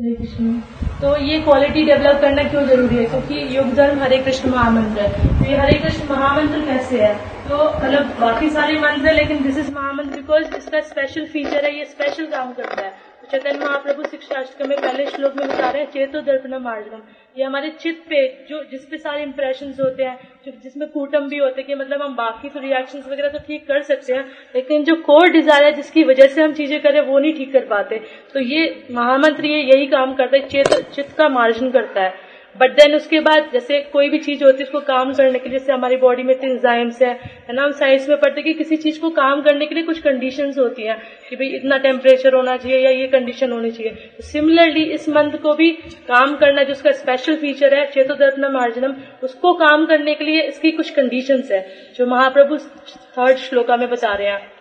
हरे 0.00 0.14
कृष्ण। 0.14 0.60
तो 1.00 1.16
ये 1.16 1.40
quality 1.40 1.84
develop 1.84 2.20
करना 2.20 2.42
क्यों 2.42 2.66
ज़रूरी 2.66 2.96
है? 2.96 3.04
क्योंकि 3.04 3.56
योग 3.56 3.74
धर्म 3.74 4.00
हरे 4.00 4.18
कृष्ण 4.18 4.50
महामंत्र 4.50 5.00
है। 5.00 5.38
तो 5.38 5.50
ये 5.50 5.56
हरे 5.56 5.78
कृष्ण 5.78 6.08
महामंत्र 6.10 6.60
कैसे 6.64 7.00
है? 7.00 7.14
तो 7.48 7.84
मतलब 7.84 8.16
बाकी 8.20 8.50
सारे 8.50 8.80
मंत्र 8.80 9.06
है, 9.06 9.14
लेकिन 9.14 9.42
दिस 9.42 9.58
इज़ 9.58 9.74
महामंत्र 9.74 10.16
बिकॉज़ 10.16 10.56
इसका 10.56 10.80
स्पेशल 10.80 11.26
फीचर 11.26 11.64
है, 11.64 11.78
ये 11.78 11.84
स्पेशल 11.84 12.26
काम 12.26 12.52
करता 12.52 12.82
है। 12.82 12.92
चैतन्य 13.22 13.58
महाप्रभु 13.58 14.02
शिक्षा 14.02 14.38
अष्टकम 14.38 14.68
में 14.68 14.80
पहले 14.80 15.06
श्लोक 15.06 15.36
में 15.36 15.48
बता 15.48 15.70
रहे 15.70 15.82
हैं, 15.82 15.90
चेतो 15.90 16.20
दर्पण 16.20 16.54
मार्गम। 16.58 17.00
ये 17.36 17.44
हमारे 17.44 17.70
चित्त 17.70 18.02
पे, 18.08 18.46
जो, 18.48 18.62
जिस 18.64 18.84
पे 18.84 18.96
सारे 18.96 19.22
इंप्रेशन 19.22 19.74
होते 19.80 20.04
हैं, 20.04 20.18
जो, 20.46 20.52
जिसमें 20.62 20.88
कूटम 20.88 21.28
भी 21.28 21.38
होते 21.38 21.60
हैं 21.60 21.66
कि 21.66 21.74
मतलब 21.74 22.02
हम 22.02 22.14
बाकी 22.16 22.48
तो 22.48 22.60
रिएक्शन 22.60 23.02
वगैरह 23.10 23.28
तो 23.28 23.38
ठीक 23.38 23.66
कर 23.68 23.82
सकते 23.82 24.14
हैं, 24.14 24.24
लेकिन 24.54 24.84
जो 24.84 24.94
कोर 24.96 25.28
डिज़ायर 25.28 25.64
है, 25.64 25.72
जिसकी 25.72 26.04
वजह 26.04 26.26
से 26.26 26.42
हम 26.42 26.52
चीज़ें 26.52 26.80
करें, 26.82 27.00
वो 27.00 27.18
नहीं 27.18 27.34
ठीक 27.34 27.52
कर 27.52 27.64
पाते। 27.64 28.00
तो 28.34 28.40
ये 28.40 28.86
महामंत्र 28.90 29.44
ये 29.44 29.60
यही 29.62 29.86
काम 29.86 30.14
करता 30.14 30.36
है, 30.36 30.48
चेत, 30.48 30.74
चित्त 30.94 31.16
का 31.16 31.28
मार्जन 31.28 31.70
करता 31.70 32.02
है। 32.02 32.14
बट 32.60 32.70
देन 32.72 32.94
उसके 32.94 33.20
बाद 33.20 33.48
जैसे 33.52 33.80
कोई 33.92 34.08
भी 34.08 34.18
चीज़ 34.18 34.44
होती 34.44 34.58
है, 34.58 34.64
उसको 34.64 34.80
काम 34.82 35.12
करने 35.12 35.38
के 35.38 35.48
लिए, 35.48 35.58
जैसे 35.58 35.72
हमारी 35.72 35.96
बॉडी 35.96 36.22
में 36.22 36.34
एंजाइम्स 36.34 37.02
है 37.02 37.08
है 37.08 37.54
ना? 37.54 37.62
हम 37.62 37.72
साइंस 37.72 38.08
में 38.08 38.18
पढ़ते 38.18 38.42
कि 38.42 38.52
किसी 38.54 38.76
चीज़ 38.76 39.00
को 39.00 39.10
काम 39.12 39.42
करने 39.42 39.66
के 39.66 39.74
लिए 39.74 39.84
कुछ 39.84 40.00
कंडीशन 40.00 40.52
होती 40.58 40.86
हैं, 40.86 40.96
कि 41.30 41.36
भाई 41.36 41.46
इतना 41.56 41.76
टेम्परेचर 41.78 42.34
होना 42.34 42.56
चाहिए 42.56 42.78
या 42.78 42.90
ये 42.90 43.06
कंडीशन 43.08 43.52
होनी 43.52 43.70
चाहिए। 43.70 44.10
सिमिलरली 44.22 44.84
इस 44.92 45.08
मंथ 45.08 45.38
को 45.38 45.54
भी 45.54 45.70
काम 46.08 46.36
करना 46.36 46.62
जो 46.62 46.72
उसका 46.72 46.92
स्पेशल 46.94 47.36
फीचर 47.36 47.74
है 47.74 47.84
चेतोदर्पण 47.86 48.52
मार्जनम 48.52 48.94
उसको 49.22 49.52
काम 49.56 49.86
करने 49.86 50.14
के 50.14 50.24
लिए 50.24 50.42
इसकी 50.42 50.70
कुछ 50.72 50.90
कंडीशन 50.90 51.42
है, 51.52 51.66
जो 51.96 52.06
महाप्रभु 52.06 52.56
थर्ड 52.56 53.36
श्लोका 53.38 53.76
में 53.76 53.88
बता 53.90 54.14
रहे 54.14 54.28
हैं। 54.28 54.54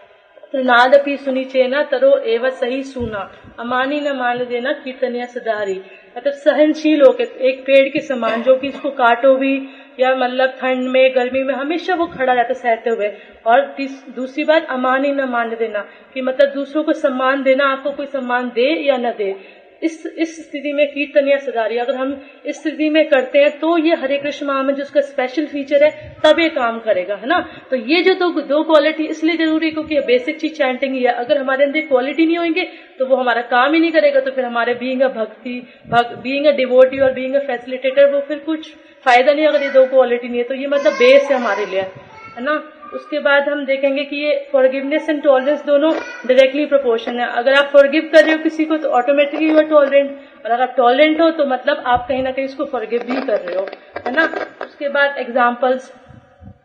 नादपि 0.55 1.15
सुनी 1.17 1.43
चेना 1.45 1.81
तरो 1.83 2.17
एवं 2.27 2.49
सही 2.51 2.83
सुना, 2.83 3.29
अमानी 3.59 3.99
न 3.99 4.15
मान 4.15 4.45
देना 4.45 4.71
कीर्तनिया 4.73 5.25
सदारी। 5.27 5.81
मतलब 6.17 6.33
सहनशील 6.33 7.01
हो 7.01 7.11
के 7.11 7.23
एक 7.49 7.59
पेड़ 7.61 7.87
के 7.89 7.99
समान 7.99 8.43
जो 8.43 8.55
कि 8.55 8.67
इसको 8.67 8.89
काटो 8.89 9.35
भी, 9.35 9.55
या 9.99 10.13
मतलब 10.15 10.49
ठंड 10.59 10.89
में, 10.89 11.15
गर्मी 11.15 11.43
में, 11.43 11.53
हमेशा 11.53 11.93
वो 11.95 12.05
खड़ा 12.07 12.33
रहता 12.33 12.53
सहते 12.53 12.89
हुए। 12.89 13.09
और 13.45 13.61
दूसरी 14.15 14.43
बात 14.43 14.65
अमान 14.69 15.05
ही 15.05 15.11
न 15.11 15.29
मान 15.29 15.49
देना, 15.55 15.85
कि 16.13 16.21
मतलब 16.21 16.53
दूसरों 16.53 16.83
को 16.83 16.93
सम्मान 16.93 17.43
देना, 17.43 17.65
आपको 17.65 17.91
कोई 17.91 18.05
सम्मान 18.05 18.49
दे 18.49 18.69
या 18.87 18.97
न 18.97 19.11
दे। 19.17 19.31
इस 19.85 20.03
इस 20.17 20.35
स्थिति 20.39 20.71
में 20.73 20.85
कीर्तन 20.87 21.27
या 21.27 21.37
सदारी 21.39 21.77
अगर 21.77 21.95
हम 21.95 22.15
इस 22.45 22.55
स्थिति 22.55 22.89
में 22.89 23.03
करते 23.09 23.39
हैं 23.39 23.49
तो 23.59 23.77
ये 23.77 23.95
हरे 23.95 24.17
कृष्ण 24.17 24.45
महामंत्र 24.47 24.81
उसका 24.81 25.01
स्पेशल 25.03 25.45
फीचर 25.47 25.83
है, 25.83 25.89
तब 26.23 26.39
ये 26.39 26.49
काम 26.51 26.79
करेगा, 26.79 27.15
है 27.15 27.27
ना? 27.27 27.39
तो 27.69 27.75
ये 27.75 28.01
जो 28.03 28.13
दो 28.15 28.29
दो 28.43 28.61
क्वालिटी 28.63 29.05
इसलिए 29.07 29.37
ज़रूरी 29.37 29.65
है 29.65 29.71
क्योंकि 29.71 29.99
बेसिक 30.07 30.39
चीज़ 30.41 30.53
चैंटिंग 30.53 30.95
ही 30.95 31.03
है। 31.03 31.11
अगर 31.15 31.37
हमारे 31.37 31.63
अंदर 31.65 31.81
क्वालिटी 31.87 32.25
नहीं 32.25 32.37
होंगे 32.37 32.67
तो 32.99 33.05
वो 33.05 33.15
हमारा 33.15 33.41
काम 33.47 33.73
ही 33.73 33.79
नहीं 33.79 33.91
करेगा 33.91 34.19
तो 34.19 34.31
फिर 34.31 34.45
हमारे 34.45 34.73
being 34.75 35.01
a 35.01 35.07
bhakti 35.15 35.59
being 36.23 36.45
a 36.45 36.51
devotee 36.57 36.99
और 36.99 37.13
बींग 37.13 37.35
अ 37.35 37.39
फैसिलिटेटर 37.47 38.11
वो 38.13 38.21
फिर 38.27 38.39
कुछ 38.45 38.73
फ़ायदा 39.05 39.33
नहीं 39.33 39.47
अगर 39.47 39.63
ये 39.63 39.69
दो 39.71 39.85
क्वालिटी 39.87 40.27
नहीं 40.27 40.37
है 40.37 40.43
तो 40.45 40.53
ये 40.55 40.67
मतलब 40.67 40.93
बेस 40.95 41.27
है 41.31 41.37
हमारे 41.37 41.65
लिए, 41.65 41.81
है 41.81 42.43
ना? 42.43 42.61
उसके 42.95 43.19
बाद 43.21 43.49
हम 43.49 43.63
देखेंगे 43.65 44.03
कि 44.03 44.15
ये 44.17 44.35
फॉरगिवनेस 44.51 45.09
एंड 45.09 45.21
टॉलरेंस 45.23 45.65
दोनों 45.65 45.91
डायरेक्टली 46.27 46.65
प्रोपोर्शन 46.65 47.19
है। 47.19 47.27
अगर 47.37 47.53
आप 47.53 47.69
फॉरगिव 47.73 48.09
कर 48.13 48.23
रहे 48.23 48.35
हो 48.35 48.43
किसी 48.43 48.65
को 48.65 48.77
तो 48.77 48.89
ऑटोमेटिकली 48.99 49.49
यू 49.49 49.57
आर 49.57 49.67
टॉलरेंट 49.69 50.09
और 50.45 50.51
अगर 50.51 50.63
आप 50.63 50.73
टॉलरेंट 50.77 51.21
हो 51.21 51.29
तो 51.31 51.45
मतलब 51.47 51.83
आप 51.87 52.07
कहीं 52.07 52.23
ना 52.23 52.31
कहीं 52.31 52.45
उसको 52.45 52.65
फॉरगिव 52.67 53.03
भी 53.03 53.21
कर 53.21 53.39
रहे 53.39 53.55
हो, 53.55 53.67
है 54.07 54.13
ना? 54.13 54.29
उसके 54.61 54.89
बाद 54.89 55.17
एग्जाम्पल्स 55.19 55.91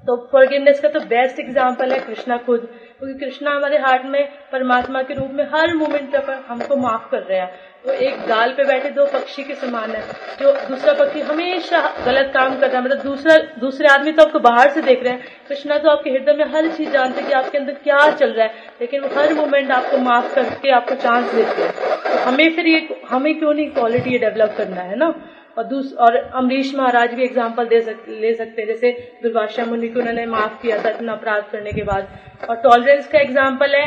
तो 0.07 0.17
फॉरगिवनेस 0.33 0.81
का 0.81 0.89
तो 0.89 1.01
बेस्ट 1.07 1.41
एग्ज़ाम्पल 1.41 1.93
है 1.93 1.99
कृष्णा 2.01 2.37
खुद। 2.47 2.61
क्योंकि 2.99 3.19
कृष्णा 3.19 3.51
हमारे 3.51 3.79
हार्ट 3.79 4.05
में, 4.07 4.29
परमात्मा 4.53 5.03
के 5.03 5.15
रूप 5.15 5.31
में 5.33 5.45
हर 5.53 5.75
मोमेंट 5.75 6.17
पर 6.17 6.45
हमको 6.49 6.77
माफ़ 6.79 7.11
कर 7.11 7.23
रहे 7.23 7.39
हैं। 7.39 7.51
तो 7.85 7.93
एक 7.93 8.27
गाल 8.29 8.51
पे 8.53 8.65
बैठे 8.65 8.89
दो 8.91 9.05
पक्षी 9.07 9.43
के 9.43 9.55
समान 9.55 9.91
है। 9.91 10.03
जो 10.41 10.53
दूसरा 10.69 10.93
पक्षी 10.95 11.21
हमेशा 11.21 11.81
गलत 12.07 12.31
काम 12.35 12.59
कर 12.61 12.69
रहा 12.69 12.79
है 12.79 12.85
मतलब 12.85 13.03
दूसरा, 13.03 13.37
दूसरे 13.61 13.89
आदमी 13.89 14.13
तो 14.13 14.23
आपको 14.23 14.39
बाहर 14.39 14.71
से 14.71 14.83
देख 14.83 15.03
रहे 15.05 15.13
हैं। 15.13 15.25
कृष्णा 15.49 15.79
तो 15.79 15.91
आपके 15.91 16.11
हृदय 16.11 16.33
में 16.33 16.45
हर 16.45 16.69
चीज़ 16.69 16.91
जानते 16.91 17.21
हैं 17.21 17.29
कि 17.29 17.35
आपके 17.35 17.59
अंदर 17.59 17.73
क्या 17.73 18.11
चल 18.11 18.33
रहा 18.33 18.47
है, 18.47 18.55
लेकिन 18.81 19.01
वो 19.01 19.09
हर 19.17 19.35
मोमेंट 19.35 19.71
आपको 19.71 19.99
माफ़ 19.99 20.35
करके 20.35 20.71
आपको 20.71 20.95
चांस 20.95 21.35
देते 21.35 21.63
हैं। 21.63 21.73
तो 21.73 22.19
हमें 22.21 22.57
फिर 22.57 22.67
ये, 22.67 22.89
हमें 23.11 23.39
क्यों 23.39 23.55
नहीं 23.55 23.71
क्वालिटी 23.71 24.11
ये 24.11 24.19
डेवलप 24.19 24.55
करना 24.59 24.81
है 24.81 24.97
ना? 24.97 25.15
और 25.61 25.83
और 26.01 26.17
अमरीश 26.17 26.75
महाराज 26.75 27.15
भी 27.15 27.23
एग्ज़ाम्पल 27.25 27.67
दे 27.67 27.81
सक, 27.83 27.97
ले 28.11 28.33
सकते 28.35 28.63
हैं। 28.63 28.69
जैसे 28.69 28.91
दुर्भाषा 29.23 29.65
मुनि 29.67 29.89
को 29.89 30.01
उन्होंने 30.01 30.27
माफ़ 30.29 30.61
किया 30.63 30.79
था 30.79 30.89
इतना 30.91 31.13
अपराध 31.13 31.45
करने 31.53 31.73
के 31.73 31.83
बाद। 31.85 32.09
और 32.49 32.57
टॉलरेंस 32.59 33.07
का 33.07 33.19
एग्ज़ाम्पल 33.19 33.75
है 33.75 33.87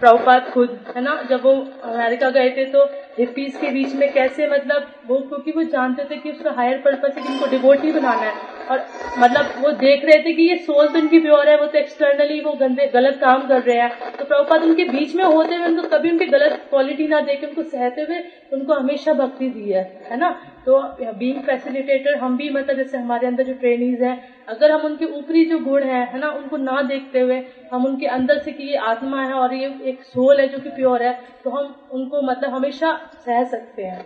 प्रभुपात 0.00 0.48
खुद 0.50 0.76
है 0.96 1.02
ना? 1.02 1.20
जब 1.30 1.42
वो 1.42 1.52
अमेरिका 1.84 2.30
गए 2.30 2.50
थे 2.50 2.64
तो 2.66 2.84
हिप्पीज 3.18 3.56
के 3.56 3.70
बीच 3.70 3.94
में 3.94 4.12
कैसे 4.12 4.46
मतलब 4.48 4.86
वो 5.06 5.18
क्योंकि 5.20 5.50
वो 5.52 5.62
जानते 5.72 6.04
थे 6.04 6.16
कि 6.16 6.30
उसका 6.30 6.50
हायर 6.52 6.76
पर्पज 6.84 7.18
है 7.18 7.50
डिवोटी 7.50 7.92
बनाना 7.92 8.20
है। 8.22 8.50
और 8.70 8.84
मतलब 9.18 9.52
वो 9.58 9.70
देख 9.78 10.04
रहे 10.04 10.18
थे 10.24 10.32
कि 10.32 10.42
ये 10.42 10.56
सोल 10.58 10.88
तो 10.88 10.98
इनकी 10.98 11.18
प्योर 11.18 11.48
है 11.48 11.56
वो 11.56 11.66
तो 11.66 11.78
एक्सटर्नली 11.78 12.40
वो 12.40 12.52
गंदे 12.60 12.86
गलत 12.94 13.18
काम 13.20 13.46
कर 13.48 13.62
रहे 13.62 13.76
हैं। 13.78 14.12
तो 14.12 14.24
प्रभुपात 14.24 14.62
उनके 14.62 14.84
बीच 14.86 15.14
में 15.14 15.24
होते 15.24 15.54
हुए 15.54 15.66
उनको 15.66 15.88
कभी 15.88 16.10
उनकी 16.10 16.26
गलत 16.28 16.58
क्वालिटी 16.70 17.06
ना 17.08 17.20
देके 17.22 17.46
उनको 17.46 17.62
सहते 17.64 18.02
हुए 18.02 18.22
उनको 18.52 18.74
हमेशा 18.74 19.12
भक्ति 19.14 19.48
दी 19.50 19.68
है 19.70 19.82
है 20.10 20.18
ना? 20.18 20.34
तो 20.66 20.80
बीइंग 21.12 21.42
फैसिलिटेटर 21.42 22.16
हम 22.16 22.36
भी 22.36 22.48
मतलब 22.50 22.76
जैसे 22.76 22.96
हमारे 22.98 23.26
अंदर 23.26 23.42
जो 23.44 23.52
ट्रेनिंग 23.54 24.02
है, 24.02 24.16
अगर 24.48 24.70
हम 24.70 24.84
उनके 24.84 25.04
ऊपरी 25.12 25.44
जो 25.44 25.58
गुण 25.60 25.82
है 25.84 26.04
है 26.06 26.18
ना, 26.18 26.30
उनको 26.30 26.56
ना 26.58 26.80
देखते 26.84 27.20
हुए 27.20 27.42
हम 27.72 27.84
उनके 27.86 28.06
अंदर 28.08 28.38
से 28.38 28.52
कि 28.52 28.64
ये 28.64 28.76
आत्मा 28.84 29.22
है 29.22 29.34
और 29.34 29.54
ये 29.54 29.74
एक 29.84 30.02
सोल 30.04 30.40
है 30.40 30.46
जो 30.48 30.58
कि 30.58 30.70
प्योर 30.70 31.02
है 31.02 31.12
तो 31.44 31.50
हम 31.50 31.74
उनको 31.90 32.22
मतलब 32.22 32.54
हमेशा 32.54 32.92
सह 33.16 33.42
सकते 33.46 33.82
हैं। 33.82 34.00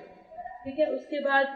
ठीक 0.64 0.78
है, 0.78 0.86
उसके 0.86 1.20
बाद 1.20 1.46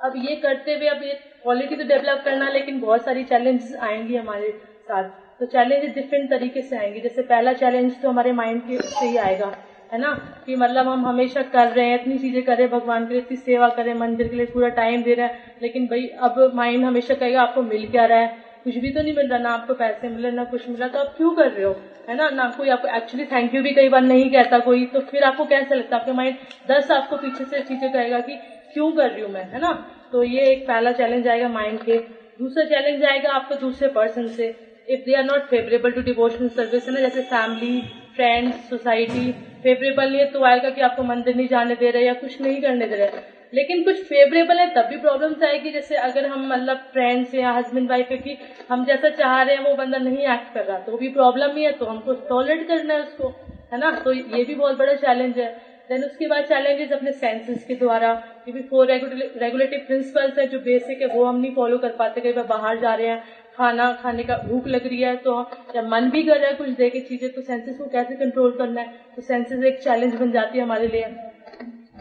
अब 0.00 0.12
ये 0.18 0.34
करते 0.36 0.74
हुए 0.74 0.86
अब 0.88 1.02
ये 1.02 1.14
क्वालिटी 1.42 1.76
तो 1.76 1.84
डेवलप 1.84 2.22
करना, 2.24 2.48
लेकिन 2.48 2.78
बहुत 2.80 3.04
सारी 3.04 3.22
चैलेंजेस 3.24 3.74
आएँगी 3.80 4.16
हमारे 4.16 4.50
साथ। 4.86 5.04
तो 5.40 5.46
चैलेंजेस 5.46 5.92
डिफरेंट 5.94 6.28
तरीके 6.30 6.62
से 6.62 6.76
आएँगे। 6.76 7.00
जैसे 7.00 7.22
पहला 7.24 7.52
चैलेंज 7.52 8.00
तो 8.02 8.08
हमारे 8.08 8.32
माइंड 8.32 8.60
के 8.62 8.78
से 8.80 9.06
ही 9.06 9.16
आएगा। 9.18 9.52
है 9.94 9.98
ना? 10.00 10.12
कि 10.46 10.54
मतलब 10.54 10.88
हम 10.88 11.06
हमेशा 11.06 11.42
कर 11.42 11.68
रहे 11.68 11.84
हैं, 11.86 11.94
इतनी 11.94 12.18
चीज़ें 12.18 12.42
करें 12.42 12.68
भगवान 12.70 13.06
के 13.06 13.14
लिए, 13.14 13.20
इतनी 13.20 13.36
सेवा 13.36 13.68
करें 13.68 13.92
मंदिर 13.94 14.28
के 14.28 14.36
लिए 14.36 14.46
पूरा 14.46 14.68
टाइम 14.68 15.02
दे 15.02 15.14
रहे 15.14 15.26
हैं। 15.26 15.32
लेकिन 15.62 15.86
भाई, 15.86 16.06
अब 16.18 16.50
माइंड 16.54 16.84
हमेशा 16.84 17.14
कहेगा, 17.14 17.42
आपको 17.42 17.62
मिल 17.62 17.86
क्या 17.90 18.04
रहा 18.04 18.18
है? 18.18 18.28
कुछ 18.64 18.76
भी 18.76 18.90
तो 18.90 19.02
नहीं 19.02 19.12
मिल 19.12 19.28
रहा, 19.28 19.38
ना 19.38 19.50
आपको 19.50 19.74
पैसे 19.74 20.08
मिल, 20.08 20.26
ना 20.26 20.44
कुछ 20.44 20.68
मिला 20.68 20.88
तो 20.88 20.98
आप 20.98 21.12
क्यों 21.16 21.32
कर 21.32 21.50
रहे 21.50 21.64
हो? 21.64 21.76
है 22.08 22.16
ना? 22.16 22.28
ना 22.30 22.48
कोई 22.56 22.68
आपको 22.68 22.88
एक्चुअली 22.96 23.24
थैंक 23.24 23.54
यू 23.54 23.62
भी 23.62 23.72
कई 23.72 23.88
बार 23.88 24.02
नहीं 24.02 24.30
कहता 24.30 24.58
कोई 24.58 24.84
तो 24.84 25.00
फिर 25.00 25.24
आपको 25.24 25.44
कैसा 25.44 25.74
लगता? 25.74 25.96
है 25.96 26.00
आपके 26.00 26.12
माइंड 26.12 26.34
दस 26.68 26.90
आपको 26.90 27.16
पीछे 27.16 27.44
से 27.44 27.60
चीज़ें 27.60 27.90
कहेगा 27.90 28.20
कि 28.20 28.36
क्यों 28.74 28.92
कर 28.92 29.10
रही 29.10 29.20
हूँ 29.20 29.30
मैं, 29.30 29.46
है 29.52 29.58
ना? 29.60 29.72
तो 30.12 30.22
ये 30.22 30.50
एक 30.52 30.66
पहला 30.68 30.92
चैलेंज 30.92 31.28
आएगा 31.28 31.48
माइंड 31.48 31.80
के। 31.80 31.96
दूसरा 32.38 32.64
चैलेंज 32.64 33.04
आएगा 33.04 33.32
आपको 33.32 33.54
दूसरे 33.54 33.88
पर्सन 33.88 34.26
से। 34.28 34.52
If 34.88 35.00
they 35.00 35.14
are 35.14 35.24
not 35.24 35.42
favourable 35.42 35.92
to 35.92 36.00
devotional 36.00 36.48
service 36.48 36.88
है 36.88 36.94
ना? 36.94 37.00
जैसे 37.00 37.20
फैमिली 37.20 37.80
फ्रेंड्स 38.16 38.68
सोसाइटी 38.68 39.32
फेवरेबल 39.64 40.10
नहीं 40.10 40.20
है 40.20 40.24
तो 40.28 40.42
आएगा 40.44 40.70
कि 40.70 40.80
आपको 40.82 41.02
मंदिर 41.04 41.34
नहीं 41.34 41.48
जाने 41.48 41.74
दे 41.76 41.90
रहे 41.90 42.04
या 42.04 42.12
कुछ 42.14 42.40
नहीं 42.40 42.60
करने 42.60 42.86
दे 42.86 42.96
रहे। 42.96 43.22
लेकिन 43.52 43.82
कुछ 43.82 44.00
फेवरेबल 44.04 44.58
है, 44.60 44.66
तब 44.68 44.86
भी 44.86 44.96
प्रॉब्लम्स 44.98 45.42
आएगी। 45.42 45.70
जैसे 45.70 45.96
अगर 45.98 46.26
हम 46.26 46.46
मतलब 46.48 46.76
फ्रेंड्स 46.92 47.34
या 47.34 47.50
हस्बैंड 47.52 47.88
वाइफ 47.90 48.10
है 48.10 48.16
कि 48.18 48.36
हम 48.70 48.84
जैसा 48.84 49.08
चाह 49.10 49.40
रहे 49.42 49.54
हैं, 49.54 49.62
वो 49.62 49.74
बंदा 49.74 49.98
नहीं 50.00 50.26
एक्ट 50.28 50.52
कर 50.54 50.64
रहा 50.64 50.78
तो 50.80 50.96
भी 50.96 51.08
प्रॉब्लम 51.10 51.56
ही 51.56 51.62
है 51.64 51.72
तो 51.72 51.86
हमको 51.86 52.14
टॉलरेट 52.28 52.66
करना 52.68 52.94
है 52.94 53.00
उसको, 53.00 53.28
है 53.72 53.78
ना? 53.78 53.90
तो 53.94 54.12
ये 54.12 54.44
भी 54.44 54.54
बहुत 54.54 54.78
बड़ा 54.78 54.94
चैलेंज 54.96 55.38
है। 55.38 55.48
देन 55.90 56.04
उसके 56.04 56.26
बाद 56.28 56.44
चैलेंजेस 56.44 56.92
अपने 56.92 57.10
सेंसेस 57.12 57.64
के 57.64 57.74
द्वारा 57.76 58.12
क्योंकि 58.44 58.60
फोर 58.62 58.86
रेगुलेटिव 58.90 59.80
प्रिंसिपल्स 59.86 60.38
है 60.38 60.46
जो 60.46 60.58
बेसिक 60.60 61.00
है, 61.02 61.06
वो 61.08 61.24
हम 61.24 61.36
नहीं 61.36 61.50
फॉलो 61.52 61.78
कर 61.78 61.90
पाते। 61.98 62.20
कई 62.20 62.32
बार 62.32 62.44
बाहर 62.46 62.78
जा 62.78 62.94
रहे 62.94 63.06
हैं 63.06 63.18
खाना 63.56 63.92
खाने 63.92 64.24
का 64.24 64.36
भूख 64.36 64.66
लग 64.66 64.86
रही 64.86 65.00
है 65.00 65.16
तो 65.16 65.42
जब 65.74 65.88
मन 65.88 66.10
भी 66.10 66.22
कर 66.22 66.38
रहा 66.38 66.48
है 66.48 66.54
कुछ 66.54 66.70
दे 66.70 66.88
के 66.90 67.00
चीज़ें 67.00 67.28
तो 67.30 67.40
सेंसेस 67.40 67.76
को 67.76 67.86
कैसे 67.86 68.14
कंट्रोल 68.14 68.52
करना 68.52 68.80
है? 68.80 68.86
तो 69.16 69.22
सेंसेस 69.22 69.62
एक 69.64 69.78
चैलेंज 69.82 70.14
बन 70.14 70.32
जाती 70.32 70.58
है 70.58 70.64
हमारे 70.64 70.86
लिए। 70.86 71.08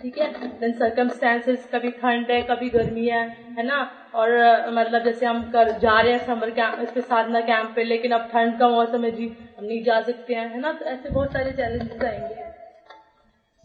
ठीक 0.02 0.18
है? 0.18 0.28
देन 0.60 0.72
सर्कमस्टेंसेस 0.74 1.68
कभी 1.74 1.90
ठंड 1.90 2.32
है, 2.32 2.42
कभी 2.42 2.70
गर्मी 2.70 3.06
है 3.06 3.24
है 3.58 3.66
ना? 3.66 3.86
और 4.14 4.30
मतलब 4.70 5.04
जैसे 5.04 5.26
हम 5.26 5.42
कर, 5.44 5.72
जा 5.72 6.00
रहे 6.02 6.12
हैं 6.12 6.26
समर 6.26 6.50
कैंप 6.52 6.80
इस 6.80 6.92
पे 6.92 7.02
साधना 7.02 7.42
कैंप 7.42 7.72
पे, 7.76 7.84
लेकिन 7.84 8.12
अब 8.12 8.28
ठंड 8.32 8.58
का 8.60 8.68
मौसम 8.70 9.04
है 9.04 9.12
जी, 9.12 9.30
हम 9.58 9.66
नहीं 9.66 9.84
जा 9.84 10.02
सकते 10.02 10.34
हैं, 10.34 10.50
है 10.50 10.60
ना? 10.60 10.72
तो 10.72 10.86
ऐसे 10.86 11.10
बहुत 11.10 11.34
सारे 11.34 11.52
चैलेंजेस 11.52 12.04
आएँगे। 12.04 12.63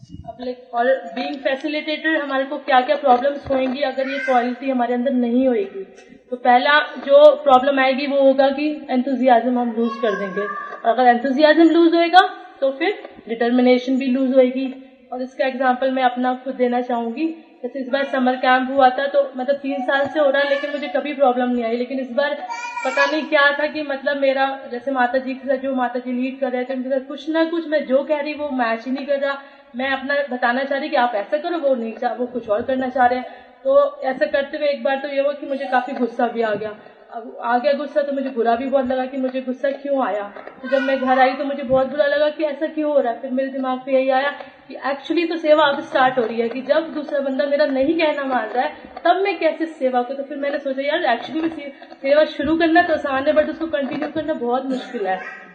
और 0.09 0.87
बीइंग 1.15 1.35
फैसिलिटेटर 1.39 2.15
हमारे 2.15 2.43
को 2.45 2.57
क्या 2.59 2.79
क्या 2.81 2.95
प्रॉब्लम्स 2.97 3.49
होंगी 3.49 3.81
अगर 3.83 4.09
ये 4.09 4.17
क्वालिटी 4.19 4.69
हमारे 4.69 4.93
अंदर 4.93 5.11
नहीं 5.13 5.47
होगी 5.47 5.83
तो 6.31 6.35
पहला 6.37 6.79
जो 7.05 7.23
प्रॉब्लम 7.43 7.79
आएगी 7.79 8.07
वो 8.07 8.21
होगा 8.21 8.49
कि 8.51 8.69
एंथुजियाजम 8.89 9.59
हम 9.59 9.71
लूज 9.77 9.91
कर 10.01 10.15
देंगे। 10.19 10.41
और 10.41 10.89
अगर 10.89 11.07
एंथुजियाजम 11.07 11.69
लूज 11.69 11.95
होएगा 11.95 12.27
तो 12.61 12.71
फिर 12.71 12.97
डिटर्मिनेशन 13.27 13.97
भी 13.97 14.07
लूज 14.07 14.33
होएगी। 14.35 14.73
और 15.11 15.21
इसका 15.21 15.45
एग्ज़ाम्पल 15.45 15.91
मैं 15.91 16.03
अपना 16.03 16.33
खुद 16.43 16.55
देना 16.55 16.81
चाहूँगी। 16.81 17.27
जैसे 17.63 17.79
इस 17.79 17.87
बार 17.89 18.03
समर 18.05 18.35
कैंप 18.37 18.69
हुआ 18.71 18.89
था 18.89 19.05
तो 19.07 19.21
मतलब 19.37 19.55
तीन 19.57 19.81
साल 19.85 20.07
से 20.07 20.19
हो 20.19 20.29
रहा 20.29 20.41
है, 20.41 20.49
लेकिन 20.49 20.71
मुझे 20.71 20.87
कभी 20.87 21.13
प्रॉब्लम 21.13 21.49
नहीं 21.49 21.63
आई। 21.65 21.77
लेकिन 21.77 21.99
इस 21.99 22.11
बार 22.11 22.33
पता 22.85 23.05
नहीं 23.05 23.23
क्या 23.25 23.49
था 23.59 23.65
कि 23.67 23.81
मतलब 23.83 24.17
मेरा, 24.17 24.45
जैसे 24.71 24.91
माता 24.91 25.17
जी 25.17 25.33
के 25.33 25.47
साथ 25.47 25.57
जो 25.59 25.73
माता 25.75 25.99
जी 25.99 26.13
लीड 26.13 26.39
कर 26.39 26.51
रहे 26.51 26.63
थे, 26.65 26.73
उनके 26.73 26.89
साथ 26.89 27.07
कुछ 27.07 27.29
ना 27.29 27.43
कुछ 27.49 27.67
मैं 27.67 27.85
जो 27.85 28.03
कह 28.03 28.19
रही, 28.19 28.33
वो 28.33 28.49
मैच 28.51 28.85
ही 28.85 28.91
नहीं 28.91 29.05
कर 29.05 29.19
रहा। 29.19 29.37
मैं 29.75 29.91
अपना 29.91 30.21
बताना 30.31 30.63
चाह 30.63 30.79
रही 30.79 30.89
कि 30.89 30.95
आप 30.95 31.15
ऐसा 31.15 31.37
करो, 31.37 31.57
वो 31.59 31.75
नहीं 31.75 31.93
चाह, 31.93 32.13
वो 32.13 32.25
कुछ 32.25 32.49
और 32.49 32.61
करना 32.61 32.89
चाह 32.89 33.05
रहे 33.05 33.19
हैं। 33.19 33.25
तो 33.63 33.99
ऐसा 34.03 34.25
करते 34.25 34.57
हुए 34.57 34.67
एक 34.67 34.83
बार 34.83 34.97
तो 34.97 35.07
ये 35.07 35.21
हुआ 35.21 35.33
कि 35.33 35.47
मुझे 35.47 35.65
काफ़ी 35.65 35.93
गुस्सा 35.93 36.27
भी 36.27 36.41
आ 36.41 36.53
गया। 36.53 36.75
अब 37.11 37.37
आ 37.41 37.57
गया 37.57 37.73
गुस्सा 37.73 38.01
तो 38.01 38.13
मुझे 38.13 38.29
बुरा 38.29 38.55
भी 38.55 38.65
बहुत 38.65 38.85
लगा 38.85 39.05
कि 39.05 39.17
मुझे 39.17 39.41
गुस्सा 39.41 39.71
क्यों 39.71 40.05
आया? 40.05 40.23
तो 40.61 40.69
जब 40.69 40.81
मैं 40.81 40.97
घर 40.99 41.19
आई 41.19 41.33
तो 41.33 41.45
मुझे 41.45 41.63
बहुत 41.63 41.87
बुरा 41.87 42.05
लगा 42.05 42.29
कि 42.29 42.43
ऐसा 42.43 42.67
क्यों 42.67 42.91
हो 42.91 42.99
रहा 42.99 43.11
है? 43.11 43.19
फिर 43.19 43.31
मेरे 43.31 43.49
दिमाग 43.49 43.79
पे 43.85 43.93
यही 43.93 44.09
आया 44.09 44.29
कि 44.67 44.77
एक्चुअली 44.85 45.25
तो 45.25 45.37
सेवा 45.37 45.65
अब 45.65 45.81
स्टार्ट 45.81 46.17
हो 46.19 46.25
रही 46.25 46.39
है 46.39 46.49
कि 46.49 46.61
जब 46.61 46.93
दूसरा 46.93 47.19
बंदा 47.19 47.45
मेरा 47.45 47.65
नहीं 47.65 47.97
कहना 47.97 48.23
मान 48.23 48.47
रहा 48.47 48.63
है, 48.63 48.71
तब 49.05 49.21
मैं 49.23 49.37
कैसे 49.39 49.65
सेवा 49.65 50.01
करूँ 50.01 50.17
तो 50.17 50.23
फिर 50.23 50.37
मैंने 50.37 50.59
सोचा, 50.59 50.81
यार 50.81 51.03
एक्चुअली 51.03 51.71
सेवा 51.93 52.25
शुरू 52.25 52.57
करना 52.57 52.81
तो 52.81 52.93
आसान 52.93 53.27
है 53.27 53.33
बट 53.33 53.49
उसको 53.49 53.67
कंटिन्यू 53.67 54.09
करना 54.09 54.33
बहुत 54.33 54.65
मुश्किल 54.65 55.07
है। 55.07 55.48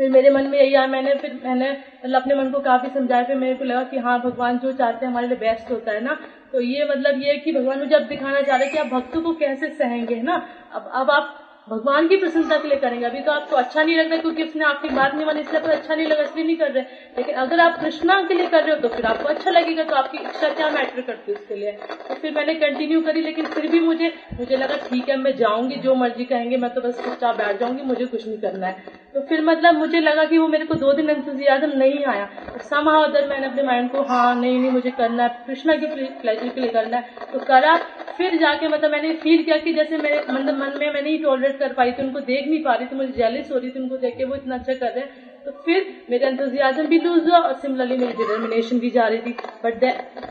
फिर 0.00 0.10
मेरे 0.10 0.28
मन 0.30 0.46
में 0.46 0.56
यही 0.58 0.74
आया, 0.74 0.86
मैंने 0.86 1.14
फिर 1.16 1.32
मैंने 1.36 1.70
मतलब 1.70 2.16
अपने 2.16 2.34
मन 2.34 2.50
को 2.50 2.60
काफ़ी 2.62 2.88
समझाया, 2.90 3.22
फिर 3.24 3.36
मेरे 3.36 3.54
को 3.54 3.64
लगा 3.64 3.82
कि 3.84 3.96
हाँ 3.98 4.18
भगवान 4.20 4.58
जो 4.58 4.72
चाहते 4.72 5.04
हैं 5.04 5.10
हमारे 5.10 5.26
लिए 5.26 5.36
बेस्ट 5.38 5.70
होता 5.70 5.92
है 5.92 6.00
ना। 6.00 6.14
तो 6.52 6.60
ये 6.60 6.84
मतलब 6.86 7.18
ये 7.18 7.36
कि 7.38 7.52
भगवान 7.52 7.78
मुझे 7.78 7.94
अब 7.94 8.06
दिखाना 8.06 8.40
चाह 8.42 8.56
रहे 8.56 8.64
हैं 8.64 8.70
कि 8.70 8.78
आप 8.78 8.86
भक्तों 8.88 9.22
को 9.22 9.32
कैसे 9.34 9.68
सहेंगे, 9.70 10.14
है 10.14 10.22
ना? 10.22 10.40
अब 10.72 10.88
अब 10.92 11.10
आप 11.10 11.30
भगवान 11.66 12.06
की 12.08 12.16
प्रसन्नता 12.16 12.56
के 12.58 12.68
लिए 12.68 12.76
करेंगे। 12.78 13.04
अभी 13.06 13.20
तो 13.20 13.32
आपको 13.32 13.56
अच्छा 13.56 13.82
नहीं 13.82 13.96
लग 13.96 14.08
रहा 14.10 14.18
क्योंकि 14.18 14.42
उसने 14.42 14.64
आपकी 14.64 14.88
बात 14.88 15.14
नहीं 15.14 15.26
मानी, 15.26 15.40
इसलिए 15.40 15.60
तो 15.60 15.70
अच्छा 15.70 15.94
नहीं 15.94 16.06
लगा, 16.06 16.22
इसलिए 16.22 16.44
नहीं 16.44 16.56
कर 16.56 16.70
रहे। 16.72 16.82
लेकिन 17.16 17.34
अगर 17.34 17.60
आप 17.60 17.76
कृष्णा 17.80 18.20
के 18.22 18.34
लिए 18.34 18.46
कर 18.46 18.62
रहे 18.62 18.70
हो 18.70 18.76
तो 18.78 18.88
फिर 18.88 19.06
आपको 19.06 19.28
अच्छा 19.28 19.50
लगेगा 19.50 19.82
तो 19.82 19.94
आपकी 19.94 20.18
इच्छा 20.18 20.48
क्या 20.50 20.70
मैटर 20.70 21.00
करती 21.00 21.30
है 21.30 21.36
उसके 21.36 21.54
लिए? 21.54 21.72
तो 22.08 22.14
फिर 22.14 22.34
मैंने 22.34 22.54
कंटिन्यू 22.54 23.00
करी, 23.00 23.20
लेकिन 23.20 23.46
फिर 23.46 23.66
भी 23.66 23.80
मुझे 23.80 24.12
मुझे 24.38 24.56
लगा, 24.56 24.76
ठीक 24.78 25.08
है, 25.08 25.16
मैं 25.16 25.34
जाऊँगी, 25.36 25.76
जो 25.76 25.94
मर्ज़ी 25.94 26.24
कहेंगे, 26.24 26.56
मैं 26.56 26.70
तो 26.70 26.80
बस 26.80 27.00
चुपचाप 27.04 27.36
बैठ 27.36 27.58
जाऊँगी, 27.60 27.82
मुझे 27.82 28.04
कुछ 28.04 28.26
नहीं 28.26 28.38
करना 28.38 28.66
है। 28.66 28.98
तो 29.14 29.20
फिर 29.20 29.40
मतलब 29.42 29.74
मुझे 29.74 30.00
लगा 30.00 30.24
कि 30.24 30.38
वो 30.38 30.46
मेरे 30.48 30.64
को 30.64 30.74
दो 30.74 30.92
दिन 30.92 31.10
एंथुजियाजम 31.10 31.70
नहीं 31.76 32.04
आया। 32.06 32.28
समा 32.70 32.98
उधर 32.98 33.26
मैंने 33.26 33.46
अपने 33.46 33.62
माइंड 33.62 33.90
को 33.90 34.02
हाँ 34.02 34.34
नहीं 34.34 34.58
नहीं, 34.58 34.70
मुझे 34.70 34.90
करना 34.90 35.22
है, 35.22 35.28
कृष्णा 35.46 35.74
के 35.76 35.86
प्लेजर 35.86 36.48
के 36.48 36.60
लिए 36.60 36.70
करना 36.70 36.96
है। 36.96 37.28
तो 37.32 37.38
करा, 37.38 37.74
फिर 38.16 38.36
जाके 38.38 38.68
मतलब 38.68 38.90
मैंने 38.90 39.12
फील 39.14 39.42
किया 39.42 39.56
कि 39.56 39.72
जैसे 39.72 39.96
मेरे 39.98 40.20
मतलब 40.30 40.54
मन 40.54 40.76
में 40.78 40.90
मैं 40.90 41.02
नहीं 41.02 41.18
टॉलरेट 41.18 41.49
कर 41.58 41.72
पाई 41.72 41.92
थी 41.92 42.02
उनको 42.02 42.20
देख 42.20 42.46
नहीं 42.48 42.60
पा 42.60 42.74
रही 42.74 42.86
थी, 42.86 42.96
मुझे 42.96 43.12
जेलिस 43.12 43.50
हो 43.50 43.56
रही 43.58 43.70
थी, 43.70 43.78
उनको 43.78 43.96
देख 43.96 44.16
के 44.16 44.24
वो 44.24 44.34
इतना 44.34 44.54
अच्छा 44.54 44.74
कर 44.74 44.92
रहे 44.92 45.00
हैं। 45.00 45.08
तो 45.46 45.50
फिर 45.64 45.86
मेरे 46.10 46.26
एंथुजियाजम 46.26 46.86
भी 46.86 46.98
लूज 46.98 47.28
हुआ 47.28 47.38
और 47.38 47.52
सिमिलरली 47.52 47.96
मेरी 47.96 48.12
डिटर्मिनेशन 48.12 48.78
भी 48.78 48.90
जा 48.90 49.06
रही 49.08 49.20
थी। 49.20 49.34
बट 49.64 49.84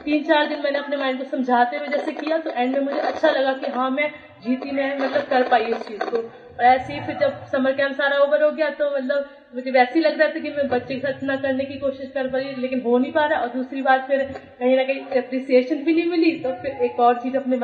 तीन 0.04 0.24
चार 0.24 0.46
दिन 0.48 0.60
मैंने 0.60 0.80
अपने 0.80 0.98
माइंड 0.98 1.18
को 1.18 1.24
समझाते 1.24 1.78
हुए 1.78 1.88
जैसे 1.88 2.12
किया 2.12 2.38
तो 2.38 2.52
एंड 2.52 2.74
में 2.74 2.82
मुझे 2.82 3.00
अच्छा 3.00 3.30
लगा 3.30 3.54
कि 3.54 3.68
हाँ 3.68 3.90
मैं 3.90 4.10
जीती, 4.44 4.72
मैं 4.72 4.96
मतलब 4.98 5.28
कर 5.30 5.44
पाई 5.44 5.66
इस 5.66 5.88
चीज़ 5.88 6.06
को। 6.06 6.49
और 6.60 6.66
ऐसे 6.66 6.94
ही 6.94 7.00
फिर 7.00 7.16
जब 7.18 7.46
समर 7.52 7.74
कैंप 7.74 7.94
सारा 7.98 8.18
ओवर 8.20 8.42
हो 8.44 8.50
गया 8.52 8.70
तो 8.80 8.90
मतलब 8.96 9.26
मुझे 9.54 9.72
वैसे 9.72 10.00
ही 10.00 10.06
लग 10.06 10.20
रहा 10.20 10.28
था 10.28 10.40
कि 10.40 10.50
मैं 10.50 10.68
बच्चे 10.68 10.94
के 10.94 11.00
साथ 11.02 11.12
इतना 11.14 11.36
करने 11.38 11.66
की 11.66 11.76
कोशिश 11.78 12.10
कर 12.14 12.28
पा 12.28 12.38
रही 12.38 12.54
लेकिन 12.56 12.82
हो 12.82 12.98
नहीं 12.98 13.12
पा 13.12 13.26
रहा। 13.26 13.40
और 13.42 13.48
दूसरी 13.50 13.82
बात, 13.82 14.06
फिर 14.08 14.24
कहीं 14.60 14.76
ना 14.78 14.84
कहीं 14.84 15.22
अप्रिसिएशन 15.22 15.84
भी 15.86 15.94
नहीं 15.94 16.06
मिली। 16.06 16.34
तो 16.44 16.52
फिर 16.62 16.84
एक 16.86 17.00
और 17.00 17.16
चीज़ 17.22 17.38
अपने 17.38 17.58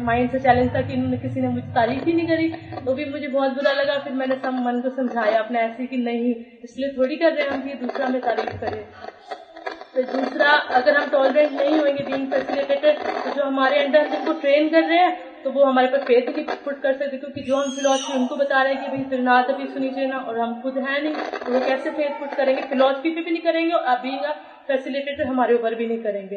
माइंड 0.00 0.30
से 0.30 0.38
चैलेंज 0.38 0.74
था 0.76 0.82
कि 0.82 0.96
किसी 1.22 1.40
ने 1.40 1.48
मुझे 1.48 1.66
तारीफ़ 1.74 2.04
ही 2.04 2.12
नहीं 2.12 2.26
करी। 2.26 2.48
तो 2.84 2.94
भी 2.94 3.04
मुझे 3.06 3.28
बहुत 3.28 3.54
बुरा 3.54 3.72
लगा। 3.72 3.98
फिर 3.98 4.12
मैंने 4.14 4.36
सब 4.36 4.58
मन 4.64 4.80
को 4.82 4.90
समझाया 4.90 5.38
अपने 5.38 5.60
ऐसे 5.60 5.86
कि 5.86 5.96
नहीं, 5.98 6.34
इसलिए 6.64 6.90
थोड़ी 6.96 7.16
कर 7.16 7.32
रहे 7.32 7.44
हैं 7.44 7.50
हम 7.52 7.62
कि 7.62 7.74
दूसरा 7.84 8.08
में 8.08 8.20
तारीफ़ 8.20 8.56
करें। 8.60 8.82
फिर 9.94 10.04
दूसरा, 10.06 10.50
अगर 10.78 10.96
हम 10.96 11.08
टॉलरेंट 11.10 11.52
नहीं 11.52 11.78
होंगे 11.78 12.02
बीइंग 12.02 12.26
फैसिलिटेटेड 12.26 12.98
तो 13.24 13.30
जो 13.30 13.44
हमारे 13.44 13.78
अंडर 13.78 14.08
जिनको 14.08 14.32
ट्रेन 14.40 14.68
कर 14.68 14.84
रहे 14.84 14.98
हैं 14.98 15.12
तो 15.44 15.50
वो 15.50 15.64
हमारे 15.64 15.88
पर 15.88 16.04
फेथ 16.04 16.28
नहीं 16.28 16.44
पुट 16.64 16.80
कर 16.82 16.92
सकते 16.94 17.16
क्योंकि 17.16 17.42
जो 17.42 17.56
हम 17.56 17.70
फिलोसफी 17.70 18.12
उनको 18.14 18.36
बता 18.36 18.62
रहे 18.62 18.74
हैं 18.74 18.82
कि 18.82 18.88
भाई 18.88 19.04
फिर 19.10 19.20
ना 19.20 19.40
तो 19.42 19.52
अभी 19.52 19.66
सुनी 19.68 19.90
चाहिए 19.90 20.08
ना, 20.08 20.18
और 20.18 20.38
हम 20.38 20.60
खुद 20.62 20.78
हैं 20.78 21.00
नहीं 21.00 21.14
तो 21.14 21.52
वो 21.52 21.60
कैसे 21.60 21.90
फेथ 21.92 22.18
पुट 22.20 22.34
करेंगे? 22.36 22.62
फिलोसफी 22.64 23.10
पे 23.10 23.20
भी 23.20 23.30
नहीं 23.30 23.42
करेंगे, 23.42 23.72
और 23.72 23.84
अभी 23.94 24.16
का 24.18 24.32
फैसिलिटेटर 24.68 25.26
हमारे 25.26 25.54
ऊपर 25.54 25.74
भी 25.74 25.86
नहीं 25.86 25.98
करेंगे। 25.98 26.36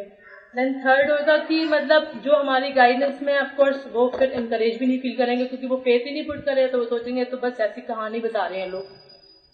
देन 0.56 0.74
थर्ड 0.80 1.12
होगा 1.12 1.38
कि 1.40 1.64
मतलब 1.66 2.10
जो 2.18 2.36
हमारी 2.36 2.70
गाइडेंस 2.74 3.22
में 3.22 3.38
ऑफकोर्स 3.38 3.84
वो 3.88 4.08
फिर 4.18 4.32
इंकरेज 4.32 4.78
भी 4.80 4.86
नहीं 4.86 4.98
फील 5.00 5.16
करेंगे, 5.18 5.46
क्योंकि 5.46 5.68
वो 5.68 5.76
फेथ 5.78 6.06
ही 6.06 6.12
नहीं 6.12 6.24
पुट 6.24 6.44
करे 6.46 6.68
तो 6.68 6.78
वो 6.78 6.86
सोचेंगे 6.88 7.26
तो 7.26 7.38
बस 7.40 7.60
ऐसी 7.62 7.82
कहानी 7.84 8.20
बता 8.20 8.46
रहे 8.46 8.60
हैं 8.60 8.68
लोग। 8.68 8.84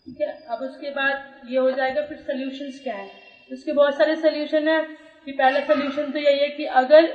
ठीक 0.06 0.22
है? 0.22 0.28
अब 0.50 0.62
उसके 0.64 0.90
बाद 0.92 1.26
ये 1.46 1.58
हो 1.58 1.72
जाएगा 1.72 2.02
फिर 2.02 2.18
सोल्यूशन 2.20 2.70
क्या 2.84 2.96
है? 2.96 3.10
उसके 3.50 3.74
बहुत 3.74 3.98
सारे 3.98 4.16
सोल्यूशन 4.18 4.68
है, 4.68 4.82
कि 5.28 5.32
पहला 5.34 5.60
सोल्यूशन 5.66 6.12
तो 6.12 6.20
यही 6.20 6.40
है 6.40 6.50
कि 6.50 6.66
अगर 6.76 7.14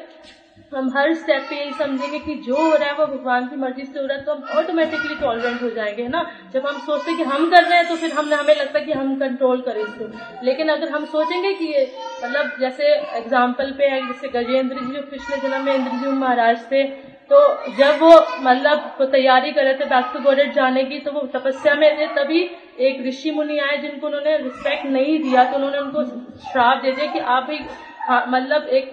हम 0.73 0.91
हर 0.97 1.13
स्टेप 1.15 1.43
पे 1.49 1.57
यही 1.57 1.73
समझेंगे 1.79 2.19
कि 2.19 2.35
जो 2.47 2.55
हो 2.57 2.75
रहा 2.75 2.89
है 2.89 2.95
वो 2.97 3.07
भगवान 3.07 3.47
की 3.49 3.57
मर्ज़ी 3.57 3.85
से 3.85 3.99
हो 3.99 4.07
रहा 4.07 4.17
है 4.17 4.25
तो 4.25 4.33
हम 4.33 4.59
ऑटोमेटिकली 4.59 5.15
टॉलरेंट 5.21 5.63
हो 5.63 5.71
जाएँगे, 5.71 6.03
है 6.03 6.09
ना? 6.09 6.25
जब 6.53 6.67
हम 6.67 6.79
सोचते 6.81 7.11
हैं 7.11 7.19
कि 7.19 7.25
हम 7.25 7.51
कर 7.51 7.65
रहे 7.65 7.79
हैं 7.79 7.89
तो 7.89 7.97
फिर 7.97 8.13
हम 8.13 8.33
हमें 8.33 8.55
लगता 8.55 8.79
है 8.79 8.85
कि 8.85 8.93
हम 8.93 9.15
कंट्रोल 9.21 9.61
करें 9.61 9.83
इसको। 9.83 10.45
लेकिन 10.45 10.69
अगर 10.69 10.89
हम 10.91 11.05
सोचेंगे 11.07 11.53
कि 11.55 11.65
ये 11.67 11.91
मतलब 12.25 12.53
जैसे 12.61 12.95
एग्ज़ाम्पल 13.19 13.71
पे 13.79 13.89
है, 13.89 14.01
जैसे 14.07 14.29
गजेंद्र 14.31 14.77
जी, 14.77 14.93
जो 14.93 15.03
पिछले 15.11 15.49
जन्म 15.49 15.65
में 15.65 15.75
इंद्र 15.75 15.91
जी 15.99 16.13
महाराज 16.19 16.71
थे 16.73 16.85
तो 17.31 17.39
जब 17.77 17.99
वो 18.01 18.11
मतलब 18.43 19.09
तैयारी 19.13 19.51
कर 19.53 19.65
रहे 19.65 19.75
थे 19.75 19.85
बैक 19.85 20.11
टू 20.15 20.21
गोडेट 20.21 20.53
जाने 20.55 20.83
की 20.85 20.99
तो 21.01 21.13
वो 21.13 21.21
तपस्या 21.35 21.75
में 21.75 21.99
थे, 21.99 22.07
तभी 22.17 22.41
एक 22.81 23.07
ऋषि 23.07 23.31
मुनि 23.31 23.59
आए 23.59 23.77
जिनको 23.79 24.07
उन्होंने 24.07 24.37
रिस्पेक्ट 24.39 24.87
नहीं 24.87 25.19
दिया 25.23 25.45
तो 25.45 25.57
उन्होंने 25.57 25.79
उनको 25.79 26.05
श्राप 26.51 26.83
दे 26.83 26.93
दिया 26.93 27.13
कि 27.13 27.19
आप 27.19 27.51
हाँ 27.51 27.92
मतलब 28.05 28.69
एक 28.69 28.91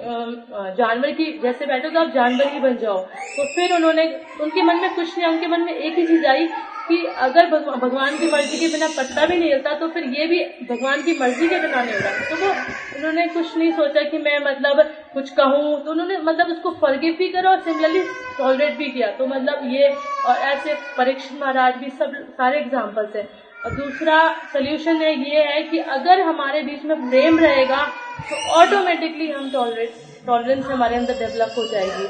जानवर 0.78 1.12
की, 1.12 1.32
जैसे 1.44 1.66
बैठो 1.66 1.90
तो 1.90 2.00
आप 2.00 2.12
जानवर 2.14 2.48
ही 2.48 2.60
बन 2.60 2.78
जाओ। 2.78 2.98
तो 3.38 3.44
फिर 3.46 3.74
उन्होंने, 3.74 4.04
उनके 4.42 4.64
मन 4.64 4.76
में 4.76 4.94
कुछ 4.96 5.18
नहीं, 5.18 5.28
उनके 5.28 5.48
मन 5.48 5.62
में 5.62 5.74
एक 5.74 5.98
ही 5.98 6.06
चीज़ 6.08 6.26
आई 6.28 6.46
कि 6.90 7.04
अगर 7.20 7.46
भगवान 7.48 8.18
की 8.18 8.28
मर्ज़ी 8.28 8.60
के 8.60 8.68
बिना 8.68 8.88
पत्ता 8.90 9.26
भी 9.26 9.38
नहीं 9.38 9.50
हिलता 9.50 9.74
तो 9.80 9.88
फिर 9.88 10.04
ये 10.12 10.26
भी 10.28 10.40
भगवान 10.66 11.02
की 11.04 11.14
मर्ज़ी 11.20 11.48
के 11.50 11.60
बिना 11.60 11.82
नहीं 11.82 11.94
होगा 11.94 12.12
तो 12.30 12.36
वो, 12.36 12.54
उन्होंने 12.98 13.26
कुछ 13.28 13.58
नहीं 13.58 13.72
सोचा 13.72 14.04
कि 14.04 14.18
मैं 14.20 14.38
मतलब 14.46 14.82
कुछ 15.14 15.30
कहूँ 15.32 15.80
तो 15.84 15.92
उन्होंने 15.92 16.18
मतलब 16.20 16.48
उसको 16.48 16.72
फर्गिव 16.82 17.16
भी 17.20 17.28
करा 17.30 17.50
और 17.52 17.60
सिमिलरली 17.62 18.02
टॉलरेट 18.38 18.78
भी 18.78 18.90
किया। 18.90 19.12
तो 19.12 19.26
मतलब 19.28 19.70
ये, 19.72 19.90
और 20.26 20.36
ऐसे 20.48 20.74
परीक्षित 20.98 21.40
महाराज 21.42 21.76
भी 21.76 21.90
सब, 21.90 22.14
सारे 22.32 22.60
एग्जाम्पल्स 22.60 23.16
है। 23.16 23.28
और 23.66 23.72
दूसरा 23.72 24.18
सोल्यूशन 24.54 25.02
ये 25.02 25.44
है 25.44 25.62
कि 25.64 25.78
अगर 25.78 26.20
हमारे 26.20 26.62
बीच 26.62 26.86
में 26.86 26.96
प्रेम 27.10 27.40
रहेगा 27.40 27.86
तो 28.30 28.36
ऑटोमेटिकली 28.52 29.30
हम 29.30 29.50
टॉलरेट 29.52 29.90
टॉलरेंस 30.26 30.66
हमारे 30.66 30.96
अंदर 30.96 31.14
डेवलप 31.14 31.54
हो 31.58 31.66
जाएगी। 31.66 32.08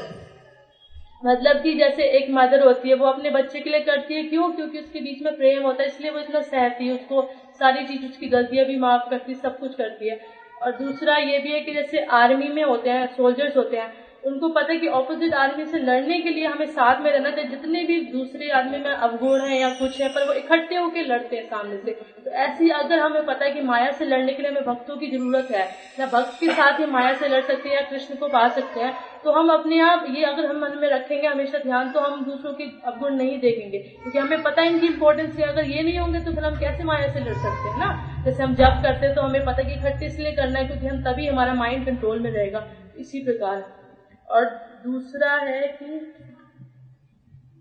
मतलब 1.24 1.62
कि 1.62 1.74
जैसे 1.75 2.04
एक 2.18 2.25
मदर 2.30 2.62
होती 2.62 2.88
है, 2.88 2.94
वो 2.94 3.06
अपने 3.06 3.30
बच्चे 3.30 3.60
के 3.60 3.69
लिए 3.69 3.80
करती 3.80 4.13
है, 4.13 4.24
क्यों? 4.24 4.50
क्योंकि 4.51 4.80
उसके 4.80 5.00
बीच 5.00 5.22
में 5.22 5.31
प्रेम 5.34 5.63
होता 5.63 5.84
है, 5.84 5.88
इसलिए 5.88 6.12
वो 6.12 6.19
इतना 6.19 6.42
सहती 6.42 6.86
है, 6.86 6.92
उसको 6.92 7.22
सारी 7.60 7.84
चीज़, 7.84 8.06
उसकी 8.06 8.28
गलतियाँ 8.28 8.66
भी 8.66 8.75
माफ़ 8.75 9.10
करती 9.10 9.31
है, 9.31 9.38
सब 9.42 9.57
कुछ 9.60 9.75
करती 9.75 10.10
है। 10.10 10.18
और 10.62 10.72
दूसरा 10.72 11.18
ये 11.18 11.40
भी 11.40 11.52
है 11.52 11.60
कि 11.60 11.74
जैसे 11.74 12.00
आर्मी 12.12 12.50
में 12.50 12.63
होते 12.63 12.90
हैं 12.90 13.06
सोल्जर्स 13.07 13.56
होते 13.57 13.78
हैं 13.78 13.90
उनको 14.24 14.48
पता 14.50 14.71
है 14.74 14.77
कि 14.80 14.88
ऑपोजिट 14.89 15.33
आर्मी 15.35 15.66
से 15.66 15.78
लड़ने 15.80 16.19
के 16.21 16.30
लिए 16.30 16.45
हमें 16.45 16.66
साथ 16.68 17.02
में 17.02 17.11
रहना 17.11 17.30
चाहिए। 17.30 17.49
जितने 17.49 17.83
भी 17.83 17.99
दूसरे 18.11 18.49
आदमी 18.52 18.78
में 18.80 18.90
अवगुण 18.92 19.42
है 19.42 19.59
या 19.59 19.69
कुछ 19.71 19.99
है, 20.02 20.09
पर 20.09 20.28
वो 20.28 20.33
इकट्ठे 20.33 20.76
होकर 20.76 21.06
लड़ते 21.06 21.35
हैं 21.35 21.44
सामने 21.45 21.78
से। 21.78 21.92
तो 22.26 22.31
ऐसी 22.31 22.69
अगर 22.71 22.99
हमें 22.99 23.26
पता 23.26 23.45
है 23.45 23.52
कि 23.52 23.61
माया 23.64 23.92
से 23.92 24.06
लड़ने 24.06 24.33
के 24.33 24.42
लिए 24.42 24.52
हमें 24.52 24.64
भक्तों 24.66 24.97
की 24.97 25.07
ज़रूरत 25.07 25.47
है, 25.52 25.68
या 25.99 26.06
भक्त 26.07 26.40
के 26.40 26.52
साथ 26.52 26.80
ही 26.80 26.85
माया 26.88 27.14
से 27.14 27.28
लड़ 27.28 27.42
सकते 27.44 27.69
हैं 27.69 27.76
या 27.76 27.81
कृष्ण 27.90 28.16
को 28.16 28.28
पा 28.30 28.47
सकते 28.49 28.80
हैं 28.80 28.94
तो 29.23 29.31
हम 29.31 29.49
अपने 29.49 29.80
आप 29.81 30.04
ये 30.09 30.23
अगर 30.26 30.45
हम 30.45 30.59
मन 30.59 30.78
में 30.78 30.88
रखेंगे 30.90 31.28
हमेशा 31.28 31.57
ध्यान 31.59 31.90
तो 31.92 31.99
हम 31.99 32.23
दूसरों 32.26 32.54
के 32.54 32.64
अवगुण 32.88 33.16
नहीं 33.16 33.40
देखेंगे। 33.40 33.78
क्योंकि 33.78 34.18
हमें 34.18 34.42
पता 34.44 34.61
है 34.61 34.68
इनकी 34.68 34.88
इंपॉर्टेंस 34.88 35.35
है 35.40 35.45
अगर 35.45 35.66
ये 35.66 35.81
नहीं 35.83 35.97
होंगे 35.97 36.19
तो 36.19 36.31
फिर 36.31 36.44
हम 36.44 36.56
कैसे 36.59 36.83
माया 36.83 37.07
से 37.14 37.19
लड़ 37.19 37.33
सकते 37.35 37.69
हैं 37.69 37.80
ना? 37.80 38.23
जैसे 38.26 38.44
हम 38.44 38.56
जब 38.56 38.80
करते 38.83 39.06
हैं 39.06 39.16
तो 39.16 39.21
हमें 39.21 39.42
पता 39.42 39.61
है 39.61 39.68
कि 39.68 39.73
इकट्ठे 39.73 40.06
इसलिए 40.06 40.31
करना 40.31 40.59
है 40.59 40.66
क्योंकि 40.66 40.88
हम 40.88 41.02
तभी 41.04 41.28
हमारा 41.28 41.54
माइंड 41.56 41.85
कंट्रोल 41.85 42.19
में 42.19 42.31
रहेगा। 42.31 42.66
इसी 42.97 43.19
प्रकार। 43.19 43.64
और 44.30 44.45
दूसरा 44.83 45.36
है 45.40 45.68
कि, 45.69 46.00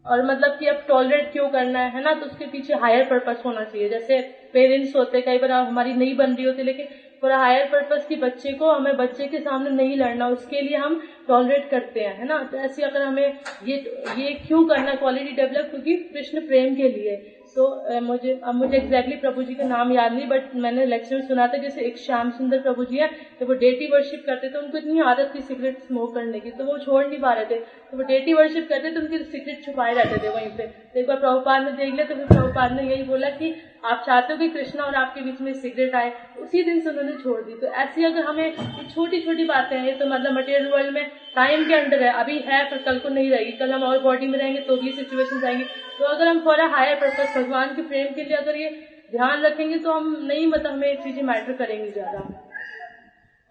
और 0.07 0.23
मतलब 0.25 0.57
कि 0.59 0.67
अब 0.67 0.85
टॉलरेट 0.89 1.31
क्यों 1.33 1.49
करना 1.49 1.81
है 1.95 2.03
ना 2.03 2.13
तो 2.15 2.27
उसके 2.27 2.47
पीछे 2.47 2.75
हायर 2.77 3.03
पर्पस 3.05 3.43
होना 3.45 3.65
चाहिए। 3.65 3.89
जैसे 3.89 4.21
पेरेंट्स 4.55 4.95
होते 4.97 5.21
कई 5.23 5.39
बार 5.39 5.51
हमारी 5.53 5.93
नहीं 5.95 6.15
बन 6.17 6.35
रही 6.35 6.45
होती, 6.45 6.63
लेकिन 6.63 6.87
फॉर 7.23 7.33
हायर 7.33 7.65
पर्पस 7.73 8.05
की 8.09 8.17
बच्चे 8.17 8.53
को 8.55 8.71
हमें 8.71 8.97
बच्चे 8.97 9.27
के 9.27 9.41
सामने 9.41 9.71
नहीं 9.73 9.97
लड़ना, 9.97 10.29
उसके 10.29 10.61
लिए 10.61 10.77
हम 10.77 10.97
टॉलरेट 11.29 11.65
करते 11.71 12.01
हैं, 12.01 12.15
है 12.15 12.27
ना? 12.27 12.43
तो 12.45 12.57
ऐसे 12.59 12.83
अगर 12.83 13.03
हमें 13.03 13.33
ये 13.63 13.77
ये 14.19 14.33
क्यों 14.47 14.65
करना 14.65 14.95
क्वालिटी 14.97 15.33
डेवलप 15.35 15.67
क्योंकि 15.71 15.95
कृष्ण 16.13 16.41
प्रेम 16.43 16.75
के 16.75 16.89
लिए। 16.89 17.17
तो 17.59 18.01
मुझे, 18.03 18.33
अब 18.43 18.55
मुझे 18.55 18.77
एग्जैक्टली 18.77 19.17
प्रभु 19.19 19.43
जी 19.45 19.55
का 19.55 19.65
नाम 19.67 19.93
याद 19.93 20.13
नहीं 20.13 20.27
बट 20.29 20.43
मैंने 20.57 20.85
लेक्चर 20.87 21.15
में 21.15 21.23
सुना 21.23 21.47
था 21.49 21.59
जैसे 21.59 21.87
एक 21.87 21.99
श्याम 21.99 22.31
सुंदर 22.33 22.59
प्रभु 22.61 22.85
जी 22.85 22.99
है 22.99 23.09
तो 23.41 23.47
वो 23.47 23.53
डेटी 23.55 23.87
वर्शिप 23.89 24.23
करते 24.27 24.49
थे, 24.49 24.59
उनको 24.59 24.79
इतनी 24.79 24.99
आदत 25.03 25.31
थी 25.35 25.41
सिगरेट 25.43 25.79
स्मोक 25.81 26.15
करने 26.15 26.41
की 26.41 26.51
तो 26.53 26.65
वो 26.65 26.77
छोड़ 26.79 27.05
नहीं 27.07 27.19
पा 27.21 27.33
रहे 27.33 27.45
थे। 27.51 27.59
तो 27.91 27.97
वो 27.97 28.03
डेटी 28.05 28.33
वर्शिप 28.33 28.67
करते 28.69 28.91
तो 28.91 29.01
उनके 29.01 29.19
सिगरेट 29.21 29.65
छुपाए 29.65 29.93
रहते 29.95 30.17
थे 30.19 30.29
वहीं 30.29 30.49
पे। 30.57 30.65
तो 30.65 30.99
एक 31.01 31.07
बार 31.07 31.17
प्रभुपाद 31.19 31.63
ने 31.63 31.71
देख 31.73 31.93
लिया 31.93 32.05
तो 32.05 32.15
फिर 32.15 32.27
प्रभुपाद 32.27 32.73
ने 32.73 32.83
यही 32.85 33.03
बोला 33.05 33.29
कि 33.31 33.53
आप 33.85 34.03
चाहते 34.07 34.33
हो 34.33 34.39
कि 34.39 34.49
कृष्णा 34.49 34.85
और 34.85 34.95
आपके 34.97 35.21
बीच 35.23 35.41
में 35.41 35.53
सिगरेट 35.55 35.95
आए, 35.95 36.11
उसी 36.37 36.63
दिन 36.63 36.81
से 36.81 36.91
उन्होंने 36.91 37.13
छोड़ 37.15 37.41
दी। 37.43 37.55
तो 37.57 37.67
ऐसी 37.77 38.05
अगर 38.05 38.25
हमें 38.25 38.45
ये 38.45 38.85
छोटी 38.85 39.21
छोटी 39.21 39.45
बातें 39.47 39.77
हैं 39.79 39.97
तो 39.99 40.07
मतलब 40.07 40.33
मटेरियल 40.33 40.69
वर्ल्ड 40.73 40.95
में 40.95 41.05
टाइम 41.35 41.65
के 41.65 41.75
अंडर 41.75 42.03
है, 42.03 42.13
अभी 42.15 42.39
है, 42.41 42.63
पर 42.65 42.79
कल 42.81 42.99
को 42.99 43.09
नहीं 43.11 43.31
रहेगी। 43.31 43.53
कल 43.55 43.73
हम 43.73 43.83
और 43.85 43.99
बॉडी 44.01 44.27
में 44.27 44.39
रहेंगे 44.39 44.61
तो 44.61 44.77
भी 44.77 44.93
सिचुएशन 44.93 45.47
आएँगी। 45.47 45.65
तो 45.99 46.05
अगर 46.07 46.27
हम 46.27 46.41
फॉर 46.41 46.61
हायर 46.71 46.95
पर्पज 46.97 47.37
भगवान 47.37 47.75
के 47.75 47.83
प्रेम 47.85 48.13
के 48.13 48.23
लिए 48.23 48.37
अगर 48.37 48.57
ये 48.57 48.69
ध्यान 49.11 49.43
रखेंगे 49.43 49.77
तो 49.79 49.93
हम 49.93 50.15
नहीं 50.23 50.47
मतलब 50.47 50.73
हमें 50.73 50.95
चीज़ें 50.97 51.23
मैटर 51.25 51.53
करेंगी 51.55 51.91
ज़्यादा। 51.91 52.29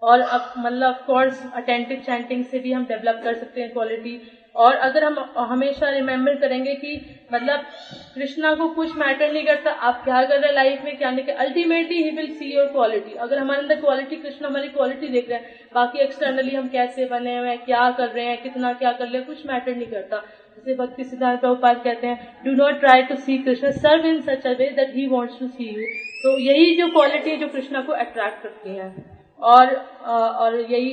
और 0.01 0.19
अब 0.19 0.51
मतलब 0.57 0.87
ऑफकोर्स 0.87 1.41
अटेंटिव 1.55 2.01
चैंटिंग 2.05 2.43
से 2.45 2.59
भी 2.59 2.71
हम 2.71 2.83
डेवलप 2.85 3.19
कर 3.23 3.33
सकते 3.35 3.61
हैं 3.61 3.69
क्वालिटी 3.69 4.19
और 4.55 4.75
अगर 4.77 5.03
हम 5.03 5.17
हमेशा 5.49 5.89
रिमेम्बर 5.89 6.35
करेंगे 6.35 6.73
कि 6.75 6.93
मतलब 7.33 7.65
कृष्णा 8.13 8.53
को 8.55 8.67
कुछ 8.67 8.95
मैटर 8.97 9.31
नहीं 9.31 9.43
करता, 9.45 9.71
आप 9.71 10.01
क्या 10.03 10.23
कर 10.23 10.39
रहे 10.39 10.45
हैं 10.45 10.53
लाइफ 10.55 10.83
में, 10.83 10.95
क्या 10.95 11.11
नहीं 11.11 11.25
कर 11.25 11.31
ultimately 11.33 12.01
he 12.03 12.11
will 12.11 12.29
see 12.29 12.53
your 12.53 12.65
quality 12.67 13.13
अगर 13.15 13.39
हमारे 13.39 13.61
अंदर 13.61 13.75
क्वालिटी 13.75 14.15
कृष्णा 14.15 14.47
हमारी 14.47 14.67
क्वालिटी 14.69 15.09
देख 15.09 15.29
रहे 15.29 15.37
हैं, 15.37 15.45
बाकी 15.73 15.99
एक्सटर्नली 15.99 16.53
हम 16.53 16.67
कैसे 16.67 17.05
बने 17.05 17.37
हुए 17.37 17.49
हैं, 17.49 17.57
क्या 17.65 17.89
कर 17.91 18.09
रहे 18.09 18.25
हैं, 18.25 18.37
कितना 18.37 18.73
क्या 18.73 18.91
कर 18.91 19.05
रहे 19.05 19.15
हैं, 19.15 19.23
कुछ 19.23 19.45
मैटर 19.45 19.75
नहीं 19.75 19.87
करता. 19.87 20.17
जैसे 20.57 20.73
भक्ति 20.73 21.03
सिद्धांत 21.03 21.39
प्रभुपाद 21.39 21.81
कहते 21.83 22.07
हैं 22.07 22.17
do 22.45 22.53
not 22.53 22.79
try 22.79 23.01
to 23.03 23.15
see 23.17 23.37
Krishna 23.39 23.71
serve 23.73 24.05
in 24.05 24.19
such 24.21 24.47
a 24.47 24.51
way 24.59 24.71
that 24.71 24.95
he 24.95 25.05
wants 25.07 25.39
to 25.39 25.47
see 25.47 25.69
you 25.69 25.85
तो 26.23 26.37
यही 26.39 26.73
जो 26.77 26.87
क्वालिटी 26.87 27.29
है 27.29 27.37
जो 27.37 27.47
कृष्णा 27.47 27.81
को 27.81 27.91
अट्रैक्ट 27.93 28.41
करती 28.41 28.75
है। 28.75 28.91
और 29.39 29.74
और 30.03 30.56
यही 30.62 30.91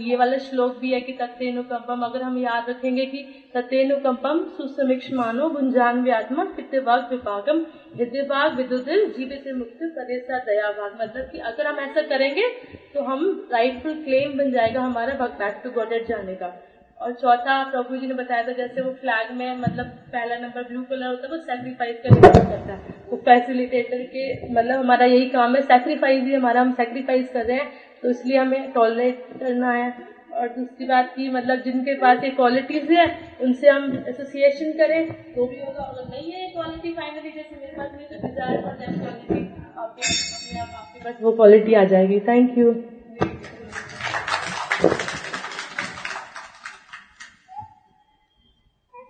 ये 0.00 0.16
वाला 0.16 0.36
श्लोक 0.38 0.76
भी 0.78 0.92
है 0.92 1.00
कि 1.00 1.12
तत्नुकंपम 1.12 2.02
अगर 2.04 2.22
हम 2.22 2.36
याद 2.38 2.68
रखेंगे 2.70 3.06
कि 3.06 3.22
तत्नुकंपम 3.54 4.44
सुसमीक्ष 4.56 5.10
मानो 5.12 5.48
गुंजान 5.48 6.02
व्यात्मक 6.02 6.54
पितृभाग 6.56 7.08
विभागम 7.10 7.64
विद्युभाग 7.96 8.56
विद्युत 8.56 8.88
जीवित 9.16 9.48
मुक्त 9.56 9.82
सदैसा 9.88 10.38
दया 10.44 10.70
भाग 10.72 10.94
मतलब 11.02 11.30
कि 11.32 11.38
अगर 11.50 11.66
हम 11.66 11.78
ऐसा 11.80 12.02
करेंगे 12.08 12.48
तो 12.94 13.02
हम 13.02 13.26
राइटफुल 13.52 14.02
क्लेम 14.04 14.38
बन 14.38 14.52
जाएगा 14.52 14.80
हमारा 14.80 15.26
बैक 15.26 15.60
टू 15.64 15.70
गॉडेड 15.70 16.06
जाने 16.08 16.34
का। 16.34 16.54
और 17.00 17.12
चौथा 17.14 17.62
प्रभु 17.70 17.96
जी 17.96 18.06
ने 18.06 18.14
बताया 18.14 18.42
था, 18.42 18.52
जैसे 18.52 18.80
वो 18.80 18.90
फ्लैग 18.94 19.32
में 19.32 19.56
मतलब 19.56 19.86
पहला 20.12 20.36
नंबर 20.36 20.62
ब्लू 20.64 20.82
कलर 20.84 21.06
होता 21.06 21.26
है, 21.26 21.30
वो 21.30 21.38
सेक्रीफाइस 21.40 21.96
का 21.98 22.08
करता 22.32 22.72
है। 22.72 22.94
वो 23.08 23.16
फैसिलिटेटर 23.24 24.02
के 24.14 24.24
मतलब 24.48 24.78
हमारा 24.78 25.06
यही 25.06 25.28
काम 25.30 25.56
है 25.56 25.62
सेक्रीफाइस 25.64 26.24
ही 26.24 26.34
हमारा, 26.34 26.60
हम 26.60 26.72
सेक्रीफाइस 26.74 27.32
कर 27.32 27.44
रहे 27.44 27.56
हैं 27.56 27.70
तो 28.02 28.10
इसलिए 28.10 28.38
हमें 28.38 28.72
टॉलरेट 28.72 29.26
करना 29.40 29.72
है। 29.72 29.92
और 30.32 30.48
दूसरी 30.48 30.86
बात 30.86 31.12
की 31.12 31.28
मतलब 31.30 31.62
जिनके 31.62 31.94
पास 31.98 32.24
ये 32.24 32.30
क्वालिटीज 32.32 32.90
है, 32.92 33.06
उनसे 33.40 33.68
हम 33.68 33.84
एसोसिएशन 34.08 34.72
करें 34.78 35.12
तो 35.34 35.46
भी 35.46 35.60
होगा। 35.60 35.82
अगर 35.82 36.10
नहीं 36.10 36.32
है 36.32 36.48
क्वालिटी 36.50 36.92
फाइनली 36.92 37.30
जैसे 37.30 37.56
मेरे 37.56 37.72
पास 37.76 37.90
नहीं 37.92 38.06
तो 38.08 38.26
डिज़ायर 38.26 38.60
दैट 38.60 38.98
क्वालिटी 38.98 39.48
आपके 39.78 41.04
पास 41.04 41.16
वो 41.20 41.32
क्वालिटी 41.32 41.74
आ 41.74 41.84
जाएगी। 41.86 42.20
थैंक 42.28 42.58
यू 42.58 42.72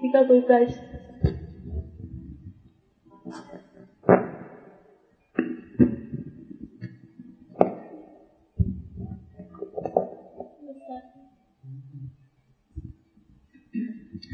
ठीक 0.07 0.17
है 0.17 0.23
कोई 0.25 0.41
प्रश्न 0.41 0.85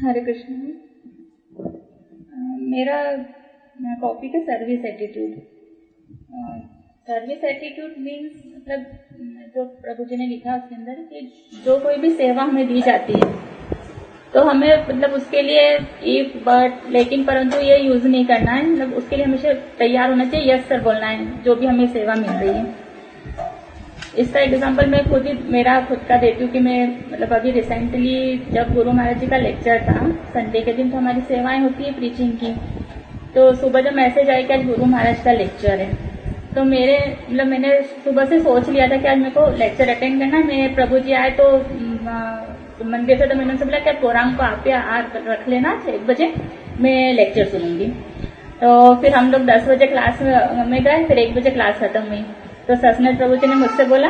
हरे 0.03 0.21
कृष्ण 0.21 0.55
मेरा 2.69 2.97
टॉपिक 4.01 4.35
है 4.35 4.41
service 4.43 4.85
attitude 4.85 5.39
service 7.07 7.43
attitude 7.45 7.95
means 7.99 8.33
मतलब 8.47 9.49
जो 9.55 9.65
प्रभु 9.81 10.05
जी 10.05 10.17
ने 10.17 10.27
लिखा 10.27 10.55
उसके 10.57 10.75
अंदर 10.75 11.01
कि 11.05 11.61
जो 11.65 11.79
कोई 11.79 11.97
भी 11.97 12.13
सेवा 12.15 12.43
हमें 12.43 12.67
दी 12.67 12.81
जाती 12.81 13.13
है 13.15 13.52
तो 14.33 14.41
हमें 14.43 14.69
मतलब 14.79 15.11
उसके 15.13 15.41
लिए 15.41 15.65
इफ़ 16.11 16.37
बट 16.45 16.89
लेकिन 16.91 17.23
परंतु 17.23 17.59
ये 17.61 17.77
यूज़ 17.79 18.07
नहीं 18.07 18.25
करना 18.25 18.51
है। 18.51 18.65
मतलब 18.65 18.93
उसके 18.93 19.15
लिए 19.15 19.25
हमेशा 19.25 19.53
तैयार 19.79 20.09
होना 20.09 20.25
चाहिए 20.25 20.53
यस 20.53 20.67
सर 20.69 20.81
बोलना 20.81 21.07
है, 21.07 21.43
जो 21.43 21.55
भी 21.55 21.65
हमें 21.65 21.87
सेवा 21.89 22.15
मिल 22.15 22.31
रही 22.31 22.49
है। 22.49 22.81
इसका 24.17 24.39
एग्ज़ाम्पल 24.39 24.89
मैं 24.89 25.03
खुद 25.09 25.27
ही, 25.27 25.33
मेरा 25.51 25.79
खुद 25.81 25.99
का 26.09 26.17
देती 26.17 26.43
हूँ 26.43 26.51
कि 26.51 26.59
मैं 26.59 26.87
मतलब 27.11 27.33
अभी 27.33 27.51
रिसेंटली 27.51 28.37
जब 28.51 28.73
गुरु 28.73 28.91
महाराज 28.91 29.19
जी 29.19 29.27
का 29.27 29.37
लेक्चर 29.37 29.79
था 29.83 30.09
संडे 30.33 30.61
के 30.61 30.73
दिन 30.73 30.89
तो 30.91 30.97
हमारी 30.97 31.21
सेवाएँ 31.27 31.59
होती 31.59 31.83
है 31.83 31.93
प्रीचिंग 31.93 32.31
की। 32.33 32.53
तो 33.35 33.53
सुबह 33.55 33.81
जब 33.81 33.93
मैसेज 33.95 34.29
आया 34.29 34.41
कि 34.41 34.53
आज 34.53 34.65
गुरु 34.65 34.85
महाराज 34.85 35.23
का 35.23 35.31
लेक्चर 35.33 35.79
है 35.79 35.91
तो 36.55 36.63
मेरे 36.65 36.97
मतलब 37.21 37.47
मैंने 37.47 37.81
सुबह 38.03 38.25
से 38.25 38.39
सोच 38.39 38.69
लिया 38.69 38.87
था 38.87 38.97
कि 38.97 39.07
आज 39.07 39.17
मेरे 39.17 39.31
को 39.31 39.47
लेक्चर 39.57 39.89
अटेंड 39.89 40.19
करना 40.19 40.37
है। 40.37 40.43
मेरे 40.45 40.67
प्रभु 40.75 40.99
जी 40.99 41.13
आए 41.13 41.29
तो 41.39 41.45
तो 42.79 42.85
मंदिर 42.85 43.17
से 43.17 43.25
तो 43.27 43.35
मैंने 43.35 43.53
बोला 43.53 43.79
क्या 43.79 43.93
प्रोग्राम 43.93 44.35
को 44.35 44.43
आप 44.43 44.63
रख 45.27 45.47
लेना 45.49 45.71
एक 45.89 46.05
बजे 46.07 46.33
मैं 46.81 47.13
लेक्चर 47.13 47.45
सुनूँगी। 47.47 47.87
तो 48.61 48.69
फिर 49.01 49.15
हम 49.15 49.31
लोग 49.31 49.45
दस 49.45 49.67
बजे 49.67 49.85
क्लास 49.87 50.21
में 50.21 50.83
गए, 50.83 51.03
फिर 51.05 51.17
एक 51.17 51.35
बजे 51.35 51.49
क्लास 51.49 51.79
खत्म 51.79 52.01
हुई। 52.01 52.21
तो 52.67 52.75
ससनत 52.75 53.17
प्रभु 53.17 53.35
जी 53.35 53.47
ने 53.47 53.55
मुझसे 53.55 53.85
बोला 53.85 54.09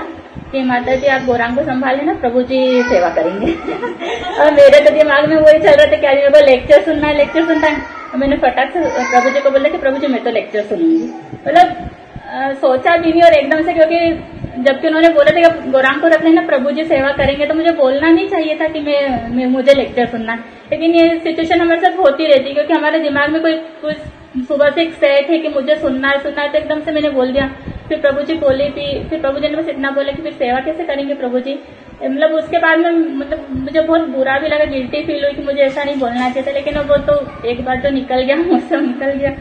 कि 0.51 0.62
माता 0.63 0.96
जी 0.96 1.08
आप 1.08 1.25
गोराम 1.25 1.55
को 1.55 1.63
संभाल 1.63 1.98
लेना 1.98 2.13
प्रभु 2.13 2.41
जी 2.41 2.60
सेवा 2.84 3.10
करेंगे। 3.10 3.53
और 4.39 4.53
मेरे 4.53 4.79
तो 4.79 4.93
दिमाग 4.96 5.29
में 5.29 5.36
वही 5.36 5.60
चल 5.60 5.72
रहा 5.72 5.86
था 5.86 5.98
कि 5.98 6.08
आज 6.08 6.17
मेरे 6.17 6.46
लेक्चर 6.46 6.82
सुनना 6.82 7.08
है 7.08 7.17
लेक्चर 7.17 7.46
सुनना 7.46 7.67
है। 7.67 7.82
तो 8.12 8.17
मैंने 8.17 8.38
फटाक 8.38 8.74
से 8.74 8.84
प्रभु 9.12 9.29
जी 9.29 9.39
को 9.39 9.50
बोला 9.50 9.70
कि 9.70 9.77
प्रभु 9.77 9.98
जी, 9.98 10.08
मैं 10.08 10.24
तो 10.24 10.32
लेक्चर 10.32 10.63
सुनूँगी। 10.63 11.12
मतलब 11.48 11.89
सोचा 12.33 12.95
भी 12.97 13.11
नहीं 13.11 13.21
और 13.21 13.33
एकदम 13.33 13.61
से 13.63 13.73
क्योंकि 13.73 14.63
जबकि 14.63 14.87
उन्होंने 14.87 15.09
बोला 15.09 15.31
था 15.31 15.49
कि 15.49 15.99
को 16.01 16.07
रख 16.07 16.23
लेना 16.23 16.41
प्रभु 16.41 16.71
जी 16.71 16.83
सेवा 16.83 17.11
करेंगे 17.11 17.45
तो 17.45 17.53
मुझे 17.53 17.71
बोलना 17.71 18.09
नहीं 18.09 18.27
चाहिए 18.29 18.55
था 18.61 18.67
कि 18.67 18.79
मैं, 18.79 19.29
मैं 19.29 19.45
मुझे 19.45 19.73
लेक्चर 19.73 20.05
सुनना। 20.05 20.35
लेकिन 20.71 20.95
ये 20.95 21.19
सिचुएशन 21.19 21.61
हमारे 21.61 21.81
साथ 21.81 21.97
होती 21.99 22.25
रहती 22.25 22.47
है 22.47 22.53
क्योंकि 22.53 22.73
हमारे 22.73 22.99
दिमाग 22.99 23.29
में 23.29 23.41
कोई 23.41 23.53
कुछ 23.81 24.45
सुबह 24.47 24.69
से 24.69 24.81
एक 24.81 24.93
सेट 24.93 25.29
है 25.29 25.37
कि 25.39 25.47
मुझे 25.47 25.75
सुनना 25.75 26.09
है 26.09 26.21
सुनना 26.23 26.41
है 26.41 26.51
तो 26.51 26.57
एकदम 26.57 26.79
से 26.81 26.91
मैंने 26.91 27.09
बोल 27.09 27.31
दिया। 27.31 27.47
फिर 27.87 27.99
प्रभु 28.01 28.21
जी 28.21 28.33
बोले 28.33 28.69
थी 28.69 28.87
फिर 29.09 29.19
प्रभु 29.21 29.39
जी 29.39 29.47
ने 29.47 29.55
बस 29.55 29.69
इतना 29.69 29.91
बोला 29.91 30.11
कि 30.11 30.21
फिर 30.21 30.33
सेवा 30.33 30.59
कैसे 30.59 30.83
करेंगे 30.83 31.13
प्रभु 31.13 31.39
जी? 31.39 31.59
मतलब 32.03 32.31
उसके 32.33 32.57
बाद 32.57 32.79
में 32.79 32.91
मतलब 33.17 33.47
मुझे 33.51 33.81
बहुत 33.81 34.07
बुरा 34.09 34.37
भी 34.39 34.47
लगा 34.47 34.65
गिल्टी 34.65 35.03
फील 35.03 35.23
हुई 35.25 35.33
कि 35.33 35.43
मुझे 35.43 35.61
ऐसा 35.61 35.83
नहीं 35.83 35.99
बोलना 35.99 36.29
चाहिए 36.29 36.47
था 36.47 36.51
लेकिन 36.51 36.77
वो 36.79 36.97
तो 37.09 37.47
एक 37.47 37.63
बार 37.65 37.81
तो 37.81 37.89
निकल 37.89 38.21
गया 38.21 38.35
मुझसे 38.51 38.81
निकल 38.81 39.11
गया। 39.11 39.35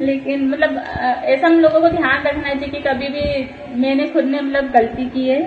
लेकिन 0.00 0.48
मतलब 0.48 0.76
ऐसा 1.24 1.46
हम 1.46 1.58
लोगों 1.60 1.80
को 1.80 1.88
ध्यान 1.88 2.22
रखना 2.22 2.54
चाहिए 2.54 2.68
कि 2.68 2.80
कभी 2.80 3.08
भी 3.08 3.80
मैंने 3.80 4.06
खुद 4.08 4.24
ने 4.24 4.40
मतलब 4.40 4.70
गलती 4.72 5.04
की 5.10 5.28
है। 5.28 5.42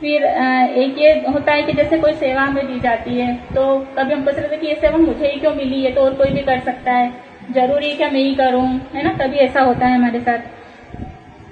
फिर 0.00 0.24
एक 0.24 0.98
ये 0.98 1.12
होता 1.28 1.52
है 1.52 1.62
कि 1.62 1.72
जैसे 1.72 1.98
कोई 1.98 2.12
सेवा 2.14 2.42
हमें 2.42 2.66
दी 2.66 2.78
जाती 2.80 3.18
है 3.18 3.34
तो 3.54 3.64
कभी 3.98 4.12
हमको 4.14 4.30
है 4.32 4.56
कि 4.56 4.66
ये 4.66 4.74
सेवा 4.76 4.98
मुझे 4.98 5.26
ही 5.26 5.38
क्यों 5.40 5.54
मिली? 5.54 5.82
है 5.84 5.92
तो 5.92 6.00
और 6.00 6.14
कोई 6.14 6.30
भी 6.30 6.42
कर 6.42 6.60
सकता 6.60 6.92
है। 6.92 7.12
ज़रूरी 7.54 7.88
है 7.88 7.96
क्या 7.96 8.08
मैं 8.10 8.20
ही 8.20 8.34
करूँ, 8.34 8.66
है 8.94 9.02
ना? 9.04 9.12
कभी 9.16 9.36
ऐसा 9.38 9.60
होता 9.60 9.86
है 9.86 9.94
हमारे 9.94 10.20
साथ। 10.20 10.52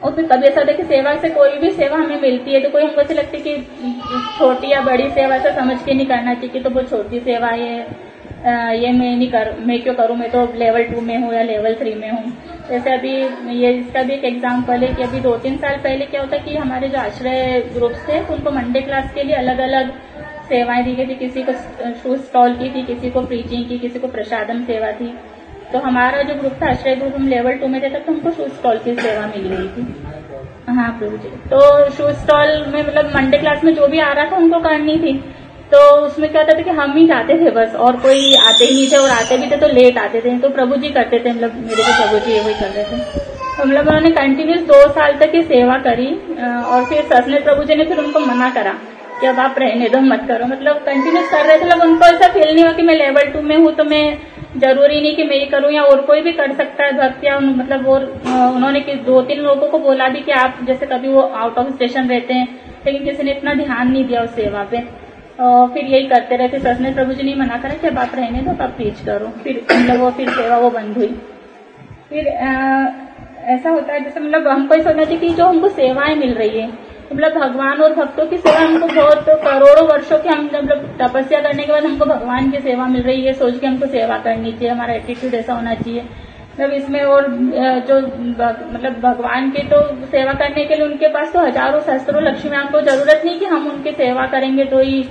और 0.03 0.15
फिर 0.17 0.27
कभी 0.27 0.47
ऐसा 0.47 0.61
होता 0.61 0.73
है 0.73 0.77
कि 0.77 0.85
सेवा 0.85 1.15
से 1.17 1.29
कोई 1.31 1.59
भी 1.59 1.71
सेवा 1.73 1.97
हमें 1.97 2.21
मिलती 2.21 2.55
है 2.55 2.61
तो 2.61 2.69
कोई 2.71 2.83
हमको 2.83 3.01
ऐसा 3.01 3.15
लगती 3.15 3.39
है 3.39 3.43
कि 3.45 3.57
छोटी 4.39 4.71
या 4.71 4.81
बड़ी 4.81 5.09
सेवा 5.11 5.39
से 5.39 5.53
समझ 5.55 5.77
के 5.83 5.95
नहीं 5.95 6.07
करना 6.07 6.35
चाहिए 6.35 6.49
कि 6.49 6.61
तो 6.61 6.71
वो 6.71 6.83
छोटी 6.85 7.21
सेवा 7.21 7.49
है। 7.49 7.87
ये 8.45 8.91
मैं 8.93 9.17
नहीं 9.17 9.31
कर, 9.31 9.55
मैं 9.59 9.83
क्यों 9.83 9.95
करूँ? 9.95 10.17
मैं 10.17 10.31
तो 10.31 10.45
लेवल 10.57 10.85
टू 10.85 11.01
में 11.01 11.17
हूँ 11.17 11.33
या 11.35 11.43
लेवल 11.43 11.75
थ्री 11.75 11.95
में 11.95 12.11
हूँ। 12.11 12.33
जैसे 12.69 12.93
अभी 12.93 13.11
ये, 13.57 13.73
इसका 13.73 14.03
भी 14.03 14.13
एक 14.15 14.25
एग्ज़ाम्पल 14.25 14.85
है 14.85 14.95
कि 14.95 15.03
अभी 15.03 15.21
दो 15.21 15.37
तीन 15.39 15.57
साल 15.57 15.77
पहले 15.77 16.07
क्या 16.07 16.21
होता 16.21 16.37
कि 16.37 16.57
हमारे 16.57 16.89
जो 16.89 16.99
आश्रय 16.99 17.61
ग्रुप्स 17.75 18.09
थे, 18.09 18.19
उनको 18.35 18.51
मंडे 18.51 18.81
क्लास 18.81 19.13
के 19.15 19.23
लिए 19.23 19.37
अलग 19.37 19.59
अलग 19.59 19.93
सेवाएँ 20.49 20.85
दी 20.85 20.95
गई 20.95 21.07
थी। 21.07 21.15
किसी 21.17 21.43
को 21.43 21.53
शूज़ 21.95 22.21
स्टॉल 22.21 22.55
की 22.55 22.71
थी, 22.71 22.83
किसी 22.87 23.11
को 23.11 23.23
प्रीचिंग 23.23 23.69
की, 23.69 23.79
किसी 23.79 23.99
को 23.99 24.09
प्रसादम 24.09 24.65
सेवा 24.65 24.91
थी। 24.93 25.13
तो 25.73 25.79
हमारा 25.79 26.23
जो 26.23 26.35
ग्रुप 26.35 26.57
था, 26.63 26.71
आश्रय 26.71 26.97
ग्रुप 26.97 27.15
हम 27.17 27.29
लेवल 27.29 27.53
टू 27.53 27.69
में 27.69 27.83
थे, 27.83 27.89
तब 27.89 28.03
तो 28.07 28.13
हमको 28.13 28.31
शूज़ 28.31 28.53
स्टॉल 28.53 28.79
की 28.79 28.95
सेवा 28.95 29.27
मिल 29.27 29.47
गई 29.49 29.69
थी। 29.69 29.87
हाँ 30.69 30.91
प्रभु 30.99 31.17
जी। 31.17 31.29
तो 31.51 31.91
शूज़ 31.91 32.17
स्टॉल 32.17 32.49
में 32.67 32.83
मतलब 32.83 33.15
मंडे 33.15 33.39
क्लास 33.39 33.65
में 33.65 33.75
जो 33.75 33.87
भी 33.89 33.99
आ 33.99 34.13
रहा 34.13 34.25
था, 34.25 34.37
उनको 34.37 34.61
करनी 34.61 34.97
थी। 34.99 35.13
तो 35.73 35.79
उसमें 36.07 36.31
क्या 36.31 36.41
होता 36.43 36.57
था 36.59 36.63
कि 36.63 36.71
हम 36.73 36.93
ही 36.97 37.07
जाते 37.07 37.35
थे 37.41 37.51
बस, 37.51 37.75
और 37.77 37.97
कोई 37.99 38.35
आते 38.39 38.65
ही 38.65 38.75
नहीं 38.75 38.91
थे 38.93 38.97
और 38.97 39.11
आते 39.11 39.37
भी 39.39 39.51
थे 39.51 39.57
तो 39.59 39.69
लेट 39.71 39.99
आते 39.99 40.21
थे 40.21 40.39
तो 40.39 40.49
प्रभु 40.51 40.77
जी 40.77 40.89
करते 40.91 41.19
थे 41.19 41.33
मतलब 41.33 41.55
मेरे 41.59 41.83
को 41.83 41.93
प्रभु 42.01 42.19
जी 42.27 42.39
वही 42.41 42.55
कर 42.55 42.69
रहे 42.69 42.85
थे। 42.85 42.99
तो 43.53 43.65
मतलब 43.65 43.87
उन्होंने 43.87 44.11
कंटिन्यूस 44.13 44.61
दो 44.67 44.81
साल 44.93 45.17
तक 45.19 45.35
ये 45.35 45.43
सेवा 45.45 45.79
करी 45.81 46.09
और 46.67 46.85
फिर 46.85 47.03
ससने 47.13 47.41
प्रभु 47.41 47.65
जी 47.65 47.75
ने 47.75 47.85
फिर 47.85 47.99
उनको 47.99 48.21
मना 48.23 48.51
करा 48.51 48.75
कि 49.21 49.27
अब 49.27 49.39
आप 49.41 49.59
रहने 49.59 49.89
दो, 49.89 50.01
मत 50.03 50.25
करो। 50.29 50.47
मतलब 50.47 50.77
कंटिन्यूस 50.87 51.31
कर 51.31 51.45
रहे 51.47 51.59
थे 51.59 51.65
मतलब 51.65 51.83
उनको 51.83 52.07
ऐसा 52.07 52.29
फील 52.29 52.55
नहीं 52.55 52.65
हुआ 52.65 52.73
कि 52.73 52.83
मैं 52.83 52.95
लेवल 52.97 53.33
टू 53.33 53.43
में 53.43 53.57
हूँ 53.57 53.73
तो 53.75 53.85
मैं 53.85 54.05
ज़रूरी 54.61 55.01
नहीं 55.01 55.15
कि 55.17 55.25
मैं 55.25 55.37
ही 55.37 55.45
करूँ, 55.47 55.71
या 55.73 55.83
और 55.83 56.01
कोई 56.07 56.21
भी 56.21 56.33
कर 56.33 56.53
सकता 56.55 56.85
है 56.85 56.93
भक्त, 56.95 57.25
या 57.25 57.39
मतलब 57.41 57.87
और 57.89 58.05
उन्होंने 58.55 58.81
दो 59.07 59.21
तीन 59.23 59.39
लोगों 59.41 59.69
को 59.69 59.79
बोला 59.81 60.09
भी 60.09 60.21
कि 60.21 60.33
आप 60.39 60.59
जैसे 60.67 60.87
कभी 60.87 61.09
वो 61.09 61.21
आउट 61.21 61.59
ऑफ़ 61.59 61.71
स्टेशन 61.75 62.09
रहते 62.09 62.35
हैं, 62.35 62.49
लेकिन 62.87 63.05
किसी 63.05 63.23
ने 63.23 63.31
इतना 63.31 63.55
ध्यान 63.55 63.91
नहीं 63.93 64.05
दिया 64.05 64.23
उस 64.23 64.35
सेवा 64.35 64.65
पे। 64.71 64.83
फिर 65.39 65.85
यही 65.85 66.07
करते 66.07 66.37
रहे 66.37 66.47
रहते 66.47 66.59
ससने 66.61 66.93
प्रभु 66.95 67.13
जी 67.13 67.23
ने 67.23 67.35
मना 67.35 67.57
करा 67.59 67.75
कि 67.75 67.87
अब 67.87 67.99
आप 67.99 68.15
रहने 68.15 68.43
दो 68.43 68.53
तब 68.55 68.73
प्रीच 68.77 69.01
करो। 69.01 69.29
फिर 69.43 69.65
मतलब 69.73 70.01
वो 70.01 70.11
फिर 70.11 70.31
सेवा 70.31 70.59
वो 70.59 70.71
बंद 70.71 70.97
हुई। 70.97 71.09
फिर 72.09 72.29
आ, 72.29 72.87
ऐसा 73.45 73.71
होता 73.71 73.93
है 73.93 74.01
जैसे 74.05 74.21
मतलब 74.21 74.49
हमको 74.49 74.75
ही 74.75 74.83
सोचना 74.83 75.05
चाहिए 75.05 75.21
कि 75.21 75.29
जो 75.29 75.45
हमको 75.45 75.69
सेवाएँ 75.69 76.15
मिल 76.15 76.35
रही 76.35 76.61
है 76.61 76.67
मतलब 77.13 77.33
भगवान 77.33 77.81
और 77.83 77.95
भक्तों 77.95 78.27
की 78.27 78.37
सेवा 78.37 78.61
हमको 78.61 78.87
बहुत 78.87 79.25
करोड़ों 79.45 79.87
वर्षों 79.89 80.19
की 80.19 80.29
हम 80.29 80.45
मतलब 80.45 80.85
तपस्या 81.01 81.41
करने 81.41 81.63
के 81.63 81.73
बाद 81.73 81.85
हमको 81.85 82.05
भगवान 82.05 82.51
की 82.51 82.59
सेवा 82.61 82.87
मिल 82.87 83.03
रही 83.03 83.25
है 83.25 83.33
सोच 83.33 83.59
के 83.59 83.67
हमको 83.67 83.87
सेवा 83.87 84.19
करनी 84.19 84.53
चाहिए 84.53 84.69
हमारा 84.69 84.95
एटीट्यूड 84.95 85.35
ऐसा 85.35 85.55
होना 85.55 85.75
चाहिए। 85.75 86.05
मतलब 86.53 86.73
इसमें 86.73 87.01
और 87.03 87.27
जो 87.89 87.99
मतलब 87.99 89.01
भगवान 89.01 89.51
की 89.51 89.63
तो 89.69 89.81
सेवा 90.07 90.33
करने 90.35 90.65
के 90.65 90.75
लिए 90.75 90.87
उनके 90.87 91.09
पास 91.09 91.33
तो 91.33 91.41
हज़ारों 91.41 91.81
शस्त्रों 91.83 92.23
लक्ष्मी 92.23 92.57
को 92.73 92.81
ज़रूरत 92.81 93.23
नहीं 93.25 93.39
कि 93.39 93.45
हम 93.47 93.69
उनकी 93.69 93.93
सेवा 93.93 94.27
करेंगे 94.27 94.65
तो 94.65 94.81
ही 94.81 95.03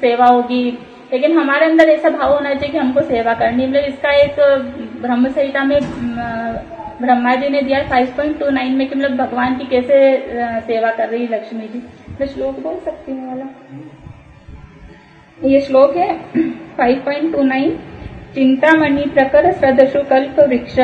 सेवा 0.00 0.26
होगी। 0.26 0.64
लेकिन 1.12 1.38
हमारे 1.38 1.66
अंदर 1.66 1.88
ऐसा 1.88 2.08
भाव 2.10 2.32
होना 2.32 2.54
चाहिए 2.54 2.72
कि 2.72 2.78
हमको 2.78 3.02
सेवा 3.02 3.34
करनी 3.34 3.66
मतलब 3.66 3.84
इसका 3.84 4.10
एक 4.14 4.40
ब्रह्म 5.02 5.28
संहिता 5.28 5.64
में 5.64 5.78
ब्रह्मा 7.00 7.34
जी 7.34 7.48
ने 7.48 7.62
दिया 7.62 7.78
5.29 7.90 8.74
में 8.76 8.88
कि 8.88 8.94
मतलब 8.94 9.16
भगवान 9.16 9.56
की 9.58 9.64
कैसे 9.66 9.96
सेवा 10.66 10.90
कर 10.90 11.08
रही 11.08 11.26
लक्ष्मी 11.26 11.68
जी। 11.68 11.82
मैं 12.20 12.26
श्लोक 12.26 12.58
बोल 12.58 12.76
सकती 12.84 13.12
हूँ 13.12 13.28
वाला। 13.28 13.46
ये 15.38 15.60
श्लोक 15.60 15.96
है 15.96 16.08
5.29 16.78 17.16
चिंतामणि 17.36 17.68
प्रकर 17.68 17.86
सदशु 17.86 17.87
कल्प 20.04 20.40
वृक्ष 20.40 20.78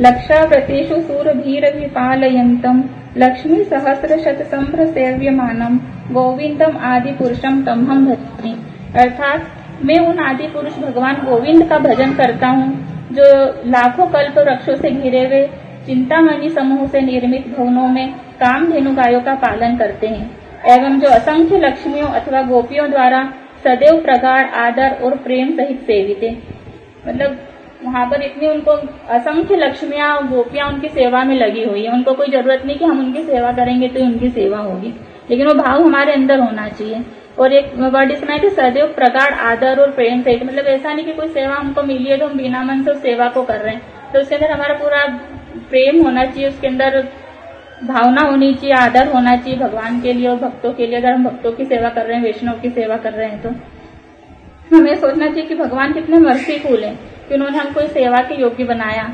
लक्षा 0.00 0.42
व्रतेषु 0.44 1.00
सूर 1.02 1.32
भीर 1.34 1.64
विपालयन्तम 1.76 2.82
लक्ष्मी 3.16 3.62
शत 3.64 4.42
संभ्र 4.50 4.86
सेव्यमानम 4.86 5.78
गोविंदम 6.14 6.76
आदि 6.86 7.12
पुरुषम 7.12 7.62
तम 7.64 7.86
हम 7.90 8.06
भजनी 8.06 8.52
अर्थात 8.96 9.40
मैं 9.84 9.98
उन 10.00 10.18
आदि 10.18 10.46
पुरुष 10.46 10.76
भगवान 10.78 11.16
गोविंद 11.24 11.68
का 11.68 11.78
भजन 11.78 12.12
करता 12.14 12.48
हूँ, 12.48 12.68
जो 13.12 13.24
लाखों 13.66 14.06
कल्प 14.06 14.38
वृक्षों 14.38 14.76
से 14.76 14.90
घिरे 14.90 15.24
हुए 15.26 15.42
चिंतामणि 15.86 16.48
समूह 16.50 16.86
से 16.86 17.00
निर्मित 17.00 17.46
भवनों 17.48 17.88
में 17.88 18.12
काम 18.40 18.70
धेनु 18.72 18.94
गायों 18.94 19.20
का 19.20 19.34
पालन 19.36 19.76
करते 19.76 20.06
हैं, 20.08 20.30
एवं 20.68 20.98
जो 21.00 21.08
असंख्य 21.10 21.58
लक्ष्मियों 21.58 22.08
अथवा 22.10 22.42
गोपियों 22.42 22.90
द्वारा 22.90 23.22
सदैव 23.64 24.00
प्रगाढ़, 24.02 24.46
आदर 24.46 24.90
और 25.04 25.16
प्रेम 25.16 25.56
सहित 25.56 25.80
सेवित 25.82 26.22
है। 26.22 26.57
मतलब 27.06 27.38
वहाँ 27.84 28.04
पर 28.10 28.22
इतनी 28.22 28.48
उनको 28.48 28.70
असंख्य 29.08 29.56
लक्ष्मियाँ, 29.56 30.28
गोपियाँ 30.28 30.68
उनकी 30.68 30.88
सेवा 30.88 31.24
में 31.24 31.34
लगी 31.36 31.64
हुई 31.64 31.84
है। 31.84 31.92
उनको 31.92 32.12
कोई 32.12 32.30
ज़रूरत 32.30 32.62
नहीं 32.66 32.78
कि 32.78 32.84
हम 32.84 32.98
उनकी 33.00 33.22
सेवा 33.22 33.52
करेंगे 33.52 33.88
तो 33.88 34.00
उनकी 34.00 34.28
सेवा 34.28 34.58
होगी। 34.58 34.94
लेकिन 35.30 35.46
वो 35.46 35.54
भाव 35.54 35.82
हमारे 35.82 36.12
अंदर 36.12 36.40
होना 36.40 36.68
चाहिए। 36.68 37.04
और 37.38 37.52
एक 37.52 37.72
वर्ड 37.74 38.10
इसमें 38.10 38.32
है 38.32 38.38
कि 38.38 38.50
सदैव 38.50 38.86
प्रगाढ़ 38.86 39.34
आदर 39.34 39.80
और 39.80 39.90
प्रेम 39.90 40.22
से 40.22 40.40
मतलब 40.44 40.66
ऐसा 40.66 40.92
नहीं 40.92 41.04
कि 41.06 41.12
कोई 41.12 41.28
सेवा 41.28 41.54
हमको 41.54 41.82
मिली 41.82 42.10
है 42.10 42.18
तो 42.18 42.26
हम 42.26 42.38
बिना 42.38 42.62
मन 42.62 42.82
से 42.82 42.90
उस 42.90 43.02
सेवा 43.02 43.28
को 43.28 43.42
कर 43.42 43.60
रहे 43.60 43.74
हैं। 43.74 43.82
तो 44.12 44.20
उसके 44.20 44.34
अंदर 44.34 44.50
हमारा 44.50 44.74
पूरा 44.74 45.04
प्रेम 45.70 46.02
होना 46.02 46.24
चाहिए, 46.24 46.48
उसके 46.48 46.66
अंदर 46.66 47.08
भावना 47.84 48.22
होनी 48.22 48.54
चाहिए, 48.54 48.74
आदर 48.74 49.08
होना 49.08 49.36
चाहिए 49.36 49.58
भगवान 49.58 50.00
के 50.00 50.12
लिए 50.12 50.28
और 50.28 50.36
भक्तों 50.36 50.72
के 50.72 50.86
लिए। 50.86 50.96
अगर 50.96 51.12
हम 51.12 51.24
भक्तों 51.24 51.52
की 51.52 51.64
सेवा 51.64 51.88
कर 51.88 52.06
रहे 52.06 52.16
हैं, 52.16 52.24
वैष्णव 52.24 52.60
की 52.60 52.70
सेवा 52.70 52.96
कर 52.96 53.12
रहे 53.12 53.28
हैं 53.28 53.42
तो। 53.42 53.50
हमें 54.72 54.94
सोचना 54.96 55.26
चाहिए 55.26 55.46
कि 55.46 55.54
भगवान 55.54 55.92
कितने 55.92 56.18
मर्सीफुल 56.20 56.84
हैं, 56.84 56.96
कि 57.28 57.34
उन्होंने 57.34 57.58
हमको 57.58 57.86
सेवा 57.88 58.20
के 58.22 58.40
योग्य 58.40 58.64
बनाया 58.64 59.04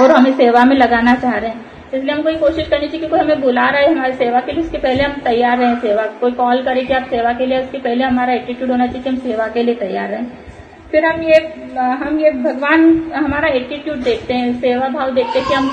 और 0.00 0.10
हमें 0.10 0.32
सेवा 0.36 0.64
में 0.64 0.76
लगाना 0.76 1.14
चाह 1.16 1.36
रहे 1.36 1.50
हैं। 1.50 1.66
इसलिए 1.88 2.12
हमको 2.12 2.34
कोशिश 2.40 2.68
करनी 2.68 2.86
चाहिए 2.86 3.00
कि 3.00 3.06
कोई 3.06 3.18
हमें 3.20 3.40
बुला 3.40 3.68
रहा 3.68 3.80
है 3.80 3.92
हमारी 3.92 4.12
सेवा 4.14 4.40
के 4.40 4.52
लिए, 4.52 4.62
उसके 4.62 4.78
पहले 4.78 5.02
हम 5.02 5.12
तैयार 5.24 5.58
रहें 5.58 5.78
सेवा। 5.80 6.02
कोई 6.20 6.32
कॉल 6.32 6.62
करे 6.62 6.82
कि 6.82 6.94
आप 6.94 7.06
सेवा 7.10 7.32
के 7.32 7.46
लिए, 7.46 7.60
उसके 7.60 7.78
पहले 7.78 8.04
हमारा 8.04 8.32
एटीट्यूड 8.32 8.70
होना 8.70 8.86
चाहिए 8.86 9.02
कि 9.02 9.10
हम 9.10 9.16
सेवा 9.20 9.46
के 9.48 9.62
लिए 9.62 9.74
तैयार 9.76 10.08
रहें। 10.10 10.26
फिर 10.90 11.04
हम 11.04 11.22
ये 11.22 11.38
हम 12.00 12.18
ये 12.18 12.30
भगवान, 12.32 13.12
हमारा 13.14 13.48
एटीट्यूड 13.50 13.96
देखते 14.02 14.34
हैं, 14.34 14.52
सेवा 14.60 14.88
भाव 14.88 15.10
देखते 15.14 15.38
हैं 15.38 15.48
कि 15.48 15.54
हम 15.54 15.70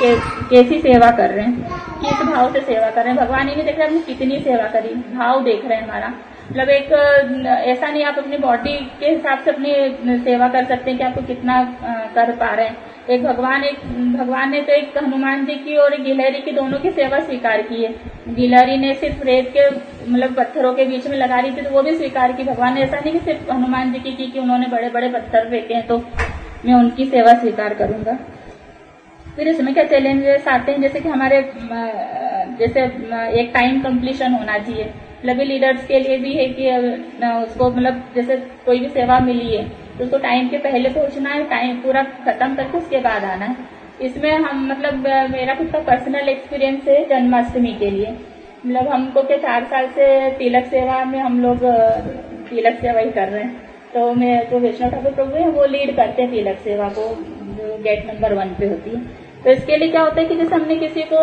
कैसी 0.50 0.80
सेवा 0.80 1.12
कर 1.12 1.30
रहे 1.30 1.46
हैं, 1.46 1.54
किस 2.02 2.26
भाव 2.26 2.52
से 2.54 2.62
सेवा 2.62 2.90
कर 2.90 3.04
रहे 3.04 3.14
हैं। 3.14 3.18
भगवान 3.18 3.50
ये 3.50 3.56
नहीं 3.56 3.66
देख 3.66 3.78
रहे 3.80 3.88
हमने 3.88 4.02
कितनी 4.04 4.40
सेवा 4.40 4.68
करी, 4.70 4.94
भाव 5.14 5.44
देख 5.44 5.66
रहे 5.66 5.78
हैं 5.78 5.84
हमारा। 5.84 6.14
मतलब 6.46 6.70
एक, 6.70 6.92
ऐसा 7.68 7.88
नहीं, 7.88 8.04
आप 8.06 8.18
अपनी 8.18 8.38
बॉडी 8.38 8.74
के 9.00 9.10
हिसाब 9.10 9.40
से 9.40 9.52
अपनी 9.52 10.18
सेवा 10.20 10.48
कर 10.48 10.66
सकते 10.66 10.92
हैं 10.92 10.98
कि 11.00 11.04
आपको 11.06 11.22
कितना 11.24 11.64
कर 12.16 12.32
पा 12.36 12.54
रहे 12.56 12.66
हैं। 12.66 12.76
एक 13.10 13.24
भगवान 13.24 13.64
एक, 13.64 13.80
भगवान 14.14 14.52
ने 14.52 14.62
तो 14.62 14.74
एक 14.74 14.98
हनुमान 14.98 15.46
जी 15.46 15.56
की 15.56 15.76
और 15.76 15.94
एक 15.94 16.04
गिलहरी 16.04 16.40
की 16.42 16.52
दोनों 16.52 16.80
की 16.80 16.92
सेवा 16.92 17.20
स्वीकार 17.20 17.62
की 17.62 17.84
है। 17.84 17.94
गिलहरी 18.36 18.78
ने 18.78 18.94
सिर्फ़ 18.96 19.24
रेत 19.24 19.50
के 19.58 19.70
मतलब 20.12 20.36
पत्थरों 20.36 20.74
के 20.74 20.86
बीच 20.86 21.08
में 21.08 21.18
लगा 21.18 21.40
रही 21.40 21.52
थी 21.52 21.62
तो 21.62 21.70
वो 21.70 21.82
भी 21.84 21.96
स्वीकार 21.98 22.32
की। 22.32 22.44
भगवान 22.44 22.74
ने 22.76 22.82
ऐसा 22.82 23.00
नहीं 23.00 23.14
कि 23.14 23.20
सिर्फ़ 23.22 23.52
हनुमान 23.52 23.92
जी 23.94 24.00
की 24.00 24.12
की, 24.12 24.28
कि 24.28 24.40
उन्होंने 24.40 24.68
बड़े 24.68 24.90
बड़े 24.90 25.10
पत्थर 25.10 25.50
फेंके 25.50 25.74
हैं 25.74 25.86
तो 25.88 25.98
मैं 26.66 26.74
उनकी 26.74 27.06
सेवा 27.08 27.34
स्वीकार 27.34 27.74
करूँगा। 27.74 28.18
फिर 29.36 29.48
इसमें 29.48 29.74
क्या 29.74 29.84
चैलेंजेस 29.86 30.48
आते 30.48 30.72
हैं? 30.72 30.82
जैसे 30.82 31.00
कि 31.00 31.10
हमारे 31.10 31.42
जैसे 32.60 32.84
एक 33.40 33.52
टाइम 33.54 33.82
कंप्लीशन 33.82 34.34
होना 34.34 34.58
चाहिए। 34.60 34.92
मतलब 35.26 35.40
लीडर्स 35.42 35.86
के 35.88 36.00
लिए 36.00 36.18
भी 36.18 36.34
है 36.34 36.46
कि 36.50 36.70
उसको 37.46 37.70
मतलब 37.70 38.02
जैसे 38.16 38.36
कोई 38.66 38.80
भी 38.80 38.90
सेवा 38.90 39.20
मिली 39.22 39.56
है 39.56 39.64
तो 39.98 40.04
उसको 40.04 40.18
टाइम 40.20 40.50
के 40.50 40.58
पहले 40.60 40.90
पहुँचना 40.90 41.30
है 41.30 41.44
टाइम 41.50 41.78
पूरा 41.82 42.04
खत्म 42.26 42.56
करके 42.56 42.78
उसके 42.78 43.00
बाद 43.00 43.24
आना 43.26 43.46
है। 43.46 43.56
इसमें 44.02 44.32
हम 44.32 44.66
मतलब 44.70 45.08
मेरा 45.32 45.56
खुद 45.56 45.72
का 45.72 45.80
पर्सनल 45.82 46.30
एक्सपीरियंस 46.30 46.88
है 46.88 47.04
जन्माष्टमी 47.10 47.74
के 47.74 47.90
लिए। 47.92 48.16
मतलब 48.66 48.88
हमको 48.88 49.22
क्या 49.24 49.38
चार 49.40 49.64
साल 49.66 49.88
से 49.90 50.30
तिलक 50.38 50.66
सेवा 50.68 51.04
में 51.06 51.20
हम 51.20 51.40
लोग 51.42 51.66
तिलक 52.50 52.80
सेवा 52.82 53.00
ही 53.00 53.12
कर 53.12 53.30
रहे 53.30 53.44
हैं। 53.44 53.54
तो 53.94 54.14
मैं 54.14 54.50
जो 54.50 54.60
वैष्णव 54.60 54.90
ठाकुर 54.92 55.12
प्रभु 55.12 55.36
है, 55.36 55.50
वो 55.50 55.66
लीड 55.66 55.96
करते 55.96 56.22
हैं 56.22 56.32
तिलक 56.32 56.58
सेवा 56.64 56.90
को, 56.90 57.10
जो 57.58 57.78
गेट 57.84 58.06
नंबर 58.08 58.34
वन 58.34 58.56
पे 58.60 58.68
होती 58.68 58.90
है। 58.90 59.02
तो 59.46 59.52
इसके 59.52 59.76
लिए 59.78 59.90
क्या 59.90 60.02
होता 60.02 60.20
है 60.22 60.26
कि 60.28 60.36
जैसे 60.36 60.56
हमने 60.56 60.76
किसी 60.76 61.02
को 61.04 61.18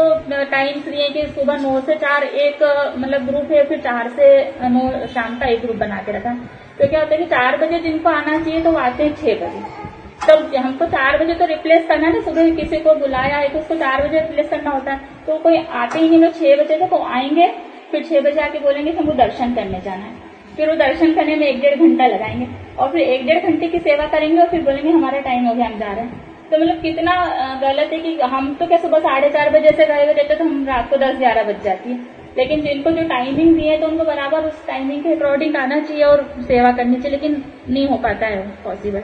टाइम्स 0.50 0.84
दिए 0.84 1.08
कि 1.10 1.22
सुबह 1.28 1.56
नौ 1.62 1.80
से 1.80 1.94
चार 1.96 2.24
एक 2.24 2.62
मतलब 2.98 3.26
ग्रुप 3.26 3.50
है 3.52 3.64
फिर 3.68 3.78
चार 3.80 4.08
से 4.10 4.28
नौ 4.64 5.06
शाम 5.14 5.38
का 5.38 5.46
एक 5.46 5.60
ग्रुप 5.60 5.76
बना 5.76 5.96
के 6.02 6.12
रखा। 6.12 6.34
तो 6.78 6.88
क्या 6.88 7.00
होता 7.00 7.14
है 7.14 7.18
कि 7.18 7.26
चार 7.30 7.56
बजे 7.56 7.78
जिनको 7.80 8.08
आना 8.10 8.38
चाहिए 8.38 8.62
तो 8.62 8.70
वो 8.72 8.78
आते 8.80 9.02
हैं 9.02 9.14
छह 9.14 9.34
बजे। 9.36 9.90
तो 10.22 10.58
हमको 10.58 10.86
चार 10.88 11.18
बजे 11.18 11.34
तो 11.34 11.46
रिप्लेस 11.46 11.86
करना 11.88 12.06
है 12.06 12.12
ना, 12.14 12.20
सुबह 12.20 12.54
किसी 12.56 12.78
को 12.78 12.94
बुलाया 12.96 13.36
है 13.36 13.48
तो 13.48 13.58
उसको 13.58 13.74
चार 13.76 14.06
बजे 14.06 14.20
रिप्लेस 14.20 14.48
करना 14.50 14.70
होता 14.70 14.92
है। 14.92 15.24
तो 15.26 15.38
कोई 15.40 15.56
आते 15.56 15.98
ही 15.98 16.08
नहीं 16.10 16.30
छह 16.30 16.62
बजे 16.62 16.76
तक 16.78 16.92
वो 16.92 17.04
आएँगे, 17.10 17.52
फिर 17.92 18.04
छह 18.04 18.20
बजे 18.20 18.40
आके 18.40 18.58
बोलेंगे 18.60 18.90
कि 18.90 18.98
हमको 18.98 19.12
दर्शन 19.16 19.54
करने 19.54 19.80
जाना 19.80 20.04
है। 20.04 20.30
फिर 20.56 20.68
वो 20.68 20.74
दर्शन 20.78 21.14
करने 21.14 21.36
में 21.36 21.46
एक 21.46 21.60
डेढ़ 21.60 21.78
घंटा 21.78 22.06
लगाएँगे 22.08 22.46
और 22.78 22.92
फिर 22.92 23.00
एक 23.02 23.26
डेढ़ 23.26 23.50
घंटे 23.50 23.68
की 23.68 23.78
सेवा 23.80 24.06
करेंगे 24.08 24.40
और 24.42 24.48
फिर 24.48 24.62
बोलेंगे, 24.62 24.90
हमारा 24.90 25.18
टाइम 25.20 25.46
हो 25.46 25.54
गया, 25.54 25.66
हम 25.66 25.78
जा 25.78 25.92
रहे 25.92 26.04
हैं। 26.04 26.30
तो 26.52 26.58
मतलब 26.58 26.80
कितना 26.82 27.12
गलत 27.60 27.92
है 27.92 27.98
कि 27.98 28.10
हम 28.30 28.54
तो 28.54 28.66
क्या 28.66 28.78
सुबह 28.78 28.98
साढ़े 29.00 29.28
चार 29.30 29.50
बजे 29.50 29.70
से 29.76 29.86
गए 29.86 30.04
हुए 30.04 30.12
रहते 30.12 30.34
तो 30.34 30.44
हम 30.44 30.64
रात 30.66 30.90
को 30.90 30.96
दस 30.98 31.16
ग्यारह 31.18 31.42
बज 31.42 31.62
जाती 31.64 31.90
है। 31.90 31.98
लेकिन 32.36 32.60
जिनको 32.62 32.90
जो 32.90 33.02
टाइमिंग 33.08 33.54
दी 33.56 33.66
है 33.66 33.78
तो 33.80 33.86
उनको 33.86 34.04
बराबर 34.04 34.44
उस 34.46 34.66
टाइमिंग 34.66 35.02
के 35.02 35.14
अकॉर्डिंग 35.14 35.56
आना 35.56 35.78
चाहिए 35.80 36.04
और 36.04 36.22
सेवा 36.42 36.72
करनी 36.72 36.96
चाहिए, 36.96 37.10
लेकिन 37.10 37.42
नहीं 37.68 37.86
हो 37.88 37.96
पाता 37.98 38.26
है 38.26 38.42
पॉसिबल 38.64 39.02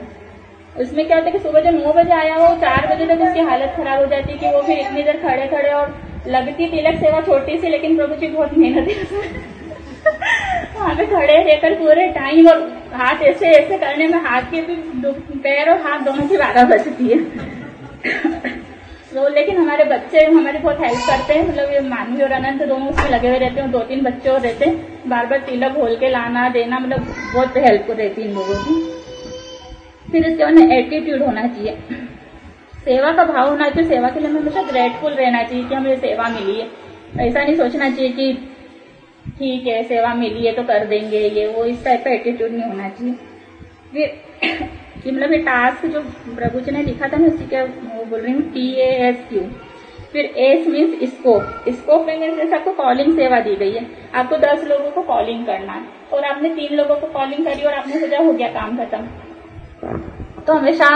उसमें 0.81 1.05
क्या 1.05 1.17
होता 1.17 1.25
है 1.25 1.31
कि 1.31 1.39
सुबह 1.39 1.61
जो 1.61 1.71
नौ 1.71 1.93
बजे 1.93 2.13
आया 2.13 2.35
हो 2.35 2.55
चार 2.61 2.87
बजे 2.87 3.05
तक 3.05 3.21
उसकी 3.23 3.39
हालत 3.47 3.73
खराब 3.77 3.99
हो 3.99 4.05
जाती 4.07 4.31
है 4.31 4.37
कि 4.39 4.55
वो 4.55 4.61
फिर 4.63 4.79
इतनी 4.79 5.03
देर 5.03 5.17
खड़े 5.23 5.47
खड़े 5.47 5.69
और 5.71 5.95
लगती 6.27 6.67
तिलक 6.67 6.99
सेवा 6.99 7.21
छोटी 7.21 7.57
सी, 7.57 7.69
लेकिन 7.69 7.95
प्रभु 7.97 8.15
जी 8.15 8.27
बहुत 8.29 8.57
मेहनत 8.57 8.87
है 8.87 9.57
वहाँ 10.79 10.95
पे 10.95 11.05
खड़े 11.05 11.37
रहकर 11.43 11.73
पूरे 11.75 12.07
टाइम 12.13 12.47
और 12.47 12.61
हाथ 12.93 13.21
ऐसे 13.23 13.47
ऐसे 13.51 13.77
करने 13.77 14.07
में 14.07 14.19
हाथ 14.21 14.51
के 14.51 14.61
भी 14.61 14.75
पैर 15.39 15.69
और 15.69 15.81
हाथ 15.81 15.99
दोनों 16.01 16.27
की 16.27 16.37
बारह 16.37 16.63
बजती 16.65 17.07
है। 17.07 17.17
तो 19.11 19.27
लेकिन 19.29 19.57
हमारे 19.57 19.83
बच्चे 19.85 20.23
हमारी 20.25 20.57
बहुत 20.57 20.79
हेल्प 20.79 20.99
करते 21.07 21.33
हैं 21.33 21.47
मतलब 21.47 21.71
ये 21.73 21.79
मानवी 21.81 22.23
और 22.23 22.31
अनंत 22.31 22.61
दोनों 22.63 22.89
उसमें 22.89 23.09
लगे 23.09 23.27
हुए 23.27 23.37
रहते 23.39 23.61
हैं 23.61 23.71
दो 23.71 23.79
तीन 23.83 24.03
बच्चे 24.03 24.29
और 24.29 24.41
रहते 24.41 24.65
हैं। 24.65 25.09
बार 25.09 25.25
बार 25.25 25.39
तिलक 25.39 25.71
घोल 25.73 25.95
के 25.95 26.09
लाना, 26.09 26.47
देना 26.49 26.79
मतलब 26.79 27.07
बहुत 27.33 27.57
हेल्प 27.57 27.87
रहती 27.89 28.21
है 28.21 28.27
इन 28.27 28.33
लोगों 28.35 28.55
की। 28.55 28.75
फिर 30.11 30.25
इसके 30.25 30.43
बाद 30.45 30.71
एटीट्यूड 30.71 31.23
होना 31.23 31.47
चाहिए। 31.47 31.77
सेवा 32.85 33.11
का 33.11 33.23
भाव 33.23 33.49
होना 33.49 33.69
चाहिए। 33.69 33.89
सेवा 33.89 34.09
के 34.09 34.19
लिए 34.19 34.29
हमें 34.29 34.39
हमेशा 34.41 34.61
ग्रेटफुल 34.61 35.13
रहना 35.13 35.43
चाहिए 35.43 35.63
कि 35.63 35.75
हमें 35.75 35.95
सेवा 35.97 36.27
मिली 36.29 36.59
है। 36.59 36.67
ऐसा 37.27 37.43
नहीं 37.43 37.55
सोचना 37.55 37.89
चाहिए 37.89 38.11
कि 38.11 38.31
ठीक 39.39 39.67
है, 39.67 39.83
सेवा 39.83 40.13
मिली 40.13 40.45
है 40.45 40.51
तो 40.53 40.63
कर 40.63 40.85
देंगे 40.85 41.19
ये, 41.19 41.47
वो 41.47 41.65
इस 41.65 41.83
टाइप 41.85 42.03
का 42.03 42.11
एटीट्यूड 42.11 42.51
नहीं 42.51 42.63
होना 42.63 42.89
चाहिए। 42.89 43.13
फिर 43.93 44.07
कि 45.03 45.11
मतलब 45.11 45.31
ये 45.31 45.37
टास्क 45.43 45.85
जो 45.85 46.01
प्रभु 46.35 46.59
जी 46.59 46.71
ने 46.71 46.83
लिखा 46.83 47.07
था 47.07 47.17
ना, 47.17 47.27
उसी 47.27 47.45
का 47.47 47.63
वो 47.63 48.05
बोल 48.05 48.19
रही 48.19 48.33
हूँ 48.33 48.41
टी 48.53 48.71
ए 48.73 48.89
एस 49.07 49.25
क्यू 49.29 49.41
फिर 50.11 50.25
एस 50.37 50.67
मीन्स 50.67 51.09
स्कोप 51.09 51.65
स्कोप 51.69 52.05
में 52.07 52.17
मीन्स 52.19 52.37
जैसे 52.37 52.55
आपको 52.55 52.71
कॉलिंग 52.73 53.15
सेवा 53.15 53.39
दी 53.39 53.55
गई 53.55 53.71
है, 53.71 53.85
आपको 54.15 54.37
दस 54.37 54.63
लोगों 54.63 54.91
को 54.91 55.01
कॉलिंग 55.03 55.45
करना 55.45 55.73
है, 55.73 55.83
और 56.13 56.23
आपने 56.25 56.49
तीन 56.49 56.73
लोगों 56.77 56.95
को 56.95 57.07
कॉलिंग 57.09 57.45
करी 57.45 57.63
और 57.63 57.73
आपने 57.73 57.99
सोचा 57.99 58.19
हो 58.19 58.31
गया 58.33 58.47
काम 58.53 58.77
खत्म। 58.77 60.43
तो 60.43 60.53
हमेशा 60.53 60.89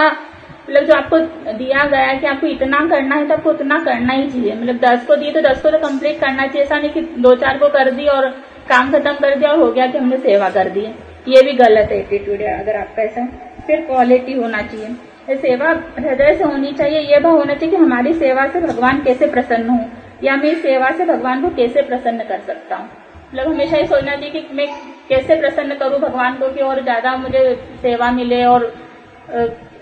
मतलब 0.73 0.85
जो 0.85 0.93
आपको 0.93 1.17
दिया 1.53 1.83
गया 1.85 2.01
है 2.01 2.17
कि 2.17 2.27
आपको 2.27 2.47
इतना 2.47 2.77
करना 2.89 3.15
है 3.15 3.27
तो 3.27 3.33
आपको 3.33 3.49
उतना 3.49 3.77
करना 3.79 4.13
ही 4.13 4.29
चाहिए। 4.29 4.53
मतलब 4.53 4.77
दस 4.81 5.05
को 5.07 5.15
दिए 5.15 5.31
तो 5.31 5.41
दस 5.41 5.61
को 5.61 5.71
तो 5.71 5.77
कंप्लीट 5.79 6.19
करना 6.19 6.45
चाहिए। 6.45 6.63
ऐसा 6.63 6.77
नहीं 6.77 6.89
कि 6.91 7.01
दो 7.19 7.33
चार 7.35 7.57
को 7.57 7.67
कर 7.69 7.91
दी 7.91 8.05
और 8.09 8.29
काम 8.69 8.91
खत्म 8.91 9.13
कर 9.15 9.35
दिया 9.35 9.49
और 9.51 9.59
हो 9.59 9.71
गया 9.71 9.85
कि 9.87 9.97
हमने 9.97 10.17
सेवा 10.19 10.49
कर 10.49 10.69
दी। 10.69 10.81
ये 11.27 11.41
भी 11.41 11.51
गलत 11.53 11.91
है 11.91 11.99
एटीट्यूड 11.99 12.41
है, 12.41 12.59
अगर 12.59 12.75
आपका 12.77 13.01
ऐसा 13.03 13.25
फिर 13.67 13.81
क्वालिटी 13.81 14.33
होना 14.33 14.61
चाहिए। 14.61 14.87
ये 15.29 15.35
सेवा 15.37 15.69
हृदय 15.99 16.33
से 16.33 16.43
होनी 16.43 16.71
चाहिए। 16.73 16.99
ये 17.01 17.19
भाव 17.19 17.37
होना 17.37 17.53
चाहिए 17.53 17.71
कि 17.71 17.81
हमारी 17.81 18.13
सेवा 18.15 18.47
से 18.47 18.61
भगवान 18.61 19.03
कैसे 19.03 19.27
प्रसन्न 19.27 19.69
हो, 19.69 19.79
या 20.23 20.35
मैं 20.37 20.53
सेवा 20.61 20.89
से 20.91 21.05
भगवान 21.05 21.41
को 21.41 21.49
कैसे 21.55 21.81
प्रसन्न 21.83 22.23
कर 22.23 22.39
सकता 22.47 22.75
हूँ। 22.75 22.85
मतलब 22.85 23.47
हमेशा 23.47 23.77
ये 23.77 23.85
सोचना 23.85 24.15
चाहिए 24.15 24.29
कि 24.31 24.53
मैं 24.53 24.67
कैसे 25.09 25.35
प्रसन्न 25.35 25.75
करूँ 25.75 25.99
भगवान 25.99 26.33
को 26.33 26.49
कि 26.49 26.61
और 26.61 26.81
ज़्यादा 26.83 27.15
मुझे 27.17 27.53
सेवा 27.81 28.11
मिले 28.11 28.43
और 28.45 28.71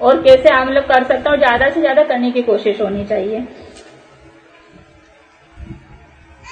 और 0.02 0.22
कैसे 0.24 0.50
हम 0.50 0.70
लोग 0.70 0.84
कर 0.86 1.04
सकते 1.04 1.30
हैं 1.30 1.38
ज़्यादा 1.38 1.70
से 1.70 1.80
ज़्यादा 1.82 2.04
करने 2.04 2.32
की 2.32 2.42
कोशिश 2.44 2.82
होनी 2.82 3.06
चाहिए। 3.06 3.46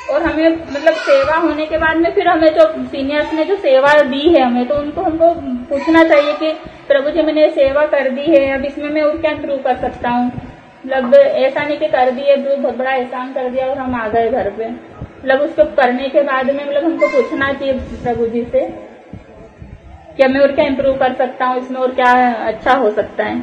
और 0.09 0.23
हमें 0.23 0.49
मतलब 0.49 0.93
सेवा 0.95 1.35
होने 1.37 1.65
के 1.65 1.77
बाद 1.77 1.97
में 1.97 2.13
फिर 2.13 2.27
हमें 2.27 2.53
जो 2.53 2.65
सीनियर्स 2.85 3.33
ने 3.33 3.43
जो 3.45 3.55
सेवा 3.57 3.93
दी 4.03 4.29
है 4.29 4.41
हमें 4.41 4.67
तो 4.67 4.75
उनको 4.75 5.01
हमको 5.01 5.33
पूछना 5.69 6.03
चाहिए 6.03 6.33
कि 6.35 6.51
प्रभु 6.87 7.09
जी 7.09 7.21
मैंने 7.21 7.49
सेवा 7.51 7.85
कर 7.87 8.09
दी 8.09 8.21
है, 8.23 8.49
अब 8.51 8.65
इसमें 8.65 8.89
मैं 8.89 9.03
क्या 9.17 9.31
इम्प्रूव 9.31 9.57
कर 9.63 9.77
सकता 9.79 10.09
हूँ? 10.09 10.31
मतलब 10.85 11.13
ऐसा 11.13 11.63
नहीं 11.63 11.77
कि 11.79 11.87
कर 11.87 12.11
दिए 12.11 12.35
बहुत 12.37 12.75
बड़ा 12.75 12.91
एहसान 12.91 13.33
कर 13.33 13.49
दिया 13.49 13.67
और 13.67 13.77
हम 13.77 13.95
आ 13.95 14.07
गए 14.07 14.29
घर 14.31 14.49
पे। 14.49 14.69
मतलब 14.69 15.41
उसको 15.41 15.63
करने 15.75 16.09
के 16.09 16.21
बाद 16.23 16.45
में 16.47 16.65
मतलब 16.65 16.83
हमको 16.83 17.07
पूछना 17.07 17.51
चाहिए 17.53 17.73
प्रभु 18.03 18.25
जी 18.27 18.43
से। 18.51 18.65
कि 20.19 20.27
मैं 20.27 20.41
और 20.41 20.55
क्या 20.55 20.65
इम्प्रूव 20.65 20.97
कर 20.97 21.13
सकता 21.13 21.45
हूँ, 21.45 21.57
इसमें 21.57 21.79
और 21.79 21.95
क्या 21.95 22.33
अच्छा 22.47 22.73
हो 22.73 22.91
सकता 22.91 23.23
है? 23.23 23.41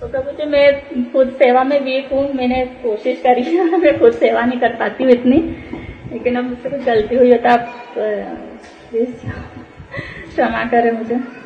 तो 0.00 0.08
प्रभु 0.08 0.30
जी, 0.30 0.44
मैं 0.44 1.12
खुद 1.12 1.32
सेवा 1.32 1.64
में 1.64 1.80
वीक 1.80 2.12
हूँ, 2.12 2.34
मैंने 2.34 2.66
कोशिश 2.82 3.22
करी 3.22 3.42
है, 3.42 3.78
मैं 3.78 3.98
खुद 3.98 4.12
सेवा 4.12 4.44
नहीं 4.44 4.60
कर 4.60 4.74
पाती 4.74 5.04
हूँ 5.04 5.12
इतनी, 5.12 5.56
लेकिन 6.12 6.36
अब 6.36 6.44
मुझसे 6.44 6.70
कुछ 6.70 6.80
गलती 6.80 7.16
हुई 7.16 7.32
हो 7.32 7.38
तो 7.38 7.48
आप 7.48 7.94
क्षमा 10.28 10.64
करें 10.64 10.92
मुझे। 10.92 11.45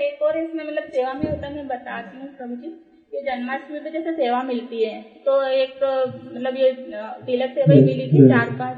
एक 0.00 0.22
और 0.22 0.36
इसमें 0.38 0.64
मतलब 0.64 0.90
सेवा 0.92 1.12
में 1.14 1.24
होता 1.30 1.50
मैं 1.50 1.66
बताती 1.68 2.18
हूँ 2.18 2.28
प्रभु 2.36 2.54
जी 2.56 2.68
ये 3.12 3.22
जन्माष्टमी 3.22 3.80
पे 3.80 3.90
जैसे 3.90 4.12
सेवा 4.12 4.42
मिलती 4.42 4.82
है 4.84 5.00
तो 5.26 5.42
एक 5.54 5.74
तो 5.82 5.92
मतलब 6.06 6.56
ये 6.56 6.70
तिलक 7.26 7.54
सेवा 7.54 7.74
ही 7.74 7.80
मिली 7.82 8.06
थी 8.12 8.28
चार 8.28 8.50
पाँच। 8.58 8.76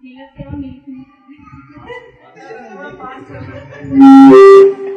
तिलक 0.00 0.30
सेवा 0.36 0.56
मिली 0.56 0.78
थी। 0.80 1.04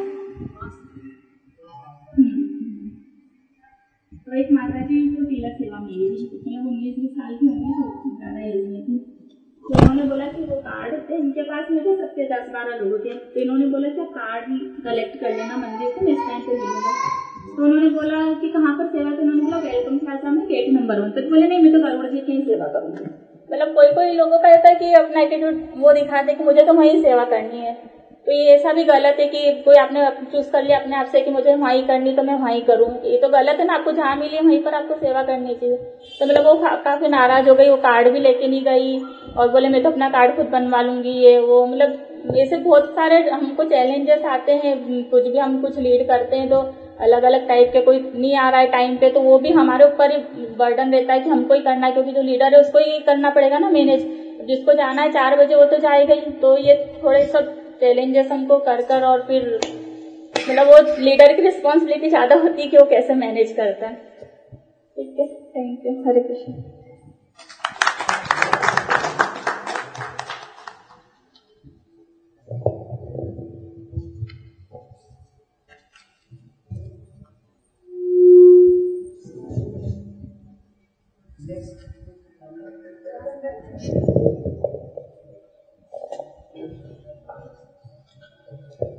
तो 4.26 4.34
एक 4.34 4.48
माता 4.52 4.80
जी 4.86 4.96
को 5.08 5.24
तिलक 5.24 5.52
सेवा 5.56 5.78
मिली 5.80 6.06
थी 6.12 6.24
मतलब 6.36 6.66
उन्नीस 6.66 6.94
बीस 6.94 7.10
साल 7.10 7.34
की 7.34 7.46
होंगी 7.46 7.68
तो 7.74 8.14
ज़्यादा 8.14 8.40
एज 8.42 8.64
में 8.64 8.80
थी 8.82 8.96
तो 9.64 9.68
उन्होंने 9.72 10.06
बोला 10.08 10.26
कि 10.28 10.42
वो 10.44 10.56
कार्ड 10.62 11.12
इनके 11.12 11.42
पास 11.42 11.70
में 11.70 11.78
थे 11.84 11.94
सबके 11.96 12.26
दस 12.28 12.48
बारह 12.54 12.80
लोग 12.80 13.04
थे 13.04 13.14
तो 13.26 13.40
इन्होंने 13.40 13.66
बोला 13.66 13.88
कि 13.90 14.06
कार्ड 14.16 14.48
कलेक्ट 14.84 15.16
कर 15.20 15.36
लेना 15.36 15.56
मंदिर 15.58 15.94
से 15.94 16.04
नेक्स्ट 16.06 16.26
टाइम 16.26 16.40
पे 16.40 16.54
मिलूँगा 16.54 16.96
तो 17.46 17.64
उन्होंने 17.64 17.90
बोला 17.90 18.18
कि 18.40 18.48
कहाँ 18.50 18.74
पर 18.78 18.88
सेवा 18.88 19.12
तो 19.12 19.22
उन्होंने 19.22 19.42
बोला 19.42 19.58
वेलकम 19.60 19.98
क्लास 19.98 20.24
में 20.32 20.44
गेट 20.46 20.72
नंबर 20.72 21.00
वन 21.00 21.10
पर 21.10 21.28
बोले 21.30 21.46
नहीं 21.46 21.62
मैं 21.62 21.72
तो 21.72 21.86
गरुड़ 21.86 22.06
जी 22.08 22.20
की 22.22 22.42
सेवा 22.44 22.68
करूँगी 22.68 23.04
मतलब 23.48 23.74
कोई 23.74 23.92
कोई 23.92 24.12
लोगों 24.14 24.38
का 24.38 24.48
ऐसा 24.50 24.68
है 24.68 24.74
कि 24.74 24.92
अपना 24.96 25.20
एटीट्यूड 25.20 25.62
वो 25.76 25.92
दिखाते 25.94 26.34
कि 26.34 26.44
मुझे 26.44 26.66
तो 26.66 26.74
वही 26.74 27.00
सेवा 27.02 27.24
करनी 27.26 27.60
है 27.60 27.78
तो 28.26 28.32
ये 28.32 28.46
ऐसा 28.50 28.72
भी 28.72 28.84
गलत 28.84 29.16
है 29.20 29.26
कि 29.26 29.50
कोई 29.64 29.74
आपने 29.76 30.08
चूज़ 30.22 30.50
कर 30.52 30.62
लिया 30.62 30.78
अपने 30.78 30.96
आप 30.96 31.06
से 31.06 31.20
कि 31.20 31.30
मुझे 31.30 31.54
वहीं 31.56 31.82
करनी 31.82 32.12
तो 32.12 32.22
मैं 32.22 32.34
वहीं 32.36 32.62
करूँ। 32.62 32.88
ये 33.04 33.18
तो 33.18 33.28
गलत 33.28 33.56
है 33.60 33.66
ना, 33.66 33.74
आपको 33.74 33.92
जहाँ 33.92 34.14
मिली 34.16 34.40
वहीं 34.40 34.58
पर 34.60 34.74
आपको 34.74 34.94
सेवा 34.96 35.22
करनी 35.22 35.54
चाहिए। 35.54 35.76
तो 36.20 36.26
मतलब 36.26 36.46
वो 36.46 36.54
काफ़ी 36.84 37.08
नाराज़ 37.08 37.48
हो 37.48 37.54
गई, 37.54 37.68
वो 37.68 37.76
कार्ड 37.78 38.08
भी 38.12 38.18
लेके 38.20 38.48
नहीं 38.48 38.62
गई 38.64 38.96
और 39.36 39.48
बोले, 39.50 39.68
मैं 39.68 39.82
तो 39.82 39.90
अपना 39.90 40.08
कार्ड 40.08 40.34
खुद 40.36 40.46
बनवा 40.48 40.80
लूँगी 40.82 41.10
ये, 41.18 41.38
वो। 41.38 41.64
मतलब 41.66 42.36
ऐसे 42.36 42.56
बहुत 42.58 42.86
सारे 42.88 43.20
हमको 43.30 43.64
चैलेंजेस 43.64 44.24
आते 44.26 44.52
हैं, 44.54 44.76
कुछ 45.04 45.22
भी 45.24 45.38
हम 45.38 45.56
कुछ 45.58 45.78
लीड 45.78 46.06
करते 46.08 46.36
हैं 46.36 46.48
तो 46.48 46.60
अलग 47.00 47.22
अलग 47.24 47.46
टाइप 47.48 47.70
के, 47.72 47.80
कोई 47.80 47.98
नहीं 48.14 48.34
आ 48.36 48.48
रहा 48.50 48.60
है 48.60 48.66
टाइम 48.68 48.96
पे 48.98 49.10
तो 49.10 49.20
वो 49.22 49.38
भी 49.38 49.50
हमारे 49.52 49.84
ऊपर 49.84 50.10
ही 50.10 50.16
बर्डन 50.58 50.92
रहता 50.92 51.12
है 51.12 51.20
कि 51.20 51.30
हमको 51.30 51.54
ही 51.54 51.60
करना 51.60 51.86
है, 51.86 51.92
क्योंकि 51.92 52.12
जो 52.12 52.22
लीडर 52.22 52.54
है 52.54 52.60
उसको 52.60 52.78
ही 52.80 52.98
करना 53.06 53.30
पड़ेगा 53.30 53.58
ना 53.58 53.68
मैनेज। 53.70 54.06
जिसको 54.40 54.72
जाना 54.74 55.02
है 55.02 55.08
चार 55.10 55.36
बजे, 55.36 55.54
वो 55.54 55.64
तो 55.66 55.78
जाएगा 55.78 56.14
ही। 56.14 56.30
तो 56.42 56.56
ये 56.58 56.74
थोड़े 57.02 57.24
सब 57.24 57.52
चैलेंजेस 57.80 58.30
हमको 58.32 58.58
कर 58.60 58.82
कर 58.82 59.04
और 59.04 59.22
फिर 59.26 59.48
मतलब 59.56 60.66
वो 60.66 60.78
लीडर 61.00 61.34
की 61.36 61.42
रिस्पॉन्सिबिलिटी 61.42 62.08
ज़्यादा 62.08 62.36
होती 62.36 62.62
है 62.62 62.68
कि 62.68 62.76
वो 62.76 62.84
कैसे 62.86 63.14
मैनेज 63.16 63.52
करता 63.52 63.86
है। 63.86 63.94
ठीक 63.94 65.16
है? 65.20 65.26
Thank 65.26 65.86
you 65.86 65.92
Hare 66.02 66.20
Krishna 66.20 66.52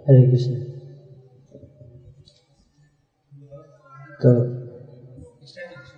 Hare 0.07 0.21
Krishna. 0.27 0.53
तो 4.21 4.29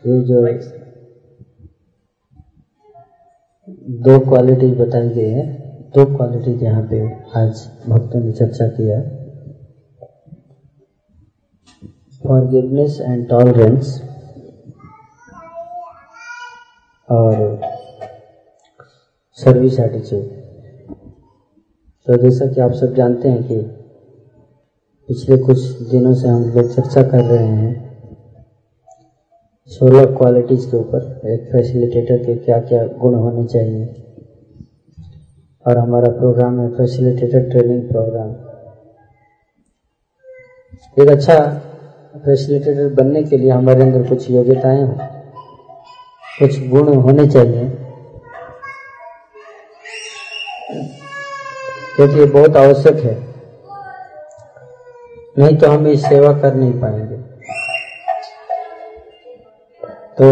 ये 0.05 0.19
जो 0.25 0.41
दो 4.03 4.17
क्वालिटीज 4.19 4.73
बताई 4.79 5.09
गई 5.09 5.29
है, 5.29 5.45
दो 5.95 6.05
क्वालिटीज 6.15 6.63
यहाँ 6.63 6.81
पे 6.89 7.01
आज 7.39 7.61
भक्तों 7.89 8.21
ने 8.23 8.31
चर्चा 8.33 8.67
किया। 8.77 8.99
फॉरगिवनेस 12.21 12.99
एंड 13.01 13.27
टॉलरेंस 13.29 13.99
और 17.07 17.61
सर्विस 19.37 19.79
एटीट्यूड 19.79 20.23
तो 22.07 22.17
जैसा 22.23 22.53
कि 22.53 22.61
आप 22.61 22.71
सब 22.73 22.95
जानते 22.95 23.29
हैं 23.29 23.43
कि 23.43 23.78
पिछले 25.09 25.37
कुछ 25.37 25.59
दिनों 25.91 26.13
से 26.13 26.27
हम 26.27 26.43
लोग 26.43 26.67
चर्चा 26.73 27.01
कर 27.03 27.21
रहे 27.21 27.45
हैं 27.45 27.69
सोलह 29.71 30.05
क्वालिटीज 30.05 30.65
के 30.65 30.77
ऊपर, 30.77 31.29
एक 31.29 31.47
फैसिलिटेटर 31.51 32.17
के 32.17 32.35
क्या 32.35 32.59
क्या 32.59 32.83
गुण 32.87 33.13
होने 33.13 33.45
चाहिए। 33.47 33.85
और 35.65 35.77
हमारा 35.77 36.09
प्रोग्राम 36.09 36.59
है 36.59 36.69
फैसिलिटेटर 36.69 37.49
ट्रेनिंग 37.49 37.81
प्रोग्राम 37.89 38.29
एक 41.03 41.09
अच्छा 41.09 41.37
फैसिलिटेटर 42.25 42.93
बनने 42.93 43.23
के 43.23 43.37
लिए 43.37 43.51
हमारे 43.51 43.81
अंदर 43.81 44.07
कुछ 44.09 44.29
योग्यताएँ 44.31 44.83
हो, 44.83 44.93
कुछ 46.39 46.59
गुण 46.67 46.93
होने 46.95 47.27
चाहिए। 47.27 47.69
क्योंकि 51.95 52.19
ये 52.19 52.25
बहुत 52.25 52.57
आवश्यक 52.57 52.95
है। 52.95 53.28
नहीं 55.39 55.57
तो 55.57 55.67
हम 55.67 55.87
इस 55.87 56.01
सेवा 56.03 56.31
कर 56.41 56.53
नहीं 56.55 56.73
पाएँगे। 56.81 57.17
तो 60.17 60.27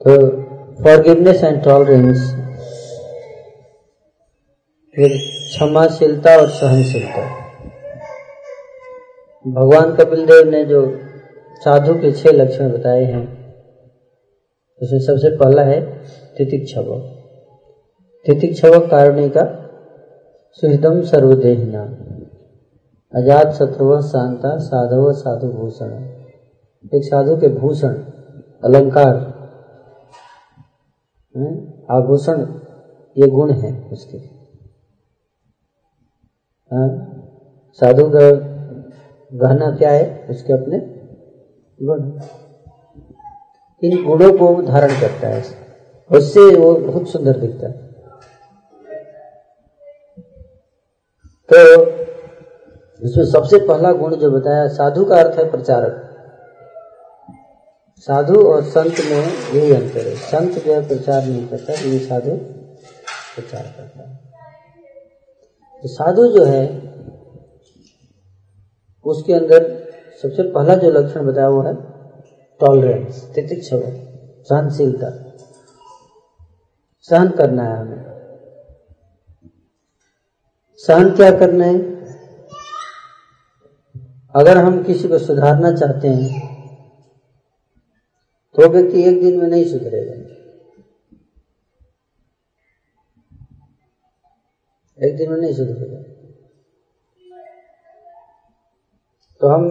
तो 0.00 0.16
फॉरगिवनेस 0.84 1.42
एंड 1.44 1.62
टॉलरेंस 1.64 2.18
फिर 4.94 5.16
क्षमाशीलता 5.16 6.36
और 6.36 6.48
सहनशीलता। 6.50 7.26
भगवान 9.44 9.94
कपिल 9.96 10.24
देव 10.26 10.50
ने 10.50 10.64
जो 10.64 10.80
साधु 11.62 11.94
के 11.94 12.12
छह 12.12 12.32
लक्षण 12.32 12.72
बताए 12.72 13.04
हैं, 13.04 13.26
उसमें 14.80 15.00
सबसे 15.00 15.36
पहला 15.36 15.62
है 15.64 15.80
तितिक्षव 16.36 16.98
तितिक्षव 18.26 18.78
कारणी 18.88 19.28
का 19.28 19.44
सुहृदम 20.60 21.02
सर्वदेहिना। 21.02 21.82
अजात 23.14 23.52
शत्रु 23.52 24.00
शांता, 24.02 24.58
साधव 24.58 25.12
साधु 25.12 25.48
भूषण 25.48 25.90
एक 26.94 27.04
साधु 27.04 27.36
के 27.36 27.48
भूषण, 27.48 27.94
अलंकार 28.64 29.14
आभूषण, 31.90 32.46
ये 33.16 33.26
गुण 33.26 33.52
है 33.52 33.88
उसके। 33.88 34.18
साधु 37.72 38.10
का 38.14 38.30
गहना 39.32 39.70
क्या 39.70 39.90
है? 39.90 40.26
उसके 40.30 40.52
अपने 40.52 40.78
गुण। 41.82 42.20
इन 43.82 44.04
गुणों 44.04 44.32
को 44.38 44.62
धारण 44.62 44.88
करता 44.88 45.28
है। 45.28 45.42
उससे 46.12 46.56
वो 46.56 46.74
बहुत 46.74 47.08
सुंदर 47.08 47.38
दिखता 47.38 47.66
है। 47.66 47.87
तो 51.52 51.86
इसमें 53.04 53.24
सबसे 53.24 53.58
पहला 53.58 53.92
गुण 53.92 54.14
जो 54.16 54.30
बताया, 54.30 54.68
साधु 54.68 55.04
का 55.04 55.16
अर्थ 55.16 55.38
है 55.38 55.50
प्रचारक। 55.50 56.04
साधु 57.98 58.42
और 58.48 58.62
संत 58.62 58.94
में 59.10 59.26
यही 59.54 59.72
अंतर 59.72 60.08
है। 60.08 60.14
संत 60.14 60.52
जो 60.52 60.72
है, 60.74 60.88
प्रचार 60.88 61.24
नहीं 61.24 61.48
करता 61.48 61.72
ये 61.72 61.98
साधु 61.98 62.30
प्रचार 63.34 63.62
करता 63.62 64.08
है। 64.08 64.16
तो 65.82 65.88
साधु 65.88 66.26
जो 66.26 66.44
है, 66.44 66.88
उसके 69.04 69.32
अंदर 69.32 69.88
सबसे 70.22 70.42
पहला 70.42 70.74
जो 70.74 70.90
लक्षण 70.90 71.26
बताया 71.26 71.48
वो 71.48 71.62
है 71.62 71.74
टॉलरेंस 72.60 73.32
तितिक्षव 73.34 73.82
सहनशीलता। 74.44 75.10
सहन 77.02 77.28
करना 77.28 77.64
है 77.64 77.76
हमें। 77.80 78.07
सहन 80.78 81.16
क्या 81.16 81.30
करना 81.30 81.64
है? 81.64 81.78
अगर 84.34 84.56
हम 84.56 84.82
किसी 84.82 85.08
को 85.08 85.18
सुधारना 85.18 85.72
चाहते 85.76 86.08
हैं 86.08 86.48
तो 88.54 88.68
व्यक्ति 88.68 89.02
एक 89.02 89.20
दिन 89.22 89.40
में 89.40 89.48
नहीं 89.48 89.64
सुधरेगा। 89.64 90.12
एक 95.06 95.16
दिन 95.16 95.30
में 95.32 95.40
नहीं 95.40 95.52
सुधरेगा। 95.52 96.02
तो 99.40 99.48
हम 99.48 99.70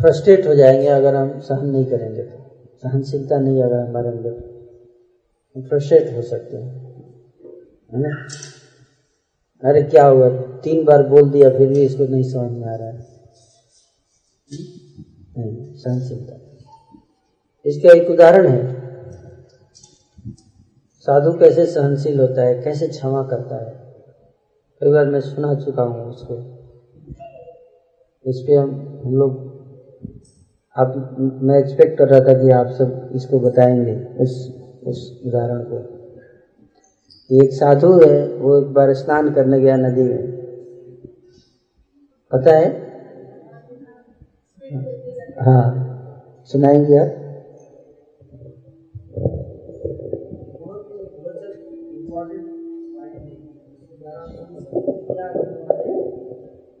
फ्रस्ट्रेट 0.00 0.46
हो 0.46 0.54
जाएँगे 0.54 0.86
अगर 0.86 1.14
हम 1.14 1.40
सहन 1.40 1.66
नहीं 1.66 1.86
करेंगे 1.86 2.22
तो। 2.22 2.38
सहनशीलता 2.82 3.38
नहीं 3.38 3.62
अगर 3.62 3.88
हमारे 3.88 4.08
अंदर। 4.08 4.34
हम 5.56 5.68
फ्रस्ट्रेट 5.68 6.16
हो 6.16 6.22
सकते 6.22 6.56
हैं। 6.56 6.74
है 7.92 8.00
ना? 8.00 8.28
अरे 9.64 9.82
क्या 9.82 10.06
हुआ? 10.06 10.28
तीन 10.38 10.84
बार 10.84 11.02
बोल 11.02 11.30
दिया, 11.30 11.50
फिर 11.50 11.68
भी 11.68 11.82
इसको 11.82 12.04
नहीं 12.04 12.22
समझ 12.22 12.50
में 12.50 12.68
आ 12.68 12.76
रहा 12.76 12.88
है। 12.88 13.06
नहीं 15.38 15.74
सहनशीलता 15.74 16.36
इसका 17.66 17.92
एक 17.92 18.10
उदाहरण 18.10 18.48
है। 18.48 18.86
साधु 21.00 21.32
कैसे 21.32 21.66
सहनशील 21.66 22.20
होता 22.20 22.42
है, 22.42 22.62
कैसे 22.62 22.88
क्षमा 22.88 23.22
करता 23.22 23.56
है? 23.56 23.94
कई 24.80 24.90
बार 24.90 25.06
मैं 25.06 25.20
सुना 25.20 25.54
चुका 25.54 25.82
हूँ 25.82 26.10
उसको। 26.10 26.34
इस 28.26 28.44
पे 28.46 28.54
हम 28.54 29.00
हम 29.04 29.14
लोग, 29.14 29.30
आप, 30.76 31.16
मैं 31.42 31.58
एक्सपेक्ट 31.58 31.98
कर 31.98 32.08
रहा 32.08 32.20
था 32.20 32.42
कि 32.42 32.50
आप 32.50 32.66
सब 32.66 33.10
इसको 33.14 33.40
बताएँगे, 33.40 34.24
उस 34.24 34.56
उस 34.84 35.22
उदाहरण 35.26 35.62
को। 35.62 35.95
एक 37.32 37.52
साधु 37.52 38.00
है, 38.00 38.28
वो 38.28 38.58
एक 38.58 38.74
बार 38.74 38.94
स्नान 38.94 39.34
करने 39.34 39.60
गया 39.60 39.76
नदी 39.76 40.02
में। 40.02 40.32
पता 42.32 42.56
है? 42.56 42.68
हाँ। 45.40 45.86
सुनाएँगे 46.44 46.96
आप? 46.96 47.25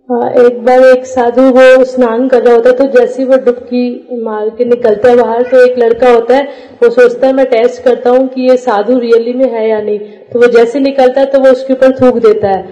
एक 0.08 0.58
बार 0.64 0.82
एक 0.84 1.06
साधु 1.06 1.42
वो 1.52 1.84
स्नान 1.84 2.28
कर 2.28 2.42
रहा 2.42 2.54
होता 2.54 2.70
है 2.70 2.76
तो 2.76 2.84
जैसे 2.90 3.22
ही 3.22 3.28
वो 3.28 3.36
डुबकी 3.44 4.18
मार 4.18 4.48
के 4.50 4.64
निकलता 4.64 5.08
है 5.08 5.16
बाहर 5.16 5.42
तो 5.42 5.64
एक 5.64 5.78
लड़का 5.78 6.10
होता 6.10 6.36
है, 6.36 6.42
वो 6.82 6.90
सोचता 6.90 7.26
है, 7.26 7.32
मैं 7.32 7.46
टेस्ट 7.46 7.82
करता 7.82 8.10
हूँ 8.10 8.26
कि 8.28 8.42
ये 8.42 8.56
साधु 8.58 8.98
रियली 8.98 9.32
में 9.32 9.48
है 9.52 9.68
या 9.68 9.80
नहीं। 9.80 9.98
तो 10.32 10.40
वो 10.40 10.46
जैसे 10.48 10.80
निकलता 10.80 11.20
है 11.20 11.26
तो 11.26 11.40
वो 11.40 11.50
उसके 11.50 11.72
ऊपर 11.72 11.92
थूक 12.00 12.18
देता 12.18 12.48
है। 12.48 12.62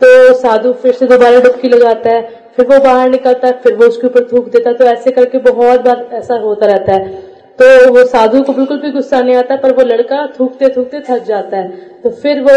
तो 0.00 0.34
साधु 0.34 0.72
फिर 0.74 0.92
से 0.92 1.06
दोबारा 1.06 1.40
डुबकी 1.40 1.68
लगाता 1.68 2.10
है, 2.10 2.22
फिर 2.56 2.66
वो 2.66 2.78
बाहर 2.84 3.10
निकलता 3.10 3.46
है, 3.46 3.60
फिर 3.62 3.74
वो 3.74 3.86
उसके 3.86 4.06
ऊपर 4.06 4.28
थूक 4.32 4.48
देता 4.48 4.70
है 4.70 4.76
तो 4.76 4.84
ऐसे 4.86 5.10
करके 5.10 5.38
बहुत 5.50 5.80
बार 5.80 6.08
ऐसा 6.14 6.38
होता 6.40 6.66
रहता 6.66 6.92
है। 6.92 7.22
तो 7.58 7.92
वो 7.94 8.04
साधु 8.06 8.40
को 8.42 8.52
बिल्कुल 8.52 8.78
भी 8.80 8.90
गुस्सा 8.90 9.20
नहीं 9.20 9.34
आता, 9.36 9.56
पर 9.56 9.72
वो 9.74 9.82
लड़का 9.84 10.26
थूकते 10.38 10.68
थूकते 10.76 11.00
थक 11.08 11.22
जाता 11.24 11.56
है। 11.56 11.68
तो 12.02 12.10
फिर 12.12 12.40
वो 12.42 12.54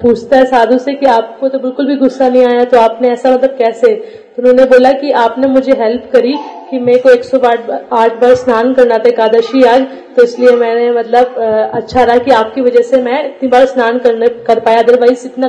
पूछता 0.00 0.36
है 0.36 0.44
साधु 0.46 0.78
से 0.78 0.94
कि 0.94 1.06
आपको 1.08 1.48
तो 1.48 1.58
बिल्कुल 1.58 1.86
भी 1.86 1.96
गुस्सा 1.96 2.28
नहीं 2.28 2.44
आया 2.46 2.64
तो 2.64 2.78
आपने 2.78 3.08
ऐसा 3.10 3.30
मतलब 3.30 3.56
कैसे? 3.58 3.94
तो 3.94 4.42
उन्होंने 4.42 4.64
बोला 4.70 4.92
कि 4.92 5.10
आपने 5.20 5.46
मुझे 5.48 5.72
हेल्प 5.80 6.10
करी 6.12 6.34
कि 6.70 6.78
मेरे 6.80 6.98
को 6.98 7.10
एक 7.10 7.24
सौ 7.24 7.38
आठ 7.38 8.20
बार 8.20 8.34
स्नान 8.34 8.72
करना 8.74 8.98
था 8.98 9.08
एकादशी 9.08 9.62
आज 9.64 9.86
तो 10.16 10.22
इसलिए 10.24 10.54
मैंने 10.56 10.90
मतलब 10.92 11.34
अच्छा 11.74 12.02
रहा 12.02 12.18
कि 12.18 12.30
आपकी 12.32 12.60
वजह 12.60 12.82
से 12.82 13.02
मैं 13.02 13.24
इतनी 13.24 13.48
बार 13.48 13.66
स्नान 13.66 13.98
करने, 13.98 14.28
कर 14.46 14.60
पाया। 14.60 14.82
अदरवाइज़ 14.82 15.26
इतना 15.26 15.48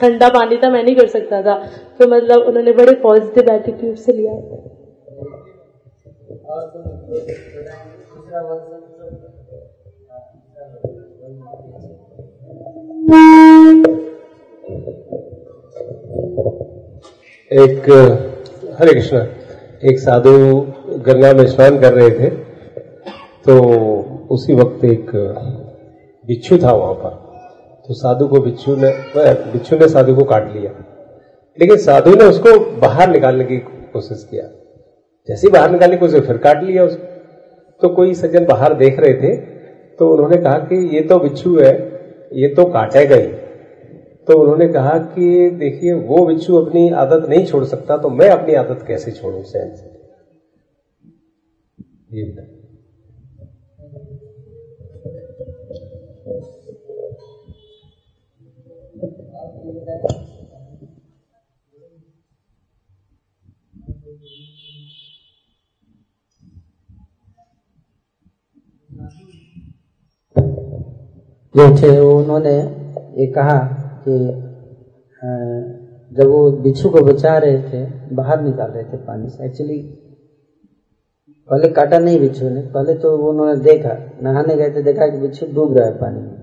ठंडा 0.00 0.28
पानी 0.30 0.56
था, 0.56 0.70
मैं 0.70 0.82
नहीं 0.84 0.96
कर 0.96 1.06
सकता 1.08 1.42
था। 1.42 1.54
तो 1.98 2.08
मतलब 2.08 2.42
उन्होंने 2.42 2.72
बड़े 2.72 2.94
पॉजिटिव 3.02 3.54
एटीट्यूड 3.54 3.96
से 3.96 4.12
लिया। 4.12 4.32
एक 8.32 8.38
हरे 18.78 18.94
कृष्ण, 18.94 19.16
एक 19.84 19.98
साधु 19.98 20.30
गंगा 20.98 21.32
में 21.32 21.46
स्नान 21.46 21.80
कर 21.80 21.92
रहे 21.92 22.10
थे 22.10 22.30
तो 23.46 23.58
उसी 24.30 24.54
वक्त 24.54 24.84
एक 24.84 25.10
बिच्छू 26.26 26.58
था 26.58 26.72
वहाँ 26.72 26.94
पर। 26.94 27.10
तो 27.88 27.94
साधु 27.94 28.28
को 28.28 28.40
बिच्छू 28.40 28.76
ने 28.76 28.94
बिच्छू 29.52 29.76
ने 29.76 29.88
साधु 29.88 30.14
को 30.14 30.24
काट 30.24 30.52
लिया। 30.56 30.72
लेकिन 31.60 31.76
साधु 31.76 32.14
ने 32.14 32.24
उसको 32.24 32.58
बाहर 32.80 33.10
निकालने 33.10 33.44
की 33.44 33.56
कोशिश 33.92 34.26
किया। 34.30 34.48
जैसे 35.28 35.46
ही 35.46 35.52
बाहर 35.52 35.70
निकालने 35.70 35.96
की 35.96 36.00
कोशिश, 36.00 36.26
फिर 36.26 36.36
काट 36.38 36.62
लिया 36.62 36.84
उसको। 36.84 37.11
तो 37.82 37.88
कोई 37.88 38.14
सज्जन 38.14 38.44
बाहर 38.46 38.74
देख 38.74 38.98
रहे 39.00 39.14
थे 39.14 39.36
तो 39.98 40.08
उन्होंने 40.12 40.36
कहा 40.36 40.58
कि 40.66 40.76
ये 40.96 41.00
तो 41.02 41.18
बिच्छू 41.18 41.58
है, 41.58 41.72
ये 42.32 42.48
तो 42.48 42.64
काटेगा 42.72 43.16
ही 43.16 43.26
तो 44.28 44.38
उन्होंने 44.38 44.68
कहा 44.68 44.96
कि 45.14 45.48
देखिए, 45.50 45.92
वो 45.92 46.24
बिच्छू 46.26 46.56
अपनी 46.56 46.88
आदत 46.96 47.28
नहीं 47.28 47.44
छोड़ 47.46 47.64
सकता 47.64 47.96
तो 47.96 48.10
मैं 48.10 48.28
अपनी 48.30 48.54
आदत 48.54 48.84
कैसे 48.88 49.12
छोड़ू 49.12 49.42
सहन 49.42 49.74
से? 49.74 49.90
जो 71.56 71.82
थे 71.82 71.98
उन्होंने 71.98 72.56
ये 73.20 73.26
कहा 73.26 73.58
कि 74.08 74.42
जब 76.16 76.26
वो 76.26 76.50
बिच्छू 76.50 76.90
को 76.90 77.00
बचा 77.00 77.38
रहे 77.38 77.58
थे, 77.58 77.86
बाहर 78.14 78.40
निकाल 78.40 78.70
रहे 78.70 78.84
थे 78.84 78.96
पानी 78.96 79.28
से 79.28 79.44
एक्चुअली 79.44 79.98
पहले 81.50 81.68
काटा 81.68 81.98
नहीं 81.98 82.20
बिच्छू 82.20 82.48
ने, 82.48 82.62
पहले 82.62 82.94
तो 82.94 83.16
उन्होंने 83.16 83.56
देखा, 83.56 84.22
नहाने 84.22 84.56
गए 84.56 84.70
थे, 84.70 84.82
देखा 84.82 85.06
कि 85.06 85.18
बिच्छू 85.18 85.46
डूब 85.46 85.76
रहा 85.76 85.86
है 85.86 85.98
पानी 85.98 86.20
में। 86.20 86.42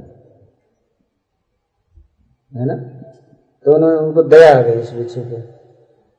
है 2.56 2.66
ना? 2.66 2.76
तो 3.66 3.76
उन्होंने 3.76 3.98
उनको 3.98 4.24
दया 4.24 4.58
आ 4.58 4.62
गई 4.62 4.72
इस 4.72 4.92
बिच्छू 4.94 5.22
पे। 5.22 5.38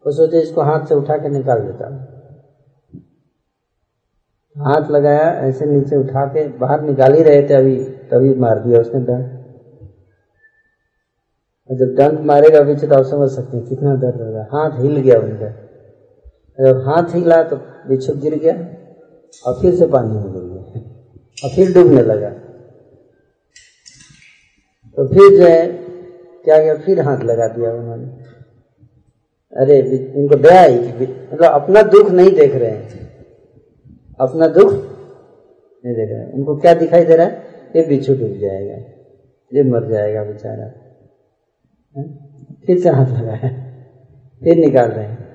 वो 0.06 0.12
सोचे 0.12 0.40
इसको 0.40 0.60
हाथ 0.60 0.86
से 0.86 0.94
उठा 0.94 1.16
के 1.16 1.28
निकाल 1.28 1.60
देता 1.60 2.09
हाथ 4.60 4.90
लगाया, 4.90 5.30
ऐसे 5.40 5.66
नीचे 5.66 5.96
उठा 5.96 6.24
के 6.26 6.46
बाहर 6.58 6.80
निकाल 6.82 7.14
ही 7.14 7.22
रहे 7.22 7.42
थे 7.42 7.54
अभी, 7.54 7.76
तभी 8.10 8.34
मार 8.34 8.58
दिया 8.58 8.80
उसने 8.80 9.00
डंक। 9.00 9.36
जब 11.70 11.94
डंक 11.94 12.20
मारेगा 12.20 12.62
पीछे 12.64 12.86
तो 12.86 12.94
आप 12.94 13.04
समझ 13.04 13.30
सकते 13.30 13.56
हैं, 13.56 13.66
कितना 13.66 13.94
दर्द 13.96 14.20
होगा 14.20 14.46
हाथ 14.52 14.78
हिल 14.80 14.96
गया 14.96 15.18
उनका। 15.20 15.48
जब 16.58 16.82
हाथ 16.86 17.14
हिला 17.14 17.42
तो 17.42 17.56
बिच्छू 17.56 18.14
गिर 18.14 18.34
गया, 18.34 18.54
और 19.46 19.60
फिर 19.62 19.74
से 19.74 19.86
पानी 19.86 20.14
में 20.14 20.32
गिर 20.32 20.42
गया, 20.42 20.80
और 21.44 21.54
फिर 21.56 21.74
डूबने 21.74 22.02
लगा। 22.02 22.30
तो 24.98 25.06
फिर 25.08 25.38
जो 25.38 25.46
है, 25.46 25.66
क्या 26.44 26.58
गया 26.58 26.74
फिर 26.76 27.00
हाथ 27.00 27.18
लगा 27.18 27.48
दिया 27.48 27.72
उन्होंने। 27.72 28.06
अरे 29.52 29.78
इनको 29.78 30.36
दया 30.36 30.62
ही 30.62 30.78
कि 30.78 31.06
मतलब 31.32 31.52
अपना 31.52 31.82
दुख 31.82 32.10
नहीं 32.10 32.30
देख 32.30 32.54
रहे 32.54 32.70
हैं। 32.70 33.09
अपना 34.20 34.46
दुख 34.46 34.72
नहीं 35.84 35.94
देख 35.94 36.10
रहे 36.10 36.18
हैं। 36.18 36.32
उनको 36.32 36.56
क्या 36.56 36.74
दिखाई 36.74 37.04
दे 37.04 37.16
रहा 37.16 37.26
है? 37.26 37.44
ये 37.76 37.86
बिच्छू 37.88 38.14
डूब 38.14 38.36
जाएगा। 38.36 38.76
ये 39.54 39.62
मर 39.62 39.88
जाएगा 39.88 40.24
बेचारा। 40.24 40.68
फिर 42.66 42.78
से 42.78 42.88
हाथ 42.88 43.06
लगाया। 43.06 43.48
फिर 44.42 44.56
निकाल 44.56 44.90
रहे 44.90 45.04
हैं। 45.04 45.30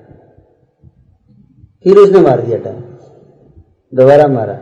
फिर 1.84 1.96
उसने 1.96 2.20
मार 2.20 2.40
दिया 2.40 2.58
टाइम 2.58 2.80
दोबारा 3.94 4.26
मारा। 4.28 4.54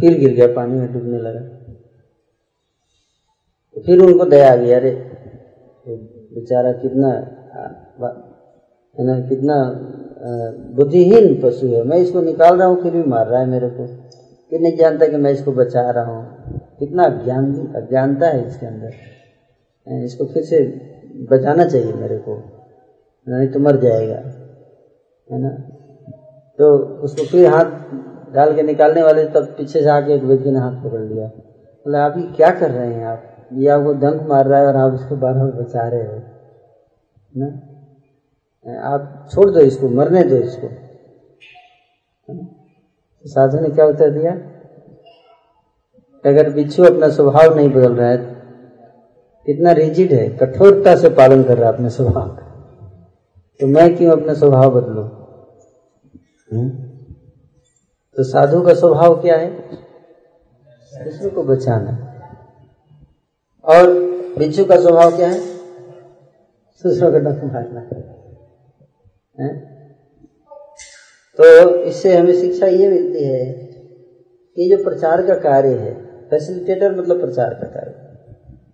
फिर 0.00 0.18
गिर 0.18 0.34
गया, 0.34 0.46
पानी 0.46 0.80
में 0.80 0.92
डूबने 0.92 1.18
लगा। 1.18 1.40
तो 3.74 3.80
फिर 3.80 4.00
उनको 4.00 4.24
दया 4.24 4.52
आ 4.52 4.56
गई, 4.56 4.70
अरे 4.70 4.90
बेचारा 6.34 6.72
कितना 6.72 7.08
है 8.96 9.06
ना, 9.06 9.20
कितना 9.28 9.56
बुद्धिहीन 10.74 11.40
पशु 11.42 11.66
है। 11.66 11.82
मैं 11.84 11.98
इसको 11.98 12.20
निकाल 12.22 12.58
रहा 12.58 12.68
हूँ, 12.68 12.82
फिर 12.82 12.92
भी 12.92 13.02
मार 13.04 13.26
रहा 13.26 13.40
है 13.40 13.46
मेरे 13.46 13.68
को। 13.70 13.86
फिर 14.52 14.60
नहीं 14.60 14.76
जानता 14.76 15.06
कि 15.06 15.16
मैं 15.16 15.30
इसको 15.30 15.52
बचा 15.52 15.90
रहा 15.90 16.04
हूँ। 16.06 16.58
कितना 16.78 17.04
अज्ञान, 17.04 17.52
अज्ञानता 17.76 18.26
है 18.26 18.46
इसके 18.46 18.66
अंदर। 18.66 20.04
इसको 20.04 20.24
फिर 20.24 20.42
से 20.42 20.60
बचाना 21.30 21.64
चाहिए 21.64 21.92
मेरे 21.92 22.16
को। 22.18 22.36
नहीं 23.26 23.48
तो 23.48 23.60
मर 23.60 23.76
जाएगा, 23.76 24.16
है 25.28 25.40
ना। 25.42 25.48
तो 26.58 26.76
उसको 27.04 27.24
फिर 27.24 27.46
हाथ 27.46 27.70
डाल 28.34 28.54
के 28.54 28.62
निकालने 28.62 29.02
वाले 29.02 29.24
तब 29.26 29.44
पीछे 29.58 29.82
से 29.82 29.88
आके 29.90 30.14
एक 30.14 30.22
व्यक्ति 30.22 30.50
ने 30.50 30.58
हाथ 30.58 30.82
पकड़ 30.84 31.00
लिया। 31.02 31.26
बोले, 31.26 31.98
आप 31.98 32.14
ये 32.18 32.22
क्या 32.36 32.50
कर 32.50 32.70
रहे 32.70 32.92
हैं 32.94 33.06
आप? 33.06 33.22
ये 33.52 33.68
आपको 33.68 33.94
दंग 33.96 34.28
मार 34.28 34.46
रहा 34.46 34.60
है 34.60 34.66
और 34.66 34.76
आप 34.76 34.94
इसको 34.94 35.16
बार 35.16 35.34
बार 35.34 35.50
बचा 35.52 35.86
रहे 35.88 36.06
हो। 36.06 36.20
ना? 37.32 37.46
आप 38.66 39.28
छोड़ 39.32 39.50
दो 39.50 39.60
इसको, 39.60 39.88
मरने 39.88 40.22
दो 40.24 40.36
इसको। 40.36 40.68
साधु 43.24 43.60
ने 43.60 43.68
क्या 43.68 43.84
उत्तर 43.86 44.10
दिया? 44.10 44.32
अगर 46.24 46.50
बिच्छू 46.50 46.84
अपना 46.84 47.08
स्वभाव 47.08 47.56
नहीं 47.56 47.68
बदल 47.68 47.94
रहा 47.94 48.08
है 48.10 48.16
कितना 49.46 49.72
रिजिड 49.72 50.12
है, 50.12 50.28
कठोरता 50.28 50.96
से 50.96 51.08
पालन 51.08 51.42
कर 51.42 51.58
रहा 51.58 51.68
है 51.68 51.74
अपने 51.74 51.90
स्वभाव 51.90 52.28
का 52.28 52.42
तो 53.60 53.66
मैं 53.66 53.96
क्यों 53.96 54.12
अपना 54.12 54.34
स्वभाव 54.34 54.70
बदलू? 54.70 55.02
तो 58.16 58.22
साधु 58.22 58.62
का 58.62 58.74
स्वभाव 58.74 59.20
क्या 59.22 59.36
है? 59.36 59.50
दूसरों 61.04 61.30
को 61.30 61.42
बचाना। 61.42 61.96
और 63.64 63.90
बिच्छू 64.38 64.64
का 64.64 64.76
स्वभाव 64.76 65.16
क्या 65.16 65.28
है? 65.28 65.40
दूसरों 66.84 67.12
का 67.12 67.18
डंक 67.18 67.44
मारना। 67.44 67.80
है? 69.40 69.76
तो 71.40 71.74
इससे 71.74 72.16
हमें 72.16 72.32
शिक्षा 72.32 72.66
ये 72.66 72.88
मिलती 72.88 73.24
है 73.24 73.52
कि 74.56 74.76
जो 74.76 74.84
प्रचार 74.84 75.26
का 75.26 75.34
कार्य 75.34 75.68
है 75.68 76.06
फैसिलिटेटर 76.30 77.00
मतलब 77.00 77.20
प्रचार 77.20 77.54
का 77.54 77.66
कार्य, 77.66 77.90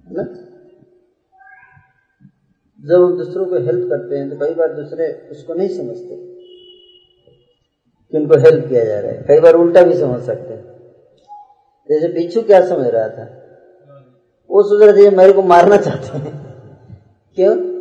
है 0.06 0.14
ना? 0.14 0.22
जब 2.88 3.04
हम 3.04 3.18
दूसरों 3.18 3.46
को 3.46 3.54
हेल्प 3.54 3.90
करते 3.90 4.16
हैं 4.16 4.30
तो 4.30 4.36
कई 4.36 4.54
बार 4.54 4.72
दूसरे 4.72 5.28
उसको 5.30 5.54
नहीं 5.54 5.68
समझते 5.68 6.16
कि 8.10 8.18
उनको 8.18 8.38
हेल्प 8.38 8.68
किया 8.68 8.84
जा 8.84 9.00
रहा 9.00 9.12
है। 9.12 9.24
कई 9.28 9.40
बार 9.40 9.54
उल्टा 9.54 9.82
भी 9.82 9.94
समझ 9.94 10.22
सकते 10.22 10.54
हैं। 10.54 10.72
जैसे 11.90 12.08
बिच्छू 12.08 12.42
क्या 12.42 12.66
समझ 12.66 12.86
रहा 12.86 13.08
था? 13.08 13.24
वो 14.50 14.62
सोच 14.62 14.82
रहा 14.82 14.96
थे 14.96 15.16
मेरे 15.16 15.32
को 15.32 15.42
मारना 15.42 15.76
चाहते 15.76 16.18
हैं। 16.18 16.54
क्यों? 17.34 17.72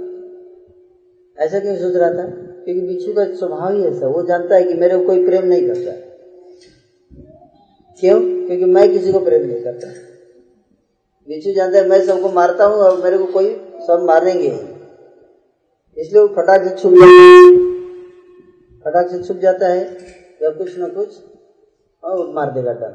ऐसा 1.38 1.60
क्यों 1.60 1.76
सोच 1.76 1.96
रहा 1.96 2.10
था? 2.10 2.51
क्योंकि 2.65 2.82
बिच्छू 2.82 3.13
का 3.13 3.26
स्वभाव 3.36 3.74
ही 3.74 3.84
ऐसा 3.84 4.08
वो 4.08 4.24
जानता 4.24 4.56
है 4.56 4.63
कि 4.63 4.74
मेरे 4.74 4.97
को 4.97 5.06
कोई 5.06 5.26
प्रेम 5.26 5.45
नहीं 5.45 5.67
करता। 5.67 5.91
क्यों? 8.00 8.47
क्योंकि 8.47 8.65
मैं 8.65 8.91
किसी 8.91 9.12
को 9.12 9.19
प्रेम 9.19 9.45
नहीं 9.45 9.63
करता। 9.63 9.88
बिच्छू 11.28 11.52
जानता 11.54 11.78
है 11.78 11.89
मैं 11.89 12.02
सबको 12.06 12.30
मारता 12.30 12.65
हूँ 12.65 12.76
और 12.76 13.04
मेरे 13.04 13.17
को 13.17 13.26
कोई 13.26 13.54
सब 13.88 14.04
मारेंगे 14.08 14.47
इसलिए 15.97 16.21
वो 16.21 16.28
फटाक 16.28 16.63
से 16.63 16.69
छुप 16.69 16.93
जाता 16.93 17.06
है। 17.06 17.56
फटाक 18.86 19.10
से 19.10 19.24
छुप 19.24 19.38
जाता 19.38 19.67
है, 19.67 19.97
या 20.43 20.50
कुछ 20.50 20.78
ना 20.80 20.88
कुछ, 20.88 21.17
और 22.04 22.34
मार 22.34 22.52
देगा 22.52 22.74
टन 22.74 22.93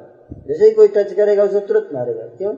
जैसे 0.48 0.64
ही 0.64 0.70
कोई 0.70 0.88
टच 0.88 1.12
करेगा, 1.12 1.44
उसे 1.44 1.61
तुरंत 1.61 1.88
मारेगा। 1.92 2.22
क्यों? 2.22 2.52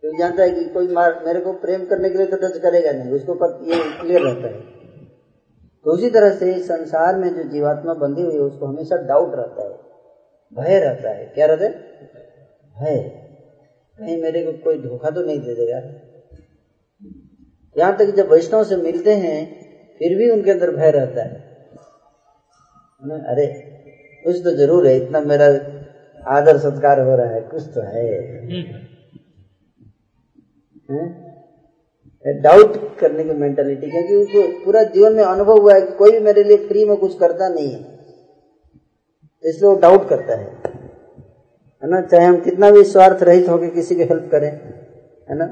क्योंकि 0.00 0.18
जानता 0.18 0.42
है 0.42 0.50
कि 0.50 0.64
कोई 0.64 0.88
मार, 0.88 1.22
मेरे 1.26 1.40
को 1.40 1.52
प्रेम 1.52 1.84
करने 1.84 2.10
के 2.10 2.18
लिए 2.18 2.26
तो 2.26 2.36
टच 2.36 2.58
करेगा 2.58 2.92
नहीं, 2.92 3.12
उसको 3.12 3.32
ये 3.64 4.00
क्लियर 4.00 4.20
रहता 4.20 4.48
है। 4.48 4.81
तो 5.86 5.90
उसी 5.90 6.10
तरह 6.10 6.30
से 6.30 6.58
संसार 6.58 7.16
में 7.16 7.28
जो 7.34 7.42
जीवात्मा 7.42 7.94
बंधी 7.94 8.22
हुई 8.22 8.34
है 8.34 8.40
उसको 8.40 8.66
हमेशा 8.66 8.96
डाउट 8.96 9.34
रहता 9.34 9.62
है 9.62 9.80
भय 10.52 10.78
रहता 10.78 11.10
है। 11.10 11.24
क्या 11.26 11.46
रहता 11.46 11.64
है? 11.64 11.70
भय। 12.74 12.98
कहीं 13.98 14.22
मेरे 14.22 14.42
को 14.42 14.52
कोई 14.64 14.78
धोखा 14.78 15.10
तो 15.10 15.22
नहीं 15.22 15.38
दे 15.40 15.54
देगा। 15.54 15.78
यहाँ 17.76 17.96
तक 17.96 18.14
जब 18.16 18.30
वैष्णव 18.30 18.64
से 18.64 18.76
मिलते 18.76 19.14
हैं 19.14 19.38
फिर 20.00 20.16
भी 20.18 20.28
उनके 20.30 20.50
अंदर 20.50 20.70
भय 20.70 20.90
रहता 20.90 21.22
है। 21.22 21.40
अरे 23.26 23.46
कुछ 24.24 24.36
तो 24.44 24.50
ज़रूर 24.56 24.86
है 24.86 24.96
इतना 24.96 25.20
मेरा 25.20 25.46
आदर 26.22 26.58
सत्कार 26.58 27.00
हो 27.00 27.16
रहा 27.16 27.34
है 27.34 27.40
कुछ 27.42 27.62
तो 27.74 27.80
है, 27.80 28.06
है? 30.90 31.31
डाउट 32.26 32.98
करने 32.98 33.24
की 33.24 33.30
मेंटालिटी 33.30 33.90
क्योंकि 33.90 34.16
उनको 34.16 34.64
पूरा 34.64 34.82
जीवन 34.82 35.12
में 35.12 35.24
अनुभव 35.24 35.60
हुआ 35.60 35.74
है 35.74 35.80
कि 35.80 35.92
कोई 35.92 36.10
भी 36.10 36.18
मेरे 36.18 36.44
लिए 36.44 36.56
फ्री 36.56 36.84
में 36.84 36.96
कुछ 36.96 37.18
करता 37.18 37.48
नहीं 37.48 37.70
है। 37.70 37.80
इसलिए 39.44 39.70
वो 39.70 39.76
डाउट 39.76 40.08
करता 40.08 40.36
है। 40.36 40.62
है 41.82 41.90
ना? 41.90 42.00
चाहे 42.00 42.26
हम 42.26 42.40
कितना 42.40 42.70
भी 42.70 42.84
स्वार्थ 42.84 43.22
रहित 43.22 43.48
होकर 43.48 43.66
किसी 43.66 43.94
की 43.94 44.02
हेल्प 44.02 44.28
करें, 44.32 44.50
है 45.30 45.36
ना? 45.36 45.46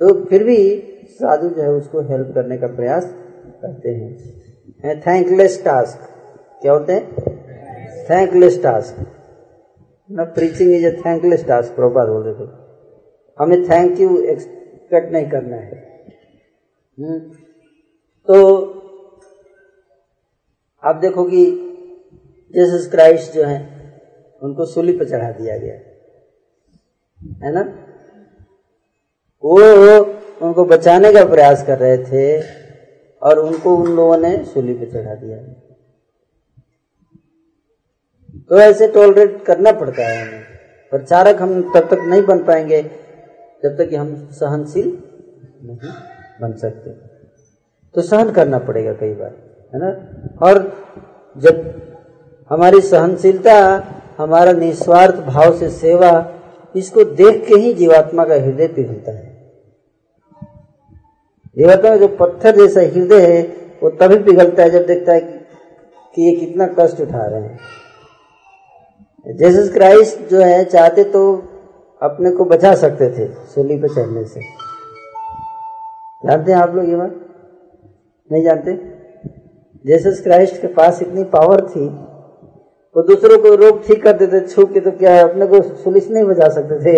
तो 0.00 0.24
फिर 0.24 0.44
भी 0.44 0.82
साधु 1.06 1.48
जो 1.48 1.62
है 1.62 1.70
उसको 1.70 2.00
हेल्प 2.00 2.32
करने 2.34 2.58
का 2.58 2.66
प्रयास 2.66 3.14
करते 3.62 3.90
हैं। 3.90 5.00
थैंकलेस 5.00 5.62
टास्क 5.64 6.08
क्या 6.62 6.72
होते 6.72 6.92
हैं? 6.92 7.34
थैंकलेस 8.10 8.62
टास्क 8.62 9.06
ना 10.10 10.24
preaching 10.24 10.72
is 10.72 10.86
a 10.86 10.92
thankless 11.06 11.44
task 11.44 11.76
Prabhupada 11.76 12.08
बोल 12.08 12.22
रहे 12.22 12.34
थे 12.34 12.50
हमें 13.38 13.70
थैंक 13.70 14.00
यू 14.00 14.18
कट 14.94 15.12
नहीं 15.12 15.30
करना 15.30 15.56
है। 15.56 16.04
हम्म। 17.00 17.18
तो 18.28 18.64
आप 20.84 20.96
देखो 20.96 21.24
कि 21.24 21.46
जीसस 22.54 22.90
क्राइस्ट 22.90 23.32
जो 23.32 23.44
है, 23.44 23.74
उनको 24.42 24.66
सूली 24.66 24.98
पर 24.98 25.08
चढ़ा 25.08 25.30
दिया 25.30 25.58
गया। 25.58 25.74
है 27.46 27.52
ना? 27.52 27.60
वो 29.44 29.60
उनको 30.46 30.64
बचाने 30.64 31.12
का 31.12 31.24
प्रयास 31.24 31.66
कर 31.66 31.78
रहे 31.78 31.98
थे 31.98 32.40
और 33.22 33.38
उनको 33.38 33.76
उन 33.76 33.96
लोगों 33.96 34.18
ने 34.18 34.44
सूली 34.44 34.74
पर 34.74 34.90
चढ़ा 34.92 35.14
दिया। 35.14 35.38
तो 38.48 38.58
ऐसे 38.58 38.88
टॉलरेट 38.88 39.44
करना 39.44 39.72
पड़ता 39.72 40.02
है 40.02 40.28
हमें। 40.28 40.44
प्रचारक 40.90 41.42
हम 41.42 41.62
तब 41.62 41.86
तक 41.86 41.98
नहीं 42.00 42.22
बन 42.22 42.44
पाएँगे। 42.44 43.03
जब 43.64 43.76
तक 43.76 43.88
कि 43.88 43.96
हम 43.96 44.28
सहनशील 44.32 45.02
नहीं 45.62 45.76
बन 46.40 46.52
सकते। 46.52 46.90
तो 47.94 48.02
सहन 48.02 48.30
करना 48.30 48.58
पड़ेगा 48.58 48.92
कई 48.92 49.14
बार, 49.14 49.30
है 49.74 49.80
ना? 49.80 49.90
और 50.46 50.72
जब 51.36 51.82
हमारी 52.50 52.80
सहनशीलता, 52.80 53.84
हमारा 54.18 54.52
निस्वार्थ 54.52 55.14
भाव 55.14 55.58
से 55.58 55.70
सेवा, 55.70 56.30
इसको 56.76 57.04
देख 57.04 57.46
के 57.46 57.54
ही 57.54 57.74
जीवात्मा 57.74 58.24
का 58.24 58.34
हृदय 58.34 58.68
पिघलता 58.68 59.12
है। 59.12 59.52
जीवात्मा 61.56 61.90
का 61.90 61.96
जो 61.96 62.08
पत्थर 62.08 62.56
जैसा 62.56 62.80
हृदय 62.80 63.26
है, 63.26 63.42
वो 63.82 63.90
तभी 63.90 64.18
पिघलता 64.18 64.62
है 64.62 64.70
जब 64.70 64.86
देखता 64.86 65.12
है 65.12 65.20
कि 66.14 66.22
ये 66.22 66.36
कितना 66.36 66.66
कष्ट 66.78 67.00
उठा 67.00 67.26
रहे 67.26 67.42
हैं। 67.42 67.58
जेसस 69.36 69.72
क्राइस्ट 69.72 70.20
जो 70.20 70.40
है, 70.40 70.64
चाहते 70.64 71.04
तो 71.04 71.42
अपने 72.00 72.30
को 72.30 72.44
बचा 72.44 72.74
सकते 72.74 73.08
थे 73.10 73.26
सूली 73.46 73.76
पर 73.78 73.88
चढ़ने 73.88 74.24
से। 74.24 74.40
जानते 76.24 76.52
हैं 76.52 76.58
आप 76.58 76.74
लोग 76.74 76.88
ये 76.88 76.96
बात? 76.96 77.14
नहीं 78.30 78.42
जानते? 78.44 78.72
जेसस 79.84 80.22
क्राइस्ट 80.22 80.60
के 80.60 80.66
पास 80.66 81.02
इतनी 81.02 81.24
पावर 81.24 81.60
थी, 81.60 81.86
वो 82.96 83.02
दूसरों 83.02 83.38
को 83.38 83.54
रोग 83.54 83.84
ठीक 83.86 84.02
कर 84.02 84.12
देते, 84.12 84.40
छू 84.40 84.64
के 84.64 84.80
तो 84.80 84.90
क्या 84.90 85.14
है, 85.14 85.22
अपने 85.22 85.46
को 85.46 85.60
सुलिस 85.62 86.10
नहीं 86.10 86.24
बचा 86.24 86.48
सकते 86.48 86.78
थे। 86.84 86.96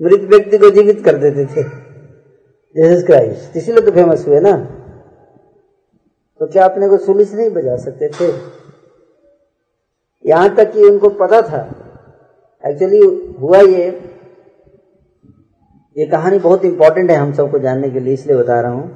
मृत 0.00 0.20
व्यक्ति 0.30 0.58
को 0.58 0.70
जीवित 0.70 1.04
कर 1.04 1.16
देते 1.16 1.44
थे। 1.46 1.62
जेसस 2.76 3.04
क्राइस्ट 3.06 3.56
इसीलिए 3.56 3.84
तो 3.84 3.90
फ़ेमस 3.90 4.26
हुए 4.28 4.40
ना। 4.40 4.56
तो 6.40 6.46
क्या 6.46 6.64
अपने 6.64 6.88
को 6.88 6.96
सुलिस 6.96 7.34
नहीं 7.34 7.50
बजा 7.50 7.76
सकते 7.76 8.08
थे? 8.10 8.32
यहाँ 10.24 10.54
तक 10.56 10.72
कि 10.72 10.82
उनको 10.82 11.08
पता 11.08 11.42
था 11.42 11.62
एक्चुअली 12.64 13.00
हुआ 13.40 13.60
ये 13.60 13.86
ये 15.96 16.06
कहानी 16.06 16.38
बहुत 16.38 16.64
इंपॉर्टेंट 16.64 17.10
है 17.10 17.16
हम 17.16 17.32
सबको 17.32 17.58
जानने 17.58 17.90
के 17.90 18.00
लिए, 18.00 18.14
इसलिए 18.14 18.36
बता 18.36 18.60
रहा 18.60 18.72
हूँ 18.72 18.88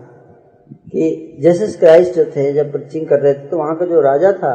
कि 0.87 1.37
जैसे 1.41 1.67
क्राइस्ट 1.79 2.15
जो 2.15 2.25
थे, 2.27 2.53
जब 2.53 2.71
प्रचिंग 2.73 3.07
कर 3.09 3.21
रहे 3.21 3.35
थे 3.35 3.49
तो 3.49 3.59
वहाँ 3.59 3.77
का 3.79 3.87
जो 3.87 4.01
राजा 4.01 4.33
था, 4.35 4.55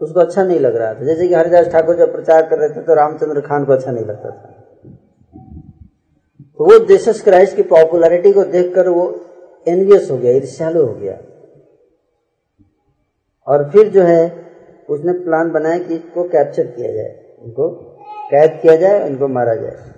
उसको 0.00 0.20
अच्छा 0.20 0.44
नहीं 0.44 0.58
लग 0.60 0.76
रहा 0.76 0.94
था। 0.94 1.04
जैसे 1.04 1.28
कि 1.28 1.34
हरिदास 1.34 1.68
ठाकुर 1.72 1.96
जब 1.96 2.12
प्रचार 2.12 2.46
कर 2.48 2.58
रहे 2.58 2.68
थे 2.68 2.82
तो 2.82 2.94
रामचंद्र 2.94 3.40
खान 3.40 3.64
को 3.64 3.72
अच्छा 3.72 3.90
नहीं 3.90 4.04
लगता 4.04 4.30
था। 4.30 4.54
तो 6.58 6.64
वो 6.64 6.78
जेसस 6.86 7.22
क्राइस्ट 7.24 7.56
की 7.56 7.62
पॉपुलैरिटी 7.64 8.32
को 8.32 8.44
देखकर 8.46 8.88
वो 8.88 9.08
एनवियस 9.66 10.10
हो 10.10 10.16
गया, 10.18 10.32
ईर्ष्यालु 10.32 10.84
हो 10.86 10.94
गया। 10.94 11.18
और 13.46 13.68
फिर 13.70 13.88
जो 13.88 14.02
है, 14.02 14.22
उसने 14.88 15.12
प्लान 15.14 15.50
बनाया 15.52 15.78
कि 15.78 15.94
इसको 15.94 16.28
कैप्चर 16.28 16.66
किया 16.66 16.92
जाए, 16.92 17.14
उनको। 17.40 17.87
कैद 18.30 18.58
किया 18.62 18.76
जाए 18.76 19.06
इनको 19.06 19.28
मारा 19.28 19.54
जाए। 19.54 19.88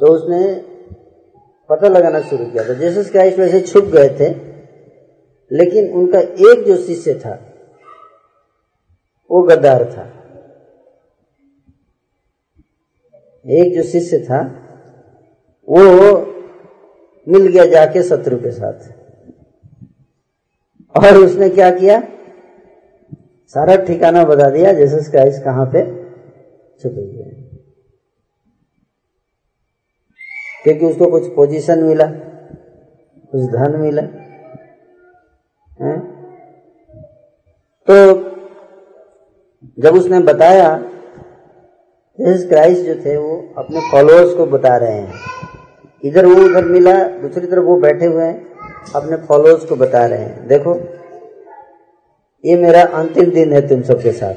तो 0.00 0.06
उसने 0.06 0.54
पता 1.68 1.88
लगाना 1.88 2.20
शुरू 2.20 2.46
किया 2.46 2.68
था। 2.68 2.74
जीसस 2.74 3.10
क्राइस्ट 3.10 3.38
वैसे 3.38 3.60
छुप 3.60 3.84
गए 3.84 4.08
थे, 4.08 4.28
लेकिन 5.50 5.92
उनका 5.92 6.18
एक 6.18 6.64
जो 6.66 6.76
शिष्य 6.76 7.14
था, 7.14 7.34
वो 9.30 9.42
गद्दार 9.42 9.84
था। 9.84 10.04
एक 13.46 13.74
जो 13.74 13.82
शिष्य 13.82 14.18
था, 14.18 14.40
वो 15.68 15.80
मिल 17.28 17.46
गया 17.46 17.64
जाके 17.64 18.02
शत्रु 18.02 18.36
के 18.36 18.50
साथ। 18.50 18.92
और 20.96 21.16
उसने 21.16 21.48
क्या 21.48 21.70
किया? 21.70 22.02
सारा 23.54 23.76
ठिकाना 23.76 24.24
बता 24.24 24.48
दिया 24.50 24.72
जीसस 24.72 25.10
क्राइस्ट 25.10 25.42
कहाँ 25.44 25.66
पे 25.66 25.80
छुपे 26.82 27.00
हुए 27.00 27.30
क्योंकि 30.64 30.86
उसको 30.86 31.06
कुछ 31.10 31.26
पोजीशन 31.26 31.82
मिला, 31.84 32.06
कुछ 33.32 33.42
धन 33.42 33.76
मिला, 33.80 34.02
है? 35.80 35.98
तो 37.88 37.94
जब 39.78 39.94
उसने 39.94 40.20
बताया 40.20 40.76
जीसस 42.18 42.48
क्राइस्ट 42.48 42.86
जो 42.86 42.94
थे 42.94 43.16
वो 43.16 43.36
अपने 43.58 43.80
फॉलोअर्स 43.90 44.34
को 44.34 44.46
बता 44.46 44.76
रहे 44.76 44.92
हैं। 44.92 45.12
इधर 46.04 46.26
वो 46.26 46.34
उधर 46.44 46.64
मिला, 46.64 46.92
दूसरी 47.08 47.46
तरफ़ 47.46 47.64
वो 47.64 47.76
बैठे 47.76 48.06
हुए 48.06 48.24
हैं, 48.24 48.46
अपने 48.96 49.16
फॉलोअर्स 49.16 49.64
को 49.64 49.76
बता 49.76 50.06
रहे 50.06 50.18
हैं। 50.18 50.46
देखो 50.48 50.74
ये 52.44 52.56
मेरा 52.56 52.82
अंतिम 52.82 53.30
दिन 53.30 53.52
है 53.52 53.68
तुम 53.68 53.82
सबके 53.82 54.12
साथ। 54.12 54.34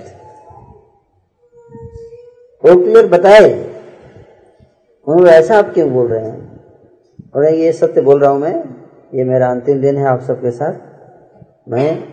वो 2.65 2.83
क्लियर 2.83 3.07
बताए? 3.07 3.53
उन्होंने 5.07 5.31
ऐसा 5.31 5.57
आप 5.57 5.73
क्यों 5.73 5.93
बोल 5.93 6.07
रहे 6.07 6.25
हैं? 6.25 6.61
और 7.35 7.45
ये 7.45 7.71
सत्य 7.71 8.01
बोल 8.01 8.19
रहा 8.19 8.31
हूँ 8.31 8.39
मैं, 8.39 8.63
ये 9.17 9.23
मेरा 9.23 9.51
अंतिम 9.51 9.81
दिन 9.81 9.97
है 9.97 10.05
आप 10.05 10.21
सबके 10.21 10.51
साथ। 10.51 10.73
मैं 11.69 12.03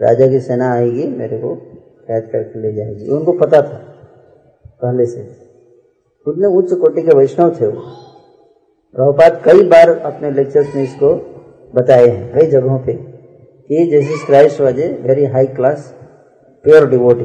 राजा 0.00 0.26
की 0.26 0.40
सेना 0.40 0.72
आएगी, 0.72 1.06
मेरे 1.06 1.38
को 1.38 1.54
कैद 2.08 2.28
करके 2.32 2.60
ले 2.60 2.72
जाएगी। 2.72 3.08
उनको 3.08 3.32
पता 3.32 3.62
था, 3.62 3.84
पहले 4.82 5.06
से। 5.06 5.36
उतने 6.26 6.46
उच्च 6.46 6.72
कोटि 6.72 7.02
के 7.02 7.16
वैष्णव 7.16 7.56
थे 7.60 7.66
वो। 7.66 7.80
प्रभुपाद 8.92 9.42
कई 9.44 9.62
बार 9.62 9.98
अपने 9.98 10.30
लेक्चर्स 10.30 10.74
में 10.74 10.82
इसको 10.82 11.14
बताए 11.74 12.06
हैं, 12.06 12.34
कई 12.34 12.46
जगहों 12.46 12.78
पे। 12.78 13.07
कि 13.68 13.86
Jesus 13.86 14.26
Christ 14.26 14.60
was 14.60 14.80
a 14.80 14.98
very 15.02 15.24
high 15.24 15.46
class 15.46 15.94
pure 16.62 16.90
devotee 16.90 17.24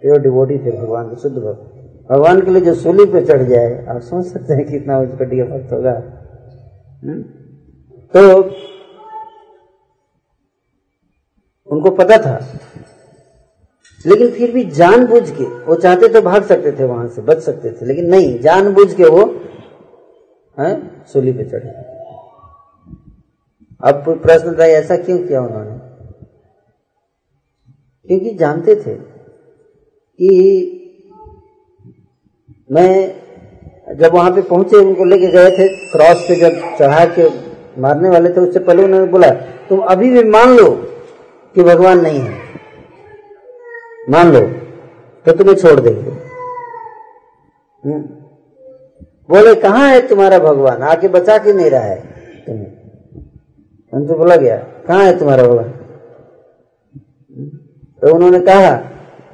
pure 0.00 0.18
devotee 0.18 0.58
थे 0.58 0.70
भगवान 0.70 1.06
के 1.06 1.16
शुद्ध 1.16 1.36
भक्त 1.36 1.70
भगवान 2.10 2.40
के 2.40 2.50
लिए 2.50 2.60
जो 2.60 2.74
सूली 2.74 3.04
पे 3.04 3.24
चढ़ 3.24 3.42
जाए, 3.42 3.86
आप 3.86 4.00
समझ 4.00 4.24
सकते 4.24 4.54
हैं 4.54 4.66
कितना 4.66 5.04
का 5.04 5.24
भक्त 5.44 5.72
होगा। 5.72 5.92
हुँ? 7.04 7.22
तो 8.16 8.42
उनको 11.66 11.90
पता 11.90 12.18
था। 12.18 12.46
लेकिन 14.06 14.30
फिर 14.30 14.52
भी 14.52 14.64
जानबूझ 14.64 15.30
के, 15.30 15.44
वो 15.44 15.74
चाहते 15.74 16.08
तो 16.08 16.22
भाग 16.22 16.42
सकते 16.42 16.72
थे 16.72 16.84
वहाँ 16.84 17.08
से, 17.08 17.22
बच 17.22 17.38
सकते 17.38 17.70
थे। 17.70 17.86
लेकिन 17.86 18.06
नहीं, 18.06 18.38
जानबूझ 18.38 18.94
के 18.94 19.04
वो, 19.04 19.40
है, 20.60 21.04
सूली 21.04 21.32
पे 21.32 21.44
चढ़े। 21.44 21.93
अब 23.84 24.20
प्रश्न 24.22 24.58
था, 24.58 24.66
ऐसा 24.66 24.96
क्यों 24.96 25.18
किया 25.18 25.42
उन्होंने? 25.42 25.78
क्योंकि 28.06 28.34
जानते 28.34 28.76
थे 28.76 28.94
कि 30.18 30.80
मैं 32.72 33.16
जब 33.96 34.12
वहाँ 34.12 34.30
पे 34.30 34.42
पहुँचे, 34.42 34.76
उनको 34.76 35.04
लेके 35.04 35.26
गए 35.26 35.50
थे, 35.50 35.68
क्रॉस 35.68 36.24
पे 36.28 36.36
जब 36.36 36.76
चढ़ा 36.78 37.04
के 37.04 37.54
मारने 37.80 38.08
वाले 38.08 38.30
थे, 38.30 38.40
उससे 38.40 38.60
पहले 38.60 38.82
उन्होंने 38.84 39.12
बोला, 39.12 39.30
तुम 39.68 39.78
अभी 39.78 40.10
भी 40.10 40.24
मान 40.24 40.56
लो 40.56 40.70
कि 41.54 41.62
भगवान 41.62 42.00
नहीं 42.00 42.20
है। 42.20 42.40
मान 44.10 44.32
लो 44.32 44.40
तो 45.24 45.32
तुम्हें 45.32 45.56
छोड़ 45.56 45.80
देंगे। 45.80 46.10
हम्म। 47.84 48.02
बोले, 49.30 49.54
कहाँ 49.54 49.88
है 49.88 50.08
तुम्हारा 50.08 50.38
भगवान? 50.38 50.82
आके 50.82 51.08
बचा 51.08 51.38
के 51.38 51.52
नहीं 51.52 51.70
रहा 51.70 51.80
है 51.80 52.00
तुम्हें? 52.46 52.73
उनसे 53.94 54.14
बोला 54.14 54.36
गया, 54.36 54.56
कहाँ 54.56 55.04
है 55.04 55.18
तुम्हारा 55.18 55.42
भगवान? 55.42 55.68
तो 58.00 58.14
उन्होंने 58.14 58.40
कहा 58.40 58.76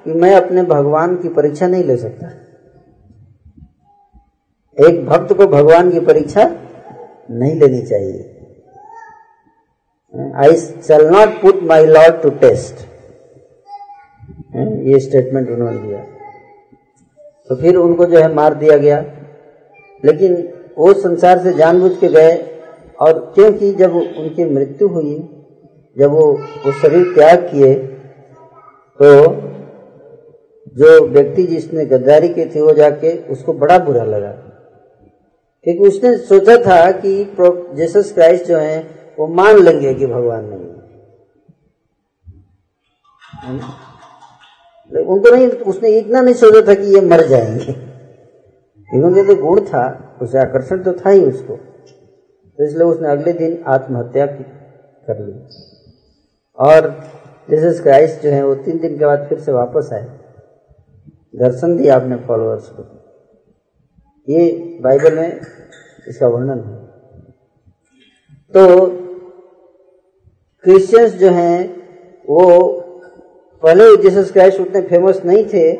कि 0.04 0.12
मैं 0.12 0.34
अपने 0.34 0.62
भगवान 0.62 1.16
की 1.16 1.28
परीक्षा 1.28 1.66
नहीं 1.66 1.84
ले 1.84 1.96
सकता। 1.96 2.26
एक 4.88 5.06
भक्त 5.06 5.32
को 5.32 5.46
भगवान 5.46 5.90
की 5.90 6.00
परीक्षा 6.00 6.44
नहीं 7.30 7.60
लेनी 7.60 7.82
चाहिए। 7.82 8.36
I 10.34 10.56
shall 10.56 11.06
not 11.06 11.28
put 11.42 11.62
my 11.62 11.86
Lord 11.86 12.22
to 12.22 12.30
test 12.30 12.74
ये 14.56 14.98
स्टेटमेंट 15.00 15.50
उन्होंने 15.50 15.78
दिया। 15.78 16.04
तो 17.48 17.56
फिर 17.56 17.76
उनको 17.76 18.06
जो 18.06 18.18
है 18.18 18.34
मार 18.34 18.54
दिया 18.54 18.76
गया। 18.76 19.00
लेकिन 20.04 20.52
वो 20.78 20.92
संसार 20.92 21.38
से 21.38 21.52
जानबूझ 21.52 21.92
के 21.96 22.08
गए। 22.08 22.49
और 23.00 23.32
क्योंकि 23.34 23.72
जब 23.72 23.96
उनकी 23.96 24.44
मृत्यु 24.44 24.88
हुई, 24.88 25.14
जब 25.98 26.10
वो 26.10 26.40
उस 26.66 26.82
शरीर 26.82 27.14
त्याग 27.14 27.38
किए 27.38 27.74
तो 29.02 29.32
जो 30.68 31.06
व्यक्ति 31.06 31.42
जिसने 31.42 31.86
गद्दारी 31.86 32.28
की 32.28 32.46
थी, 32.46 32.60
वो 32.60 32.72
जाके 32.72 33.18
उसको 33.18 33.52
बड़ा 33.52 33.78
बुरा 33.78 34.04
लगा। 34.04 34.30
क्योंकि 35.64 35.80
उसने 35.80 36.16
सोचा 36.16 36.56
था 36.56 36.90
कि 36.90 37.34
जीसस 37.76 38.12
क्राइस्ट 38.14 38.44
जो 38.44 38.56
है, 38.56 38.86
वो 39.18 39.26
मान 39.26 39.58
लेंगे 39.58 39.94
कि 39.94 40.06
भगवान 40.06 40.44
नहीं 40.44 40.60
है। 40.60 40.80
उनको 45.04 45.34
नहीं, 45.34 45.48
उसने 45.48 45.88
इतना 45.88 46.20
नहीं 46.20 46.34
सोचा 46.34 46.68
था 46.68 46.74
कि 46.74 46.94
ये 46.94 47.00
मर 47.00 47.26
जाएँगे। 47.26 47.72
क्योंकि 48.90 49.22
तो 49.22 49.42
गुण 49.42 49.60
था, 49.60 50.18
उसे 50.22 50.38
आकर्षण 50.38 50.82
तो 50.82 50.92
था 50.92 51.10
ही 51.10 51.24
उसको। 51.24 51.58
तो 52.60 52.64
इसलिए 52.64 52.82
उसने 52.82 53.08
अगले 53.08 53.32
दिन 53.32 53.64
आत्महत्या 53.66 54.26
कर 55.06 55.18
ली। 55.18 55.32
और 56.56 56.90
जीसस 57.50 57.80
क्राइस्ट 57.82 58.22
जो 58.22 58.30
है, 58.30 58.46
वो 58.46 58.54
तीन 58.54 58.78
दिन 58.78 58.98
के 58.98 59.06
बाद 59.06 59.26
फिर 59.28 59.38
से 59.38 59.52
वापस 59.52 59.90
आए। 59.92 60.18
दर्शन 61.36 61.76
दिया 61.76 61.96
अपने 61.96 62.16
फॉलोअर्स 62.16 62.68
को। 62.68 62.82
ये 64.28 64.52
बाइबल 64.82 65.16
में 65.16 65.40
इसका 66.08 66.28
वर्णन 66.28 66.58
है। 66.58 66.86
तो 68.50 68.86
क्रिश्चियंस 70.62 71.14
जो 71.14 71.30
हैं, 71.30 71.76
वो 72.28 72.70
पहले 73.62 73.96
जीसस 73.96 74.32
क्राइस्ट 74.32 74.60
उतने 74.60 74.82
फ़ेमस 74.82 75.22
नहीं 75.24 75.44
थे, 75.44 75.72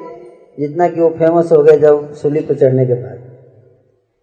जितना 0.58 0.88
कि 0.88 1.00
वो 1.00 1.10
फ़ेमस 1.10 1.52
हो 1.52 1.62
गए 1.62 1.76
जब 1.78 2.12
सूली 2.12 2.40
पर 2.40 2.54
चढ़ने 2.54 2.86
के 2.86 2.94
बाद। 2.94 3.19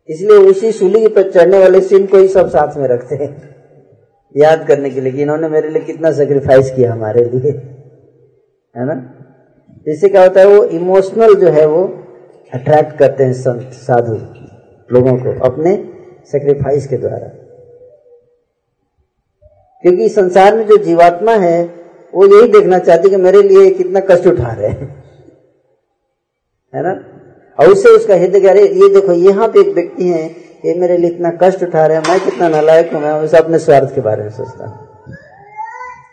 इसलिए 0.10 0.38
उसी 0.38 0.72
सूली 0.72 1.08
पर 1.08 1.32
चढ़ने 1.32 1.60
वाले 1.60 1.82
सीन 1.82 2.06
को 2.06 2.18
ही 2.18 2.28
सब 2.28 2.50
साथ 2.50 2.78
में 2.78 2.88
रखते 2.88 3.16
हैं। 3.16 3.56
याद 4.38 4.68
करने 4.68 4.90
के 4.90 5.02
लिए 5.02 5.12
कि 5.12 5.22
इन्होंने 5.22 5.50
मेरे 5.50 5.70
लिए 5.70 5.82
कितना 5.82 6.12
सेक्रीफाइस 6.12 6.72
किया 6.72 6.94
हमारे 6.94 7.24
लिए। 7.24 7.52
है 8.78 8.86
ना? 8.86 9.14
इससे 9.88 10.10
क्या 10.10 10.24
होता 10.24 10.42
है, 10.42 10.48
वो 10.48 10.64
इमोशनल 10.64 11.36
जो 11.36 11.48
है 11.48 11.66
वो 11.66 11.84
अट्रैक्ट 12.54 12.98
करते 12.98 13.24
हैं 13.24 13.34
संत 13.34 13.74
साधु 13.74 14.14
लोगों 14.94 15.18
को 15.18 15.46
अपने 15.46 15.90
सेक्रीफाइस 16.32 16.88
के 16.88 16.98
द्वारा। 16.98 17.28
क्योंकि 19.82 20.10
संसार 20.10 20.56
में 20.56 20.68
जो 20.68 20.78
जीवात्मा 20.78 21.32
है, 21.32 21.64
वो 22.16 22.40
यही 22.40 22.52
देखना 22.52 22.80
चाहती 22.80 23.10
कि 23.10 23.16
मेरे 23.16 23.42
लिए 23.42 23.70
कितना 23.70 24.00
कष्ट 24.00 24.28
उठा 24.28 24.54
रहे 24.54 24.68
हैं। 24.68 25.04
है 26.76 26.84
ना? 26.84 27.17
और 27.58 27.70
उससे 27.70 27.90
उसका 27.90 28.16
हृदय 28.16 28.48
अरे, 28.50 28.62
ये 28.62 28.90
देखो, 28.94 29.14
यहाँ 29.14 29.48
पे 29.48 29.60
एक 29.60 29.74
व्यक्ति 29.76 30.08
है, 30.08 30.26
ये 30.66 30.74
मेरे 30.80 30.98
लिए 30.98 31.10
इतना 31.10 31.32
कष्ट 31.42 31.64
उठा 31.64 31.86
रहे 31.86 31.98
हैं, 31.98 32.04
मैं 32.08 32.20
कितना 32.20 32.50
नालायक 32.50 32.94
हूँ, 32.94 33.02
मैं 33.02 33.12
उसे 33.14 33.38
अपने 33.38 33.60
स्वार्थ 33.60 33.96
के 33.96 34.02
बारे 34.02 34.24
में 34.24 34.30
सोचता 34.32 34.68
हूँ। 34.68 35.16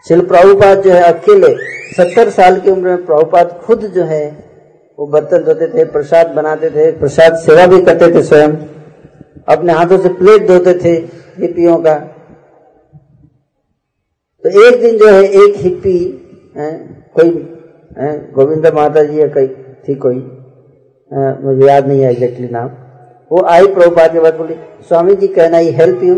शिल 0.09 0.21
प्रभुपाद 0.27 0.83
जो 0.83 0.91
है, 0.91 1.03
अकेले, 1.03 1.55
सत्तर 1.97 2.31
साल 2.31 2.61
की 2.61 2.71
उम्र 2.71 2.89
में 2.89 3.05
प्रभुपाद 3.07 3.61
खुद 3.65 3.85
जो 3.95 4.05
है, 4.05 4.27
वो 4.99 5.07
बर्तन 5.07 5.45
धोते 5.45 5.67
थे, 5.69 5.85
प्रसाद 5.93 6.27
बनाते 6.31 6.71
थे, 6.71 6.91
प्रसाद 6.99 7.37
सेवा 7.39 7.67
भी 7.67 7.81
करते 7.83 8.15
थे 8.15 8.23
स्वयं, 8.23 8.57
अपने 9.49 9.73
हाथों 9.73 9.99
से 9.99 10.09
प्लेट 10.15 10.47
धोते 10.49 10.75
थे 10.75 10.93
हिप्पियों 11.39 11.77
का। 11.79 11.95
तो 14.45 14.51
एक 14.67 14.81
दिन 14.81 14.97
जो 14.99 15.09
है, 15.09 15.23
एक 15.23 15.57
हिप्पी 15.57 15.99
कोई 17.17 17.31
गोविंदा 18.35 18.71
माता 18.71 19.03
जी 19.03 19.21
या 19.21 19.27
कोई, 19.29 19.47
थी 19.85 19.95
कोई 19.97 20.19
मुझे 21.15 21.67
याद 21.67 21.87
नहीं 21.89 22.01
है 22.01 22.11
एग्जैक्टली 22.11 22.49
नाम। 22.49 22.69
वो 23.31 23.43
आई 23.47 23.67
प्रभुपाद 23.67 24.13
के 24.13 24.21
बाद 24.21 24.35
बोली, 24.35 24.55
स्वामी 24.89 25.15
जी 25.17 25.29
कहना 25.29 25.57
आई 25.57 25.71
हेल्प 25.73 26.03
यू 26.03 26.15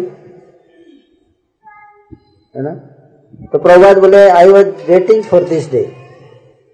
है 2.55 2.62
ना? 2.62 2.70
तो 3.53 3.59
प्रभुपाद 3.59 3.99
बोले 3.99 4.28
I 4.30 4.49
was 4.49 4.66
waiting 4.88 5.22
for 5.24 5.44
this 5.44 5.70
day 5.72 5.86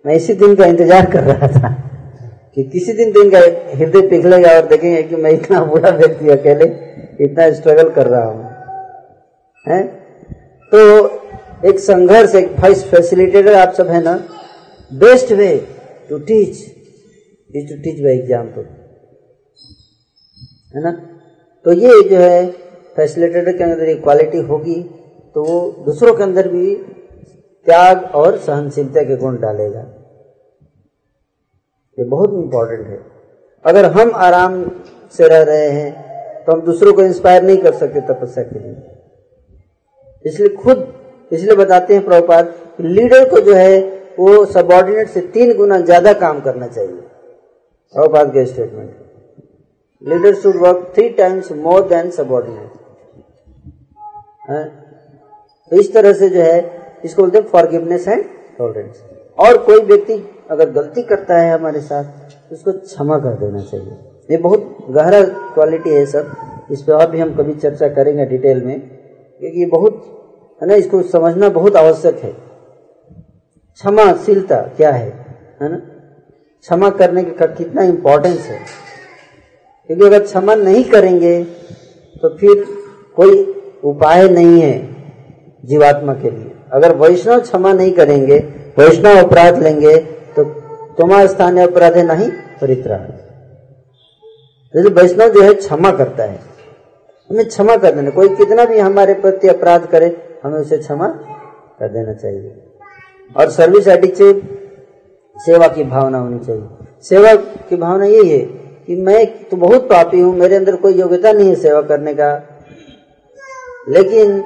मैं 0.04 0.14
इसी 0.14 0.34
दिन 0.34 0.54
का 0.56 0.66
इंतज़ार 0.66 1.10
कर 1.10 1.22
रहा 1.24 1.48
था 1.48 1.68
कि 2.54 2.62
किसी 2.64 2.92
दिन 2.92 3.12
दिन 3.12 3.30
का 3.30 3.38
हृदय 3.76 4.06
पिघलेगा 4.08 4.50
और 4.50 4.66
देखेंगे 4.66 5.02
कि 5.02 5.16
मैं 5.16 5.30
इतना 5.30 5.64
बुरा 5.64 5.90
व्यक्ति 5.96 6.28
अकेले 6.30 6.64
इतना 7.20 7.50
स्ट्रगल 7.52 7.88
कर 7.90 8.06
रहा 8.06 8.24
हूँ। 8.24 8.50
है? 9.66 9.82
तो 10.72 10.78
एक 11.68 11.78
संघर्ष, 11.80 12.34
एक 12.34 12.48
फैसिलिटेटर 12.90 13.54
आप 13.54 13.72
सब 13.72 13.90
है 13.90 14.02
ना? 14.02 14.14
Best 14.90 15.32
way 15.32 15.50
to 16.10 16.18
teach 16.20 16.64
is 17.52 17.68
to 17.68 17.76
teach 17.82 18.02
by 18.02 18.12
example 18.12 18.64
है 20.74 20.82
ना? 20.82 20.90
तो 21.66 21.72
ये 21.74 22.02
जो 22.08 22.18
है 22.18 22.46
फैसिलिटेटर 22.96 23.56
के 23.58 23.64
अंदर 23.64 23.88
एक 23.88 24.02
क्वालिटी 24.02 24.38
होगी 24.44 24.82
तो 25.36 25.42
वो 25.44 25.58
दूसरों 25.84 26.14
के 26.14 26.22
अंदर 26.22 26.48
भी 26.48 26.74
त्याग 27.66 28.04
और 28.14 28.38
सहनशीलता 28.38 29.02
के 29.02 29.16
गुण 29.16 29.36
डालेगा। 29.40 29.80
ये 31.98 32.04
बहुत 32.06 32.32
इंपॉर्टेंट 32.34 32.86
है। 32.86 32.98
अगर 33.64 33.84
हम 33.92 34.10
आराम 34.18 34.62
से 35.14 35.28
रह 35.28 35.42
रहे 35.44 35.68
हैं 35.70 36.44
तो 36.44 36.52
हम 36.52 36.60
दूसरों 36.62 36.92
को 36.94 37.02
इंस्पायर 37.02 37.42
नहीं 37.42 37.56
कर 37.58 37.72
सकते 37.74 38.00
तपस्या 38.02 38.44
के 38.44 38.58
लिए। 38.58 38.74
इसलिए 40.24 40.48
खुद, 40.56 40.86
इसलिए 41.32 41.56
बताते 41.56 41.94
हैं 41.94 42.04
प्रभुपाद 42.04 42.54
लीडर 42.80 43.28
को 43.30 43.40
जो 43.40 43.54
है, 43.54 43.80
वो 44.18 44.44
सबॉर्डिनेट 44.46 45.08
से 45.08 45.20
तीन 45.28 45.56
गुना 45.56 45.78
ज़्यादा 45.80 46.12
काम 46.18 46.40
करना 46.40 46.66
चाहिए। 46.68 47.00
प्रभुपाद 47.94 48.30
के 48.30 48.46
statement 48.46 48.90
leader 50.02 50.34
should 50.34 50.56
work 50.56 50.92
three 50.94 51.08
times 51.16 51.54
more 51.54 51.88
than 51.88 52.10
subordinate 52.10 52.70
तो 55.72 55.76
इस 55.80 55.92
तरह 55.94 56.12
से 56.12 56.28
जो 56.28 56.40
है, 56.40 56.80
इसको 57.04 57.22
बोलते 57.22 57.38
हैं 57.38 57.46
फॉरगिवनेस 57.46 58.08
एंड 58.08 58.24
टॉलरेंस 58.58 59.02
और 59.38 59.58
कोई 59.64 59.82
व्यक्ति 59.82 60.14
अगर 60.50 60.70
गलती 60.70 61.02
करता 61.02 61.38
है 61.38 61.52
हमारे 61.52 61.80
साथ, 61.80 62.04
उसको 62.52 62.72
क्षमा 62.72 63.18
कर 63.18 63.36
देना 63.36 63.60
चाहिए। 63.60 63.92
ये 64.30 64.36
बहुत 64.38 64.76
गहरा 64.90 65.22
क्वालिटी 65.54 65.90
है 65.90 66.06
सब। 66.06 66.32
इस 66.70 66.82
पर 66.82 66.92
और 66.92 67.10
भी 67.10 67.20
हम 67.20 67.34
कभी 67.36 67.54
चर्चा 67.54 67.88
करेंगे 67.88 68.26
डिटेल 68.26 68.64
में, 68.64 68.80
क्योंकि 68.80 69.60
ये 69.60 69.66
बहुत, 69.66 70.04
है 70.60 70.68
ना, 70.68 70.74
इसको 70.74 71.02
समझना 71.04 71.50
बहुत 71.50 71.76
आवश्यक 71.76 72.16
है। 72.16 72.32
क्षमाशीलता 72.32 74.60
क्या 74.76 74.90
है? 74.90 75.08
है 75.62 75.68
ना? 75.68 75.80
क्षमा 76.62 76.90
करने 76.90 77.22
का 77.24 77.46
कितना 77.46 77.82
इम्पोर्टेंस 77.82 78.38
है। 78.38 78.58
क्योंकि 79.86 80.04
अगर 80.04 80.22
क्षमा 80.22 80.54
नहीं 80.54 80.84
करेंगे 80.84 81.44
तो 82.22 82.28
फिर 82.36 82.64
कोई 83.16 83.44
उपाय 83.84 84.28
नहीं 84.28 84.60
है 84.60 84.74
जीवात्मा 85.64 86.14
के 86.14 86.30
लिए। 86.30 86.50
अगर 86.72 86.96
वैष्णव 86.96 87.40
क्षमा 87.40 87.72
नहीं 87.72 87.92
करेंगे, 87.92 88.38
वैष्णव 88.78 89.16
अपराध 89.24 89.62
लेंगे 89.62 89.96
तो 90.36 90.44
तुम्हारा 90.98 91.26
स्थान 91.26 91.58
अपराध 91.58 91.96
है 91.96 92.02
नहीं 92.02 92.30
परित्राण। 92.60 92.98
जैसे 94.74 94.88
वैष्णव 94.88 95.28
जो 95.28 95.42
है, 95.42 95.54
क्षमा 95.54 95.92
करता 95.92 96.24
है। 96.24 96.38
हमें 97.30 97.46
क्षमा 97.48 97.76
कर 97.76 97.92
देना। 97.92 98.10
कोई 98.10 98.28
कितना 98.28 98.64
भी 98.64 98.78
हमारे 98.78 99.14
प्रति 99.14 99.48
अपराध 99.48 99.86
करे, 99.86 100.16
हमें 100.44 100.60
उसे 100.60 100.78
क्षमा 100.78 101.08
कर 101.78 101.88
देना 101.88 102.12
चाहिए। 102.12 102.54
और 103.36 103.50
सर्विस 103.50 103.88
एडिक्टिव 103.88 104.58
सेवा 105.36 105.68
की 105.68 105.84
भावना 105.84 106.18
होनी 106.18 106.38
चाहिए। 106.38 106.64
सेवा 107.02 107.34
की 107.34 107.76
भावना 107.76 108.04
यही 108.04 108.28
है 108.28 108.38
कि 108.86 108.96
मैं 108.96 109.48
तो 109.48 109.56
बहुत 109.56 109.82
पापी 109.82 110.20
हूँ 110.20 110.36
मेरे 110.36 110.56
अंदर 110.56 110.76
कोई 110.76 110.94
योग्यता 110.94 111.32
नहीं 111.32 111.48
है 111.48 111.54
सेवा 111.54 111.82
करने 111.82 112.14
का। 112.14 112.48
लेकिन 113.88 114.44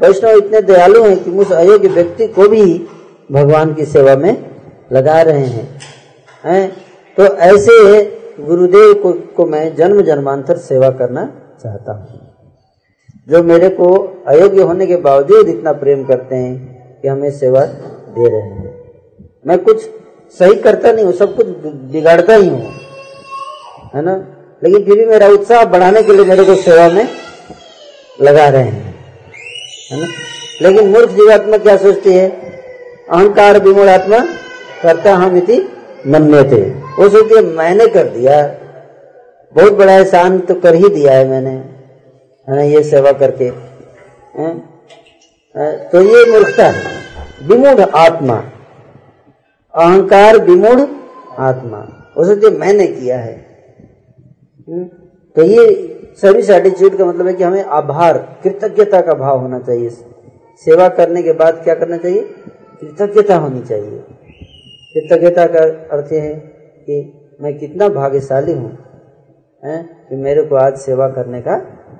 वैष्णव 0.00 0.30
इतने 0.36 0.60
दयालु 0.60 1.02
हैं 1.04 1.24
कि 1.24 1.30
उस 1.30 1.52
अयोग्य 1.52 1.88
व्यक्ति 1.88 2.26
को 2.26 2.48
भी 2.48 2.86
भगवान 3.32 3.74
की 3.74 3.84
सेवा 3.84 4.16
में 4.16 4.50
लगा 4.92 5.22
रहे 5.22 5.46
हैं। 5.46 5.80
हैं? 6.44 6.72
तो 7.16 7.24
ऐसे 7.24 8.04
गुरुदेव 8.40 8.94
को, 8.94 9.12
को 9.12 9.46
मैं 9.46 9.76
जन्म 9.76 10.02
जन्मांतर 10.02 10.56
सेवा 10.56 10.90
करना 10.90 11.32
चाहता 11.62 11.92
हूँ। 11.92 12.20
जो 13.28 13.42
मेरे 13.42 13.68
को 13.68 14.18
अयोग्य 14.26 14.62
होने 14.62 14.86
के 14.86 14.96
बावजूद 14.96 15.48
इतना 15.48 15.72
प्रेम 15.72 16.04
करते 16.04 16.36
हैं 16.36 16.80
कि 17.02 17.08
हमें 17.08 17.30
सेवा 17.30 17.64
दे 18.14 18.28
रहे 18.28 18.40
हैं। 18.40 18.80
मैं 19.46 19.58
कुछ 19.58 19.99
सही 20.38 20.54
करता 20.54 20.92
नहीं 20.92 21.04
हूँ, 21.04 21.12
सब 21.12 21.36
कुछ 21.36 21.46
बिगाड़ता 21.92 22.34
ही 22.34 22.48
हूँ। 22.48 22.72
है 23.94 24.02
ना? 24.02 24.26
लेकिन 24.64 24.84
फिर 24.84 24.94
भी 24.94 25.06
मेरा 25.06 25.26
उत्साह 25.26 25.64
बढ़ाने 25.64 26.02
के 26.02 26.12
लिए 26.12 26.24
मेरे 26.24 26.44
को 26.44 26.54
सेवा 26.54 26.88
में 26.88 27.08
लगा 28.22 28.48
रहे 28.48 28.62
हैं। 28.62 28.94
है 29.92 30.00
ना? 30.00 30.06
लेकिन 30.62 30.88
मूर्ख 30.88 31.10
जीवात्मा 31.10 31.56
क्या 31.56 31.76
सोचती 31.76 32.12
है? 32.12 32.28
अहंकार 33.10 33.60
विमूल 33.60 33.88
आत्मा 33.88 34.18
करता 34.82 35.14
हम 35.14 35.36
इति 35.36 35.58
थे 36.06 36.70
वो 36.70 37.08
सोचती 37.08 37.34
है, 37.34 37.42
मैंने 37.42 37.86
कर 37.86 38.04
दिया। 38.04 38.46
बहुत 39.54 39.72
बड़ा 39.72 39.92
एहसान 39.92 40.38
तो 40.38 40.54
कर 40.54 40.74
ही 40.74 40.88
दिया 40.88 41.12
है 41.12 41.28
मैंने। 41.28 41.50
है 41.50 42.56
ना, 42.56 42.62
ये 42.62 42.82
सेवा 42.82 43.12
करके। 43.12 43.44
है? 43.44 44.58
तो 45.88 46.00
ये 46.00 46.32
मूर्खता 46.32 46.66
है। 46.66 47.02
विमूढ़ 47.42 47.80
आत्मा। 47.80 48.49
अहंकार 49.74 50.38
विमूढ़ 50.38 50.88
आत्मा। 51.38 51.78
वो 52.16 52.24
सोचते 52.24 52.58
मैंने 52.58 52.86
किया 52.86 53.18
है। 53.18 53.46
हम्म? 54.68 54.84
तो 55.36 55.42
ये 55.42 55.86
सर्विस 56.22 56.50
एटीट्यूड 56.50 56.98
का 56.98 57.04
मतलब 57.04 57.26
है 57.26 57.34
कि 57.34 57.44
हमें 57.44 57.64
आभार, 57.64 58.40
कृतज्ञता 58.44 59.00
का 59.00 59.14
भाव 59.14 59.40
होना 59.40 59.58
चाहिए। 59.58 59.90
सेवा 60.56 60.88
करने 60.88 61.22
के 61.22 61.32
बाद 61.32 61.60
क्या 61.64 61.74
करना 61.74 61.96
चाहिए? 61.96 62.34
कृतज्ञता 62.80 63.36
होनी 63.36 63.60
चाहिए। 63.60 64.04
कृतज्ञता 64.94 65.46
का 65.46 65.60
अर्थ 65.96 66.12
है 66.12 66.34
कि 66.78 67.28
मैं 67.40 67.58
कितना 67.58 67.88
भाग्यशाली 67.88 68.52
हूँ? 68.52 68.78
कि 69.64 70.16
मेरे 70.16 70.42
को 70.42 70.56
आज 70.56 70.76
सेवा 70.76 71.08
करने 71.08 71.40
का 71.40 71.56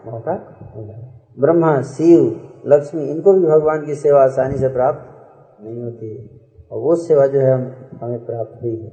मौका 0.06 0.58
मिला। 0.76 1.24
ब्रह्मा, 1.40 1.82
शिव, 1.82 2.50
लक्ष्मी, 2.66 3.04
इनको 3.04 3.32
भी 3.32 3.46
भगवान 3.46 3.86
की 3.86 3.94
सेवा 3.94 4.22
आसानी 4.22 4.58
से 4.58 4.68
प्राप्त 4.68 5.28
नहीं 5.64 5.82
होती 5.82 6.16
है। 6.16 6.39
और 6.70 6.78
वो 6.78 6.96
सेवा 6.96 7.26
जो 7.26 7.40
है 7.40 7.52
हम 7.52 7.90
हमें 8.02 8.24
प्राप्त 8.24 8.62
हुई 8.62 8.76
है। 8.76 8.90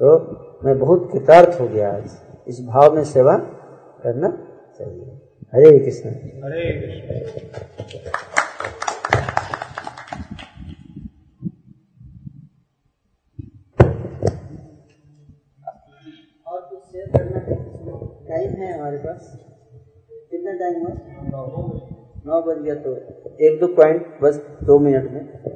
तो 0.00 0.36
मैं 0.64 0.78
बहुत 0.78 1.08
कृतार्थ 1.12 1.60
हो 1.60 1.68
गया 1.68 1.96
आज। 1.96 2.10
इस 2.48 2.60
भाव 2.66 2.94
में 2.94 3.04
सेवा 3.04 3.36
करना 4.02 4.48
चाहिए। 4.78 5.04
हरे 5.54 5.78
कृष्ण। 5.78 6.10
हरे 6.10 6.80
कृष्ण। 6.80 7.48
और 16.48 16.60
कुछ 16.60 16.78
शेयर 16.78 17.06
करना 17.06 17.38
टाइम 18.28 18.50
है 18.50 18.78
हमारे 18.78 18.96
पास। 18.96 19.38
कितना 20.30 20.52
टाइम 20.52 20.78
हुआ? 20.80 20.94
नौ 22.26 22.42
बज। 22.42 22.62
गया 22.62 22.74
तो 22.74 22.96
एक 23.40 23.60
दो 23.60 23.66
पॉइंट 23.66 24.20
बस 24.22 24.36
दो 24.62 24.78
मिनट 24.78 25.10
में। 25.10 25.55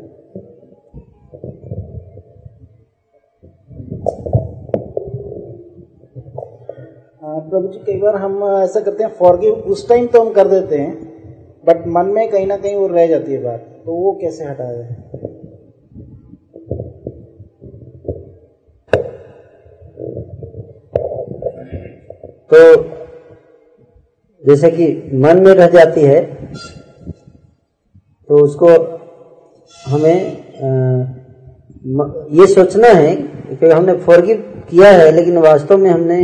प्रभु 7.50 7.68
जी 7.68 7.78
कई 7.86 7.96
बार 8.00 8.16
हम 8.16 8.42
ऐसा 8.54 8.80
करते 8.80 9.04
हैं 9.04 9.10
फॉरगिव 9.18 9.52
उस 9.72 9.88
टाइम 9.88 10.06
तो 10.06 10.20
हम 10.20 10.32
कर 10.32 10.48
देते 10.48 10.76
हैं 10.78 10.92
बट 11.64 11.86
मन 11.88 12.06
में 12.06 12.28
कहीं 12.30 12.46
ना 12.46 12.56
कहीं 12.56 12.76
वो 12.76 12.86
रह 12.86 13.06
जाती 13.06 13.32
है 13.32 13.42
बात 13.42 13.60
तो 13.86 13.94
वो 13.94 14.12
कैसे 14.20 14.44
हटाया 14.44 14.76
जाए 14.76 14.94
तो 22.50 22.60
जैसे 24.44 24.70
कि 24.70 24.86
मन 25.18 25.42
में 25.44 25.52
रह 25.54 25.66
जाती 25.68 26.00
है 26.02 26.20
तो 28.28 28.44
उसको 28.44 28.68
हमें 29.74 30.16
आ, 30.58 30.70
ये 32.32 32.46
सोचना 32.46 32.88
है 32.88 33.14
कि 33.52 33.66
हमने 33.66 33.94
फॉरगिव 34.00 34.36
किया 34.70 34.90
है 34.92 35.10
लेकिन 35.12 35.38
वास्तव 35.38 35.78
में 35.78 35.90
हमने 35.90 36.20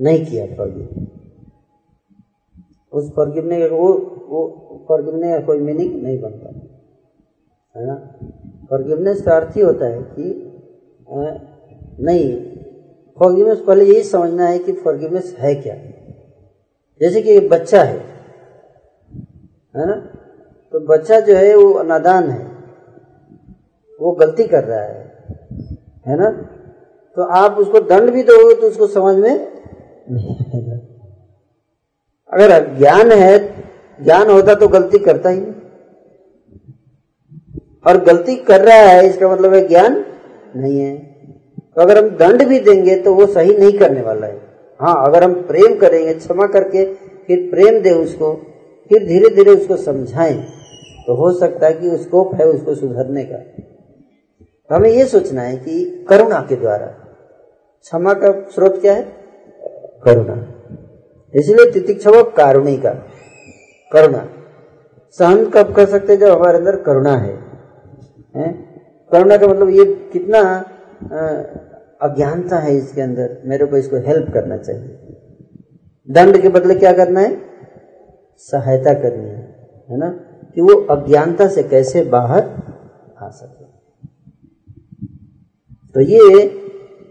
नहीं 0.00 0.26
किया 0.26 0.46
फॉरगिव 0.46 1.06
उस 2.92 3.12
फॉरगिवने 3.16 3.68
वो 3.68 3.92
वो 4.28 4.84
फॉरगिवने 4.88 5.30
का 5.30 5.40
कोई 5.46 5.58
मीनिंग 5.58 6.02
नहीं 6.02 6.20
बनता। 6.20 6.48
है 7.76 7.86
ना? 7.86 7.94
फॉरगिवनेस 8.70 9.22
का 9.22 9.36
अर्थ 9.36 9.56
ही 9.56 9.62
होता 9.62 9.86
है 9.86 10.02
कि 10.02 10.46
आ, 11.12 11.34
नहीं 12.00 12.46
फॉरगिवनेस 13.18 13.58
पहले 13.58 13.84
यही 13.84 14.02
समझना 14.02 14.46
है 14.46 14.58
कि 14.58 14.72
फॉरगिवनेस 14.72 15.36
है 15.38 15.54
क्या। 15.54 15.74
जैसे 17.00 17.22
कि 17.22 17.40
बच्चा 17.48 17.82
है 17.82 17.98
है 19.76 19.86
ना? 19.86 19.94
तो 20.72 20.80
बच्चा 20.80 21.20
जो 21.20 21.34
है 21.34 21.56
वो 21.56 21.82
नादान 21.82 22.30
है। 22.30 22.46
वो 24.00 24.12
गलती 24.12 24.44
कर 24.44 24.64
रहा 24.64 24.80
है 24.80 25.24
है 26.06 26.16
ना? 26.16 26.30
तो 27.16 27.22
आप 27.22 27.52
उसको 27.52 27.80
दंड 27.80 28.10
भी 28.10 28.22
दोगे 28.22 28.54
तो 28.54 28.66
उसको 28.66 28.86
समझ 28.86 29.16
में 29.16 29.59
नहीं 30.10 30.36
आएगा 30.36 30.76
अगर 32.32 32.76
ज्ञान 32.78 33.12
है, 33.12 33.38
ज्ञान 34.04 34.30
होता 34.30 34.54
तो 34.54 34.68
गलती 34.68 34.98
करता 34.98 35.28
ही 35.28 35.40
नहीं। 35.40 35.52
और 37.86 38.04
गलती 38.04 38.36
कर 38.36 38.60
रहा 38.60 38.76
है, 38.76 39.08
इसका 39.08 39.28
मतलब 39.28 39.54
है 39.54 39.68
ज्ञान 39.68 40.04
नहीं 40.56 40.80
है। 40.80 40.96
तो 41.76 41.82
अगर 41.82 41.98
हम 41.98 42.10
दंड 42.10 42.44
भी 42.44 42.60
देंगे 42.60 42.96
तो 42.96 43.14
वो 43.14 43.26
सही 43.26 43.56
नहीं 43.56 43.78
करने 43.78 44.02
वाला 44.02 44.26
है। 44.26 44.40
हाँ 44.80 45.06
अगर 45.06 45.24
हम 45.24 45.34
प्रेम 45.42 45.78
करेंगे, 45.78 46.14
क्षमा 46.14 46.46
करके 46.46 46.84
फिर 46.94 47.50
प्रेम 47.50 47.80
दे 47.82 47.90
उसको, 47.90 48.34
फिर 48.90 49.06
धीरे 49.06 49.34
धीरे 49.34 49.50
उसको 49.50 49.76
समझाएँ 49.76 50.34
तो 51.06 51.14
हो 51.14 51.32
सकता 51.32 51.66
है 51.66 51.72
कि 51.72 51.96
स्कोप 51.96 52.34
है 52.34 52.46
उसको 52.46 52.74
सुधरने 52.74 53.24
का। 53.24 53.36
तो 53.36 54.74
हमें 54.74 54.90
ये 54.90 55.04
सोचना 55.04 55.42
है 55.42 55.56
कि 55.56 56.04
करुणा 56.08 56.40
के 56.48 56.56
द्वारा, 56.56 56.86
क्षमा 56.86 58.14
का 58.14 58.32
स्रोत 58.50 58.80
क्या 58.80 58.94
है? 58.94 59.19
करुणा। 60.04 60.36
इसलिए 61.34 61.70
तितिक्षव 61.70 62.22
कारुणी 62.36 62.76
का 62.76 62.90
करुणा। 63.92 64.28
सहन 65.18 65.44
कब 65.50 65.74
कर 65.74 65.86
सकते 65.86 66.16
जब 66.16 66.28
हमारे 66.28 66.58
अंदर 66.58 66.76
करुणा 66.76 67.16
है, 67.16 67.34
है? 68.36 68.52
करुणा 69.12 69.36
का 69.36 69.46
मतलब 69.46 69.68
ये 69.68 69.84
कितना 70.12 70.40
अज्ञानता 72.02 72.58
है 72.58 72.76
इसके 72.76 73.00
अंदर। 73.00 73.36
मेरे 73.44 73.66
को 73.66 73.76
इसको 73.76 73.96
हेल्प 73.96 74.32
करना 74.34 74.56
चाहिए। 74.56 74.98
दंड 76.10 76.38
के 76.38 76.48
बदले 76.48 76.74
क्या 76.74 76.92
करना 76.92 77.20
है? 77.20 77.36
सहायता 78.38 78.94
करनी 78.94 79.28
है 79.28 79.68
है 79.90 79.96
ना? 79.96 80.08
कि 80.54 80.60
वो 80.60 80.74
अज्ञानता 80.90 81.48
से 81.48 81.62
कैसे 81.62 82.04
बाहर 82.04 82.42
आ 83.18 83.28
सके। 83.28 83.64
तो 85.94 86.00
ये 86.00 86.48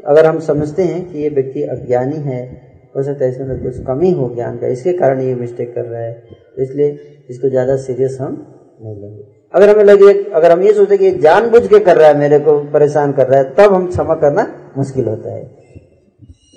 अगर 0.08 0.26
हम 0.26 0.40
समझते 0.40 0.84
हैं 0.84 1.12
कि 1.12 1.20
ये 1.20 1.30
व्यक्ति 1.30 1.64
अज्ञानी 1.64 2.16
है 2.16 2.69
हो 2.96 3.04
सकता 3.04 3.26
है 3.26 3.42
अंदर 3.42 3.64
कुछ 3.64 3.84
कमी 3.86 4.12
हो 4.12 4.30
ज्ञान 4.36 4.58
का, 4.58 4.68
इसके 4.68 4.94
कारण 4.94 5.22
ये 5.22 5.36
मिस्टेक 5.36 5.74
कर 5.76 5.86
रहा 5.86 6.02
है। 6.02 6.14
तो 6.56 6.62
इसलिए 6.64 7.00
इसको 7.30 7.50
ज़्यादा 7.50 7.76
सीरियस 7.80 8.18
हम 8.22 8.34
नहीं 8.82 8.96
लेंगे। 8.96 9.24
अगर 9.54 9.70
हमें 9.70 9.84
लगे, 9.84 10.14
अगर 10.32 10.52
हम 10.52 10.62
ये 10.64 10.74
सोचते 10.74 10.98
कि 10.98 11.12
जानबूझ 11.20 11.68
के 11.68 11.80
कर 11.80 11.98
रहा 11.98 12.08
है, 12.08 12.18
मेरे 12.18 12.40
को 12.40 12.58
परेशान 12.72 13.12
कर 13.12 13.28
रहा 13.28 13.40
है, 13.40 13.54
तब 13.56 13.74
हम 13.74 13.88
क्षमा 13.88 14.16
करना 14.18 14.48
मुश्किल 14.78 15.06
होता 15.06 15.34
है। 15.34 15.44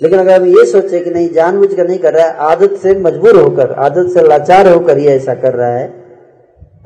लेकिन 0.01 0.19
अगर 0.19 0.41
हम 0.41 0.45
ये 0.47 0.65
सोचे 0.67 0.99
कि 0.99 1.11
नहीं, 1.11 1.29
जानबूझ 1.31 1.73
कर 1.73 1.87
नहीं 1.87 1.99
कर 1.99 2.13
रहा 2.13 2.25
है, 2.25 2.33
आदत 2.45 2.73
से 2.77 2.93
मजबूर 2.99 3.35
होकर, 3.37 3.71
आदत 3.79 4.09
से 4.13 4.27
लाचार 4.27 4.67
होकर 4.67 4.97
ये 4.99 5.09
ऐसा 5.11 5.33
कर 5.35 5.53
रहा 5.55 5.75
है 5.75 5.87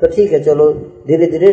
तो 0.00 0.06
ठीक 0.08 0.32
है, 0.32 0.38
चलो 0.40 0.72
धीरे 1.06 1.26
धीरे 1.28 1.52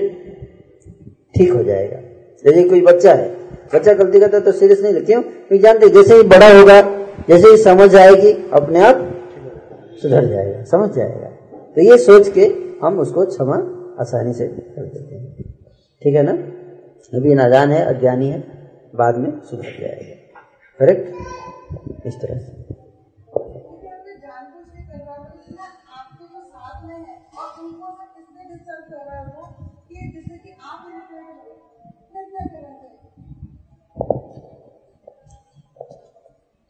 ठीक 1.35 1.51
हो 1.51 1.63
जाएगा। 1.63 1.99
जैसे 2.45 2.63
कोई 2.63 2.81
बच्चा 2.83 3.13
है, 3.13 3.29
बच्चा 3.73 3.93
गलती 3.93 4.19
करता 4.19 4.37
है 4.37 4.43
तो 4.43 4.51
सीरियस 4.53 4.81
नहीं 4.81 4.93
क्यों? 4.95 5.21
क्योंकि 5.21 5.57
जानते 5.59 5.89
जैसे 5.91 6.15
ही 6.15 6.23
बड़ा 6.25 6.49
होगा 6.49 6.81
जैसे 7.29 7.47
ही 7.47 7.57
समझ 7.57 7.95
आएगी, 7.95 8.49
अपने 8.53 8.79
आप 8.79 8.95
सुधर 10.01 10.25
जाएगा, 10.25 10.63
समझ 10.63 10.89
जाएगा। 10.89 11.27
तो 11.75 11.81
ये 11.81 11.97
सोच 11.97 12.29
के 12.29 12.41
हम 12.83 12.99
उसको 12.99 13.25
क्षमा 13.25 13.55
आसानी 13.99 14.33
से 14.33 14.47
कर 14.47 14.83
देते 14.83 15.15
हैं। 15.15 15.53
ठीक 16.03 16.15
है 16.15 16.23
ना? 16.23 16.31
अभी 17.17 17.35
नादान 17.35 17.71
है, 17.71 17.85
अज्ञानी 17.85 18.29
है, 18.29 18.39
बाद 18.95 19.17
में 19.17 19.41
सुधर 19.41 19.63
जाएगा। 19.63 20.39
करेक्ट 20.79 21.15
इस 22.05 22.15
तरह 22.21 22.37
से। 22.37 22.75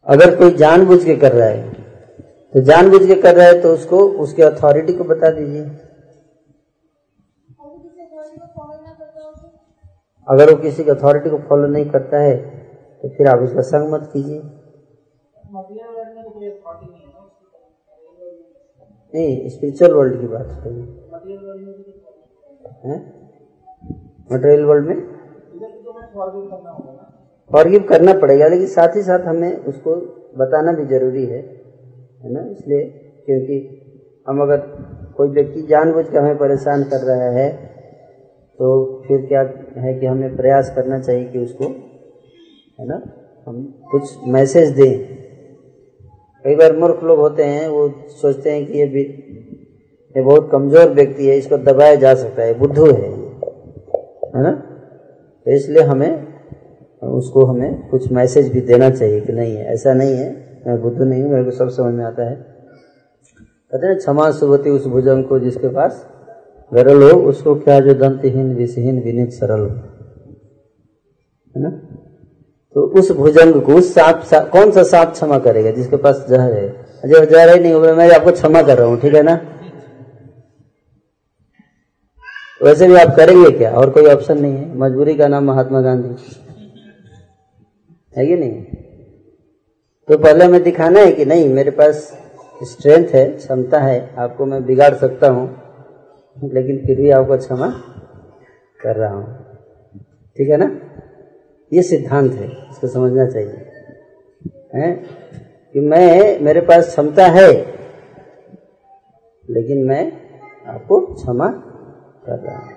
अगर 0.08 0.36
कोई 0.36 0.52
जानबूझ 0.56 1.04
के 1.06 1.16
कर 1.16 1.32
रहा 1.32 1.48
है 1.48 1.72
तो 2.54 2.62
जानबूझ 2.62 3.06
के 3.08 3.16
कर 3.22 3.36
रहा 3.36 3.46
है 3.46 3.62
तो 3.62 3.70
उसको, 3.74 3.98
उसके 4.24 4.44
अथॉरिटी 4.44 4.94
को 4.94 5.04
बता 5.04 5.30
दीजिए। 5.30 5.64
अगर 10.28 10.50
वो 10.52 10.56
किसी 10.58 10.84
की 10.84 10.92
अथॉरिटी 10.92 11.30
को 11.30 11.38
फॉलो 11.50 11.68
नहीं 11.68 11.90
करता 11.90 12.20
है 12.20 12.36
तो 13.04 13.10
फिर 13.10 13.28
आप 13.28 13.40
उसका 13.40 13.62
संग 13.62 13.92
मत 13.94 14.10
कीजिए। 14.14 14.42
नहीं 19.14 19.50
स्पिरिचुअल 19.50 19.94
वर्ल्ड 19.94 20.20
की 20.22 20.28
बात 20.28 20.48
है। 20.48 20.72
मटेरियल 24.32 24.64
वर्ल्ड 24.66 24.88
में? 24.88 24.98
फॉरगिव 27.52 27.84
करना 27.90 28.14
पड़ेगा। 28.16 28.48
लेकिन 28.48 28.68
साथ 28.68 28.96
ही 28.96 29.02
साथ 29.04 29.26
हमें 29.28 29.56
उसको 29.64 29.96
बताना 30.38 30.72
भी 30.72 30.86
ज़रूरी 30.88 31.26
है 31.26 31.38
है 31.38 32.34
ना? 32.34 32.42
इसलिए 32.52 32.82
क्योंकि 33.26 33.58
हम 34.28 34.42
अगर 34.42 34.58
कोई 35.18 35.28
व्यक्ति 35.30 35.62
जानबूझ 35.64 36.06
के 36.06 36.18
हमें 36.18 36.38
परेशान 36.38 36.84
कर 36.84 37.02
रहा 37.04 37.30
है 37.32 37.50
तो 38.60 38.68
फिर 39.08 39.26
क्या 39.28 39.42
है 39.78 39.94
कि 39.94 40.06
हमें 40.06 40.36
प्रयास 40.36 40.72
करना 40.76 41.00
चाहिए 41.00 41.26
कि 41.26 41.40
उसको, 41.40 41.66
है 42.80 42.88
ना? 42.88 43.02
हम 43.48 43.64
कुछ 43.92 44.28
मैसेज 44.28 44.70
दें। 44.72 44.94
कई 46.46 46.56
बार 46.56 46.76
मूर्ख 46.76 47.04
लोग 47.04 47.20
होते 47.20 47.44
हैं, 47.44 47.68
वो 47.68 47.90
सोचते 48.14 48.52
हैं 48.52 48.66
कि 48.66 48.78
ये 48.80 48.86
भी, 48.88 49.02
ये 50.16 50.22
बहुत 50.22 50.50
कमज़ोर 50.52 50.90
व्यक्ति 50.92 51.28
है, 51.28 51.38
इसको 51.38 51.58
दबाया 51.60 51.96
जा 51.96 52.14
सकता 52.16 52.44
है, 52.44 52.54
बुद्धू 52.60 52.86
है 52.86 53.10
है 54.32 54.44
ना? 54.44 54.52
तो 54.52 55.52
इसलिए 55.52 55.84
हमें 55.84 56.35
उसको 57.02 57.46
हमें 57.46 57.88
कुछ 57.90 58.12
मैसेज 58.12 58.52
भी 58.54 58.62
देना 58.62 58.90
चाहिए 58.90 59.22
कि 59.22 59.34
नहीं 59.34 59.56
है 59.56 59.66
ऐसा 59.66 59.94
नहीं 59.94 60.14
है 60.14 60.30
मैं 60.68 60.82
बुद्ध 60.82 61.02
नहीं 61.02 61.24
हूँ 61.24 61.32
मेरे 61.32 61.44
को 61.44 61.52
सब 61.52 61.70
समझ 61.70 61.94
में 61.94 62.06
आता 62.06 62.30
है। 62.30 62.36
कहते 63.74 63.88
हैं 63.88 63.98
क्षमा 63.98 64.32
सुभती 64.32 64.70
उस 64.70 64.86
भुजंग 64.88 65.24
को 65.24 65.40
जिसके 65.40 65.68
पास 65.68 66.06
गरल 66.74 67.04
हो 67.04 67.18
उसको 67.20 67.56
क्या 67.56 67.80
जो 67.80 67.94
दंतहीन 67.94 68.54
विषहीन 68.56 69.02
विनित 69.02 69.32
सरल 69.32 69.60
हो। 69.60 69.76
है 71.56 71.62
ना? 71.64 71.70
तो 72.76 72.82
उस 72.82 73.12
भुजंग 73.12 73.62
को 73.62 73.74
उस 73.74 73.94
सांप 73.94 74.22
सा, 74.22 74.40
कौन 74.40 74.72
सा 74.72 74.84
सांप 74.84 75.12
क्षमा 75.12 75.38
करेगा 75.40 75.72
जिसके 75.72 75.96
पास 75.96 76.26
जहर 76.30 76.54
है? 76.54 76.86
जब 77.06 77.24
जहर 77.24 77.54
ही 77.56 77.60
नहीं 77.60 77.74
होगा 77.74 77.94
मैं 77.96 78.10
आपको 78.16 78.32
क्षमा 78.32 78.62
कर 78.62 78.78
रहा 78.78 78.88
हूँ 78.88 79.00
ठीक 79.02 79.14
है 79.14 79.24
ना? 79.24 79.40
वैसे 82.64 82.88
भी 82.88 82.96
आप 82.96 83.16
करेंगे 83.16 83.52
क्या? 83.52 83.72
और 83.72 83.90
कोई 83.90 84.06
ऑप्शन 84.06 84.42
नहीं 84.42 84.54
है? 84.54 84.78
मजबूरी 84.78 85.16
का 85.16 85.28
नाम 85.28 85.44
महात्मा 85.44 85.82
गांधी। 85.82 86.45
है 88.18 88.28
कि 88.28 88.36
नहीं? 88.36 88.66
तो 90.08 90.18
पहले 90.18 90.46
हमें 90.46 90.64
दिखाना 90.64 91.00
है 91.00 91.12
कि 91.12 91.26
नहीं, 91.26 91.50
मेरे 91.50 91.72
पास 91.72 92.26
स्ट्रेंथ 92.64 93.08
है, 93.08 93.32
क्षमता 93.32 93.80
है, 93.80 94.16
आपको 94.18 94.46
मैं 94.46 94.66
बिगाड़ 94.66 94.94
सकता 94.94 95.28
हूँ, 95.28 95.58
लेकिन 96.54 96.86
फिर 96.86 96.98
भी 96.98 97.10
आपको 97.10 97.38
क्षमा 97.38 97.68
कर 98.82 98.96
रहा 98.96 99.14
हूँ। 99.14 99.46
ठीक 100.38 100.50
है 100.50 100.58
ना? 100.58 100.82
ये 101.74 101.84
सिद्धांत 101.84 102.32
है, 102.34 102.72
इसको 102.72 102.88
समझना 102.88 103.30
चाहिए। 103.30 103.72
है? 104.76 104.92
कि 105.74 105.80
मैं, 105.80 106.40
मेरे 106.40 106.62
पास 106.62 106.88
क्षमता 106.88 107.26
है, 107.26 107.52
लेकिन 109.50 109.84
मैं 109.84 110.12
आपको 110.68 111.00
क्षमा 111.00 111.48
कर 112.26 112.40
रहा 112.40 112.58
हूँ। 112.58 112.74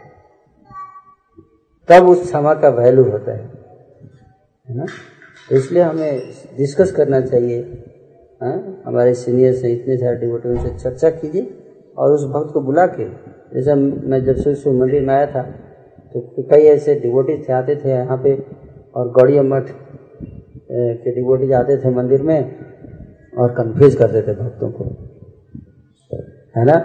तब 1.88 2.08
उस 2.08 2.26
क्षमा 2.26 2.54
का 2.54 2.68
वैल्यू 2.68 3.04
होता 3.04 3.32
है। 3.32 3.44
है 4.68 4.76
ना? 4.76 4.86
इसलिए 5.50 5.82
हमें 5.82 6.18
डिस्कस 6.56 6.92
करना 6.92 7.20
चाहिए। 7.20 7.60
हाँ? 8.40 8.82
हमारे 8.84 9.14
सीनियर 9.14 9.52
से 9.52 9.72
इतने 9.72 9.96
सारे 9.96 10.16
डिवोटियों 10.16 10.56
से 10.56 10.70
चर्चा 10.78 11.10
कीजिए 11.10 11.46
और 11.98 12.12
उस 12.12 12.24
भक्त 12.24 12.52
को 12.54 12.60
बुला 12.60 12.86
के, 12.88 13.04
जैसे 13.54 13.74
मैं 13.74 14.24
जब 14.24 14.36
से 14.36 14.54
शिव 14.54 14.72
मंदिर 14.72 15.02
में 15.02 15.14
आया 15.14 15.26
था 15.26 15.42
तो 16.12 16.20
कई 16.50 16.64
ऐसे 16.64 16.94
डिवोटी 16.94 17.36
थे, 17.38 17.52
आते 17.52 17.76
थे 17.76 17.88
यहाँ 17.90 18.16
पे 18.24 18.34
और 18.96 19.10
गौड़िया 19.12 19.42
मठ 19.42 19.70
के 20.70 21.14
डिवोटी 21.14 21.50
आते 21.52 21.76
थे 21.76 21.90
मंदिर 21.94 22.22
में 22.22 22.38
और 23.38 23.52
कंफ्यूज 23.52 23.94
करते 23.94 24.22
थे 24.22 24.34
भक्तों 24.34 24.70
को। 24.70 24.84
है 26.56 26.64
ना? 26.64 26.78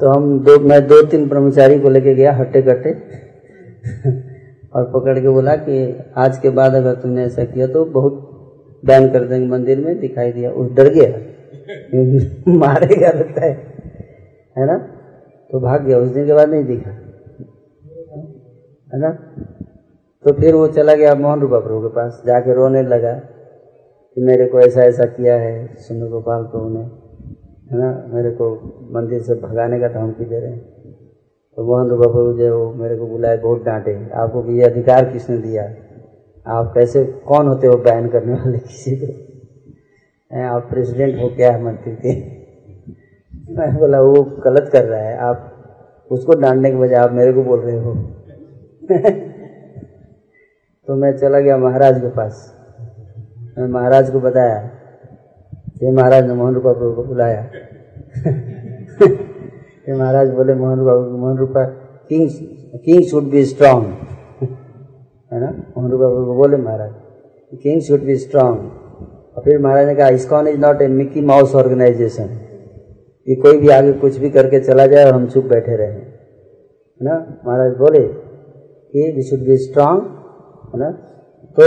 तो 0.00 0.08
हम 0.08 0.38
दो 0.40 0.58
मैं 0.60 0.80
दो 0.86 1.02
तीन 1.02 1.28
ब्रह्मचारी 1.28 1.78
को 1.80 1.88
लेके 1.88 2.14
गया 2.14 2.32
हट्टे 2.32 2.62
कट्टे। 2.62 2.92
और 4.74 4.92
पकड़ 4.94 5.20
के 5.20 5.28
बोला 5.28 5.56
कि 5.56 5.98
आज 6.16 6.38
के 6.38 6.50
बाद 6.50 6.74
अगर 6.74 6.94
तुमने 6.94 7.24
ऐसा 7.24 7.44
किया 7.44 7.66
तो 7.66 7.84
बहुत 7.84 8.26
बैन 8.84 9.12
कर 9.12 9.24
देंगे 9.24 9.46
मंदिर 9.46 9.80
में, 9.80 10.00
दिखाई 10.00 10.32
दिया। 10.32 10.50
उस 10.50 10.72
डर 10.72 10.88
गया। 10.88 11.30
मारेगा 12.48 13.08
लगता 13.08 13.44
है। 13.44 13.52
है 14.58 14.66
ना? 14.66 14.78
तो 15.50 15.60
भाग 15.60 15.84
गया। 15.84 15.98
उस 15.98 16.08
दिन 16.08 16.26
के 16.26 16.32
बाद 16.32 16.48
नहीं 16.48 16.64
दिखा। 16.64 16.90
है 18.94 19.00
ना? 19.00 19.10
तो 20.24 20.32
फिर 20.32 20.54
वो 20.54 20.66
चला 20.66 20.94
गया 20.94 21.14
मोहन 21.14 21.40
रूपा 21.40 21.58
प्रभु 21.58 21.80
के 21.80 21.88
पास। 21.88 22.22
जाके 22.26 22.54
रोने 22.54 22.82
लगा 22.82 23.12
कि 24.14 24.20
मेरे 24.20 24.46
को 24.46 24.60
ऐसा 24.60 24.82
ऐसा 24.82 25.04
किया 25.04 25.34
है 25.34 25.74
सुंदर 25.74 26.06
गोपाल 26.06 26.42
प्रभु 26.42 26.68
ने 26.68 26.80
है 27.72 27.78
ना? 27.78 28.04
मेरे 28.08 28.30
को 28.30 28.54
मंदिर 28.92 29.22
से 29.22 29.34
भगाने 29.34 29.80
का 29.80 29.88
धमकी 29.88 30.24
दे 30.24 30.40
रहे 30.40 30.50
हैं। 30.50 30.79
तो 31.60 31.64
मोहन 31.64 31.88
प्रभु 31.88 32.38
जो 32.38 32.58
वो 32.58 32.74
मेरे 32.74 32.96
को 32.96 33.06
बुलाए, 33.06 33.36
बहुत 33.36 33.64
डांटे। 33.64 34.10
आपको 34.14 34.52
ये 34.52 34.62
अधिकार 34.62 35.04
किसने 35.04 35.38
दिया? 35.38 35.64
आप 36.46 36.72
कैसे, 36.74 37.04
कौन 37.04 37.48
होते 37.48 37.66
हो 37.66 37.76
बैन 37.76 38.08
करने 38.08 38.32
वाले 38.32 38.58
किसी 38.68 38.96
को? 38.96 39.06
आप 40.56 40.70
प्रेसिडेंट 40.70 41.22
हो 41.22 41.28
क्या 41.28 41.52
है 41.52 41.64
मंत्री 41.64 41.92
के? 41.92 42.20
मैं 43.58 43.76
बोला, 43.76 44.00
वो 44.00 44.22
गलत 44.22 44.70
कर 44.72 44.84
रहा 44.84 45.00
है। 45.00 45.18
आप 45.18 45.52
उसको 46.10 46.32
डांटने 46.32 46.70
के 46.70 46.76
बजाय 46.76 47.00
आप 47.00 47.12
मेरे 47.12 47.32
को 47.32 47.42
बोल 47.42 47.60
रहे 47.60 47.78
हो। 47.78 47.94
तो 50.86 50.94
मैं 50.94 51.16
चला 51.16 51.40
गया 51.40 51.56
महाराज 51.56 52.00
के 52.00 52.08
पास। 52.08 52.56
मैं 53.58 53.68
महाराज 53.68 54.10
को 54.10 54.20
बताया। 54.20 54.70
ये 55.82 55.90
महाराज 55.90 56.26
ने 56.26 56.34
मोहन 56.34 56.60
प्रभु 56.60 56.92
को 56.92 57.04
बुलाया। 57.04 57.50
ये 59.84 59.94
महाराज 59.94 60.28
बोले, 60.30 60.54
Mohan 60.54 60.78
Rupa 60.78 60.94
Mohan 61.18 61.36
Rupa 61.38 61.64
king 62.08 62.30
king 62.84 63.02
should 63.10 63.30
be 63.30 63.44
strong 63.44 63.84
है 65.32 65.40
ना? 65.40 65.48
मोहन 65.76 65.88
प्रभु 65.90 66.24
को 66.26 66.34
बोले 66.36 66.56
Maharaj 66.56 66.92
king 67.62 67.80
should 67.82 68.04
be 68.04 68.16
strong 68.16 68.58
और 69.36 69.42
फिर 69.44 69.58
महाराज 69.58 69.86
ने 69.86 69.94
कहा 69.94 70.08
ISKCON 70.18 70.48
is 70.48 70.58
not 70.60 70.82
a 70.82 70.88
Mickey 70.88 71.20
Mouse 71.26 71.54
organisation 71.54 72.26
कि 73.26 73.34
कोई 73.36 73.58
भी 73.60 73.68
आगे 73.70 73.92
कुछ 74.02 74.16
भी 74.18 74.30
करके 74.30 74.60
चला 74.60 74.86
जाए 74.86 75.04
और 75.04 75.14
हम 75.14 75.26
चुप 75.26 75.44
बैठे 75.44 75.76
रहे. 75.76 75.88
है 75.88 76.04
ना? 77.00 77.14
महाराज 77.46 77.72
बोले 77.78 78.06
कि 78.06 79.10
वी 79.16 79.22
शुड 79.22 79.46
बी 79.46 79.56
स्ट्रांग 79.58 80.00
है 80.74 80.80
ना? 80.80 80.90
तो 81.56 81.64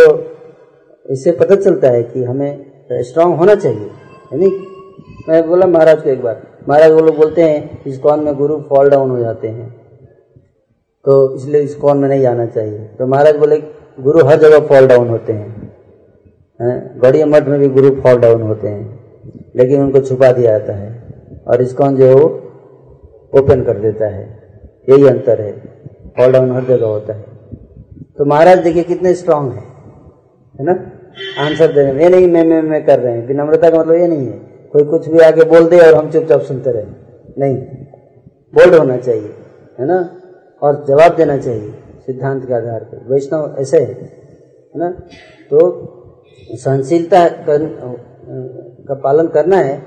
इससे 1.05 1.31
पता 1.39 1.55
चलता 1.55 1.89
है 1.89 2.03
कि 2.03 2.23
हमें 2.23 2.51
स्ट्रांग 2.91 3.33
होना 3.35 3.55
चाहिए, 3.55 3.89
है 4.31 4.39
नहीं? 4.39 4.51
मैं 5.29 5.47
बोला, 5.47 5.65
महाराज 5.67 6.01
को 6.01 6.09
एक 6.09 6.21
बार 6.21 6.41
महाराज 6.69 6.91
वो 6.91 6.99
लोग 6.99 7.15
बोलते 7.15 7.41
हैं 7.41 7.83
इस 7.83 7.97
कौन 7.97 8.19
में 8.19 8.35
गुरु 8.35 8.63
फॉल 8.69 8.89
डाउन 8.89 9.09
हो 9.09 9.19
जाते 9.19 9.47
हैं। 9.47 9.75
तो 11.05 11.35
इसलिए 11.35 11.61
इस 11.61 11.75
कौन 11.75 11.97
में 11.97 12.09
नहीं 12.09 12.25
आना 12.25 12.45
चाहिए। 12.45 12.79
तो 12.79 13.07
महाराज 13.07 13.35
बोले 13.35 13.63
गुरु 13.99 14.25
हर 14.25 14.39
जगह 14.39 14.59
फॉल 14.59 14.87
डाउन 14.87 15.09
होते 15.09 15.33
हैं। 15.33 15.71
गौड़िया 16.99 17.25
मठ 17.25 17.47
में 17.47 17.59
भी 17.59 17.69
गुरु 17.69 18.01
फॉल 18.01 18.17
डाउन 18.17 18.41
होते 18.41 18.67
हैं। 18.67 18.99
लेकिन 19.55 19.81
उनको 19.81 19.99
छुपा 19.99 20.31
दिया 20.31 20.57
जाता 20.57 20.73
है। 20.73 21.03
और 21.47 21.61
इसकॉन 21.61 21.95
जो 21.95 22.05
है 22.05 22.15
वो 22.15 22.25
ओपन 23.39 23.63
कर 23.63 23.77
देता 23.77 24.05
है। 24.05 24.39
यही 24.89 25.07
अंतर 25.07 25.41
है। 25.41 25.51
फॉल 26.17 26.31
डाउन 26.31 26.51
हर 26.51 26.63
जगह 26.63 26.85
होता 26.85 27.13
है। 27.13 27.25
तो 28.17 28.25
महाराज 28.25 28.59
देखिए 28.59 28.83
कितने 28.83 29.13
स्ट्रांग 29.13 29.51
है। 29.51 29.63
है 30.59 30.65
ना? 30.65 30.71
आंसर 31.39 31.73
देने 31.73 31.93
में 31.93 32.03
ये 32.03 32.09
नहीं, 32.09 32.27
मैं 32.27 32.43
मैं 32.43 32.61
मैं 32.61 32.85
कर 32.85 32.99
रहे 32.99 33.17
हैं। 33.17 33.27
विनम्रता 33.27 33.69
का 33.69 33.79
मतलब 33.79 33.93
ये 33.93 34.07
नहीं 34.07 34.27
है। 34.27 34.52
कोई 34.73 34.83
कुछ 34.85 35.07
भी 35.09 35.19
आगे 35.21 35.43
बोल 35.45 35.67
दे 35.69 35.79
और 35.79 35.95
हम 35.95 36.09
चुपचाप 36.11 36.41
सुनते 36.41 36.71
रहे। 36.71 36.85
नहीं। 37.39 37.55
बोल्ड 38.53 38.75
होना 38.75 38.97
चाहिए, 38.99 39.29
है 39.79 39.85
ना? 39.87 39.97
और 40.61 40.83
जवाब 40.87 41.15
देना 41.15 41.37
चाहिए 41.37 41.71
सिद्धांत 42.05 42.45
के 42.47 42.53
आधार 42.53 42.83
पर। 42.83 43.11
वैष्णव 43.11 43.55
ऐसे 43.59 43.79
है 43.79 44.09
ना? 44.75 44.89
तो 45.51 45.59
सहनशीलता 46.53 47.27
का 47.47 48.93
पालन 48.95 49.27
करना 49.29 49.57
है, 49.57 49.81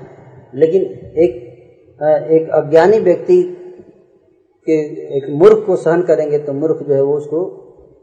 लेकिन 0.55 0.81
एक 1.17 1.45
एक 2.31 2.49
अज्ञानी 2.53 2.99
व्यक्ति 3.01 3.41
के 4.67 4.73
एक 5.17 5.29
मूर्ख 5.33 5.65
को 5.65 5.75
सहन 5.75 6.01
करेंगे 6.03 6.39
तो 6.39 6.53
मूर्ख 6.53 6.83
जो 6.87 6.93
है 6.93 7.01
वो 7.01 7.15
उसको 7.17 7.39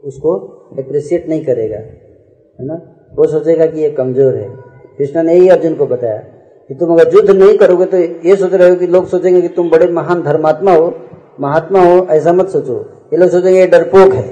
उसको 0.03 0.33
अप्रिशिएट 0.79 1.27
नहीं 1.29 1.45
करेगा, 1.45 1.77
है 1.77 2.65
ना? 2.65 2.75
वो 3.13 3.27
सोचेगा 3.27 3.65
कि 3.65 3.81
ये 3.81 3.89
कमज़ोर 3.91 4.35
है। 4.35 4.49
कृष्णा 4.97 5.21
ने 5.21 5.33
यही 5.33 5.47
अर्जुन 5.49 5.75
को 5.75 5.85
बताया। 5.87 6.23
कि 6.69 6.75
तुम 6.75 6.93
अगर 6.93 7.13
युद्ध 7.13 7.29
नहीं 7.29 7.57
करोगे 7.57 7.85
तो 7.85 7.97
ये 7.97 8.35
सोच 8.35 8.53
रहे 8.53 8.69
हो 8.69 8.75
कि 8.75 8.87
लोग 8.87 9.07
सोचेंगे 9.07 9.41
कि 9.41 9.47
तुम 9.47 9.69
बड़े 9.69 9.87
महान 9.87 10.21
धर्मात्मा 10.23 10.71
हो, 10.71 10.93
महात्मा 11.39 11.79
हो, 11.79 12.05
ऐसा 12.05 12.33
मत 12.33 12.47
सोचो। 12.47 12.79
ये 13.13 13.17
लोग 13.17 13.29
सोचेंगे 13.29 13.59
ये 13.59 13.67
डरपोक 13.67 14.13
है। 14.13 14.29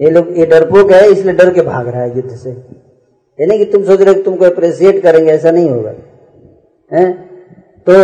ये 0.00 0.10
लोग, 0.10 0.38
ये 0.38 0.46
डरपोक 0.46 0.90
है, 0.90 1.10
इसलिए 1.10 1.34
डर 1.34 1.52
के 1.54 1.62
भाग 1.62 1.88
रहा 1.88 2.02
है 2.02 2.16
युद्ध 2.16 2.30
से। 2.30 2.50
ये 2.50 3.46
नहीं 3.46 3.58
कि 3.58 3.72
तुम 3.72 3.84
सोच 3.84 4.00
रहे 4.00 4.14
हो 4.14 4.22
तुमको 4.22 4.44
अप्रिशिएट 4.44 5.02
करेंगे, 5.02 5.30
ऐसा 5.32 5.50
नहीं 5.50 5.70
होगा। 5.70 5.94
है? 6.92 7.12
तो 7.86 7.94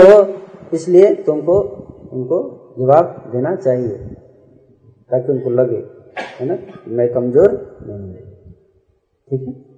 इसलिए 0.73 1.15
तुमको, 1.15 1.59
उनको 2.13 2.39
जवाब 2.79 3.31
देना 3.33 3.55
चाहिए, 3.57 3.89
ताकि 5.11 5.33
उनको 5.33 5.51
लगे, 5.51 5.83
है 6.41 6.47
ना? 6.47 6.59
मैं 6.89 7.13
कमज़ोर 7.13 7.51
नहीं 7.87 8.15
ठीक 9.29 9.49
है? 9.49 9.72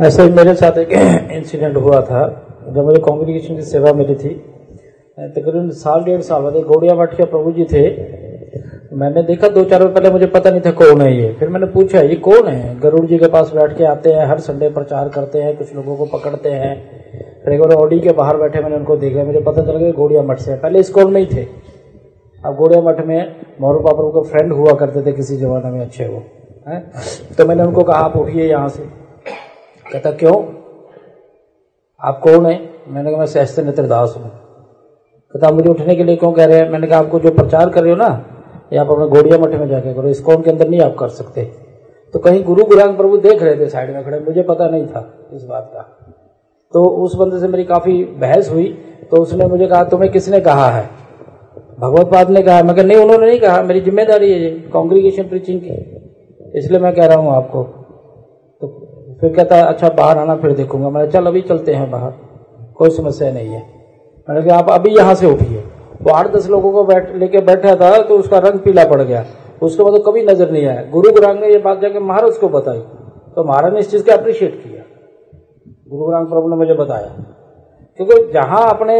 ऐसा 0.00 0.22
ही 0.22 0.30
मेरे 0.30 0.54
साथ 0.54 0.78
एक 0.78 0.92
इंसिडेंट 1.32 1.76
हुआ 1.76 2.00
था। 2.00 2.22
जब 2.68 2.84
मुझे 2.84 3.00
कांग्रेगेशन 3.00 3.56
की 3.56 3.62
सेवा 3.62 3.92
मिली 3.92 4.14
थी 4.14 4.28
तकरीबन 5.18 5.70
साल, 5.70 6.04
डेढ़ 6.04 6.20
साल 6.20 6.42
बाद 6.42 6.52
गौड़िया 6.52 6.94
मठ 6.94 7.16
के 7.16 7.24
प्रभु 7.24 7.52
जी 7.52 7.64
थे। 7.64 7.82
मैंने 8.96 9.22
देखा 9.22 9.48
दो, 9.48 9.64
चार 9.64 9.86
पहले 9.86 10.10
मुझे 10.10 10.26
पता 10.26 10.50
नहीं 10.50 10.60
था 10.60 10.70
कौन 10.70 11.00
है 11.00 11.16
ये। 11.16 11.32
फिर 11.32 11.48
मैंने 11.48 11.66
पूछा, 11.66 12.00
ये 12.00 12.14
कौन 12.14 12.46
है? 12.48 12.80
गरुड़ 12.80 13.06
जी 13.06 13.18
के 13.18 13.26
पास 13.26 13.52
बैठ 13.54 13.76
के 13.78 13.84
आते 13.84 14.12
हैं, 14.12 14.26
हर 14.26 14.38
संडे 14.38 14.68
प्रचार 14.68 15.08
करते 15.08 15.42
हैं, 15.42 15.56
कुछ 15.56 15.74
लोगों 15.76 15.96
को 15.96 16.06
पकड़ते 16.06 16.48
हैं। 16.48 16.74
फिर 17.44 17.54
एक 17.54 17.60
बार 17.60 17.72
ऑडी 17.72 18.00
के 18.00 18.12
बाहर 18.12 18.36
बैठे 18.36 18.60
मैंने 18.60 18.76
उनको 18.76 18.96
देखा। 18.96 19.24
मुझे 19.24 19.40
पता 19.40 19.62
चल 19.62 19.76
गया 19.76 19.90
गोड़िया 19.90 20.22
मठ 20.22 20.38
से 20.38 20.54
पहले 20.54 20.82
स्कूल 20.82 21.10
में 21.10 21.20
ही 21.20 21.26
थे। 21.26 21.46
अब 22.44 22.56
गोड़िया 22.56 22.82
मठ 22.82 23.06
में 23.06 23.36
मोरू 23.60 23.80
पापा 23.80 24.08
के 24.08 24.28
फ्रेंड 24.30 24.52
हुआ 24.52 24.72
करते 24.72 25.02
थे 25.02 25.12
किसी 25.12 25.36
जमाने 25.36 25.70
में, 25.70 25.80
अच्छे 25.80 26.08
वो। 26.08 26.22
है? 26.66 26.80
तो 27.38 27.46
मैंने 27.46 27.62
उनको 27.62 27.82
कहा, 27.82 27.98
आप 27.98 28.16
उठिए 28.16 28.48
यहाँ 28.48 28.68
से। 28.68 28.82
कहता, 29.86 30.10
क्यों? 30.12 30.34
आप 32.00 32.20
कौन 32.20 32.46
है? 32.46 32.60
मैंने 32.88 33.10
कहा, 33.10 33.18
मैं 33.18 33.26
सहस्त्र 33.26 33.62
नेत्र 33.64 33.86
दास 33.86 34.14
हूँ। 34.18 34.30
कहता 35.34 35.50
मुझे 35.50 35.68
उठने 35.70 35.94
के 35.96 36.04
लिए 36.04 36.16
क्यों 36.16 36.32
कह 36.32 36.44
रहे 36.44 36.58
हैं? 36.58 36.68
मैंने 36.70 36.86
कहा, 36.86 36.98
आपको 36.98 37.18
जो 37.20 37.30
प्रचार 37.32 37.70
कर 37.70 37.82
रहे 37.82 37.90
हो 37.90 37.96
ना 37.98 38.24
ये 38.72 38.78
आप 38.78 38.90
अपने 38.90 39.06
गोड़िया 39.08 39.38
मठ 39.38 39.54
में 39.60 39.66
जाके 39.68 39.92
करो 39.94 40.08
इसकोन 40.08 40.42
के 40.42 40.50
अंदर 40.50 40.68
नहीं 40.68 40.80
आप 40.80 40.94
कर 40.98 41.08
सकते। 41.10 41.42
तो 42.14 42.18
कहीं 42.18 42.42
गुरु 42.44 42.64
गुरांग 42.64 42.96
प्रभु 42.96 43.16
देख 43.18 43.42
रहे 43.42 43.56
थे, 43.56 43.68
साइड 43.68 43.90
में 43.94 44.04
खड़े, 44.04 44.18
मुझे 44.20 44.42
पता 44.42 44.68
नहीं 44.68 44.86
था 44.86 45.28
इस 45.34 45.44
बात 45.44 45.70
का। 45.74 45.82
तो 46.74 46.84
उस 47.04 47.14
बंदे 47.14 47.38
से 47.40 47.48
मेरी 47.48 47.64
काफ़ी 47.64 48.04
बहस 48.04 48.50
हुई 48.50 48.66
तो 49.10 49.16
उसने 49.16 49.46
मुझे 49.46 49.66
कहा, 49.66 49.82
तुम्हें 49.84 50.10
किसने 50.12 50.40
कहा 50.40 50.68
है? 50.70 50.88
भगवत 51.80 52.06
पाद 52.06 52.30
ने 52.30 52.42
कहा, 52.42 52.62
मैं 52.62 52.74
नहीं, 52.74 52.98
उन्होंने 52.98 53.26
नहीं 53.26 53.40
कहा, 53.40 53.62
मेरी 53.62 53.80
ज़िम्मेदारी 53.80 54.32
है 54.32 54.38
ये 54.40 54.50
कॉन्ग्रीगेशन 54.72 55.28
प्रीचिंग 55.28 55.60
की। 55.60 55.91
इसलिए 56.54 56.80
मैं 56.80 56.94
कह 56.94 57.06
रहा 57.06 57.18
हूँ 57.18 57.34
आपको। 57.34 57.62
तो 58.62 58.68
फिर 59.20 59.32
कहता 59.36 59.56
है 59.56 59.62
अच्छा 59.62 59.88
बाहर 59.88 60.18
आना, 60.18 60.36
फिर 60.36 60.52
देखूँगा। 60.52 60.88
मैंने 60.88 61.10
चल, 61.10 61.26
अभी 61.26 61.40
चलते 61.40 61.74
हैं 61.74 61.90
बाहर। 61.90 62.12
कोई 62.76 62.90
समस्या 62.90 63.32
नहीं 63.32 63.48
है। 63.48 63.62
मैंने 64.28 64.48
कहा, 64.48 64.58
आप 64.58 64.70
अभी 64.70 64.90
यहाँ 64.90 65.14
से 65.14 65.26
उठिए। 65.26 65.64
वो 66.02 66.10
आठ 66.10 66.26
दस 66.26 66.48
लोगों 66.50 66.72
को 66.72 66.84
बैठ, 66.84 67.14
लेके 67.14 67.40
बैठा 67.40 67.74
था 67.76 68.02
तो 68.02 68.18
उसका 68.18 68.38
रंग 68.38 68.60
पीला 68.60 68.84
पड़ 68.84 69.02
गया। 69.02 69.24
उसके 69.62 69.82
बाद 69.82 70.02
कभी 70.06 70.22
नज़र 70.22 70.50
नहीं 70.50 70.66
आया। 70.66 70.82
गुरु 70.90 71.12
गुरांग 71.12 71.40
ने 71.40 71.48
ये 71.48 71.58
बात 71.58 71.80
जाके 71.80 71.98
महाराज 71.98 72.38
को 72.38 72.48
बताई। 72.48 72.78
तो 73.36 73.44
महाराज 73.44 73.72
ने 73.72 73.80
इस 73.80 73.90
चीज़ 73.90 74.04
को 74.06 74.12
अप्रिशिएट 74.12 74.62
किया। 74.62 74.82
गुरु 75.88 76.04
गुरांग 76.04 76.26
प्रभु 76.26 76.48
ने 76.48 76.56
मुझे 76.56 76.74
बताया। 76.74 77.24
क्योंकि 77.96 78.32
जहाँ 78.32 78.70
अपने 78.70 78.96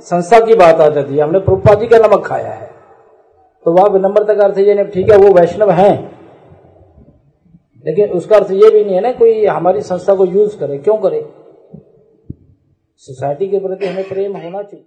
संस्था 0.00 0.40
की 0.40 0.54
बात 0.54 0.80
आ 0.80 0.88
जाती 0.88 1.16
है, 1.16 1.22
हमने 1.22 1.38
प्रभुपा 1.38 1.74
जी 1.74 1.86
का 1.86 1.98
नमक 1.98 2.26
खाया 2.26 2.52
है। 2.52 2.70
तो 3.64 3.72
वह 3.72 3.88
विनम्रता 3.88 4.34
का 4.34 4.44
अर्थ 4.44 4.58
ये 4.58 4.84
ठीक 4.84 5.10
है, 5.10 5.18
वो 5.18 5.32
वैष्णव 5.34 5.70
है। 5.70 6.15
लेकिन 7.86 8.10
उसका 8.10 8.36
अर्थ 8.36 8.50
ये 8.50 8.70
भी 8.70 8.84
नहीं 8.84 8.94
है 8.94 9.00
ना, 9.00 9.12
कोई 9.12 9.46
हमारी 9.46 9.80
संस्था 9.82 10.14
को 10.14 10.26
यूज़ 10.26 10.58
करे, 10.58 10.78
क्यों 10.78 10.96
करे? 10.96 11.26
सोसाइटी 12.96 13.48
के 13.48 13.58
प्रति 13.58 13.86
हमें 13.86 14.08
प्रेम 14.08 14.36
होना 14.36 14.62
चाहिए। 14.62 14.86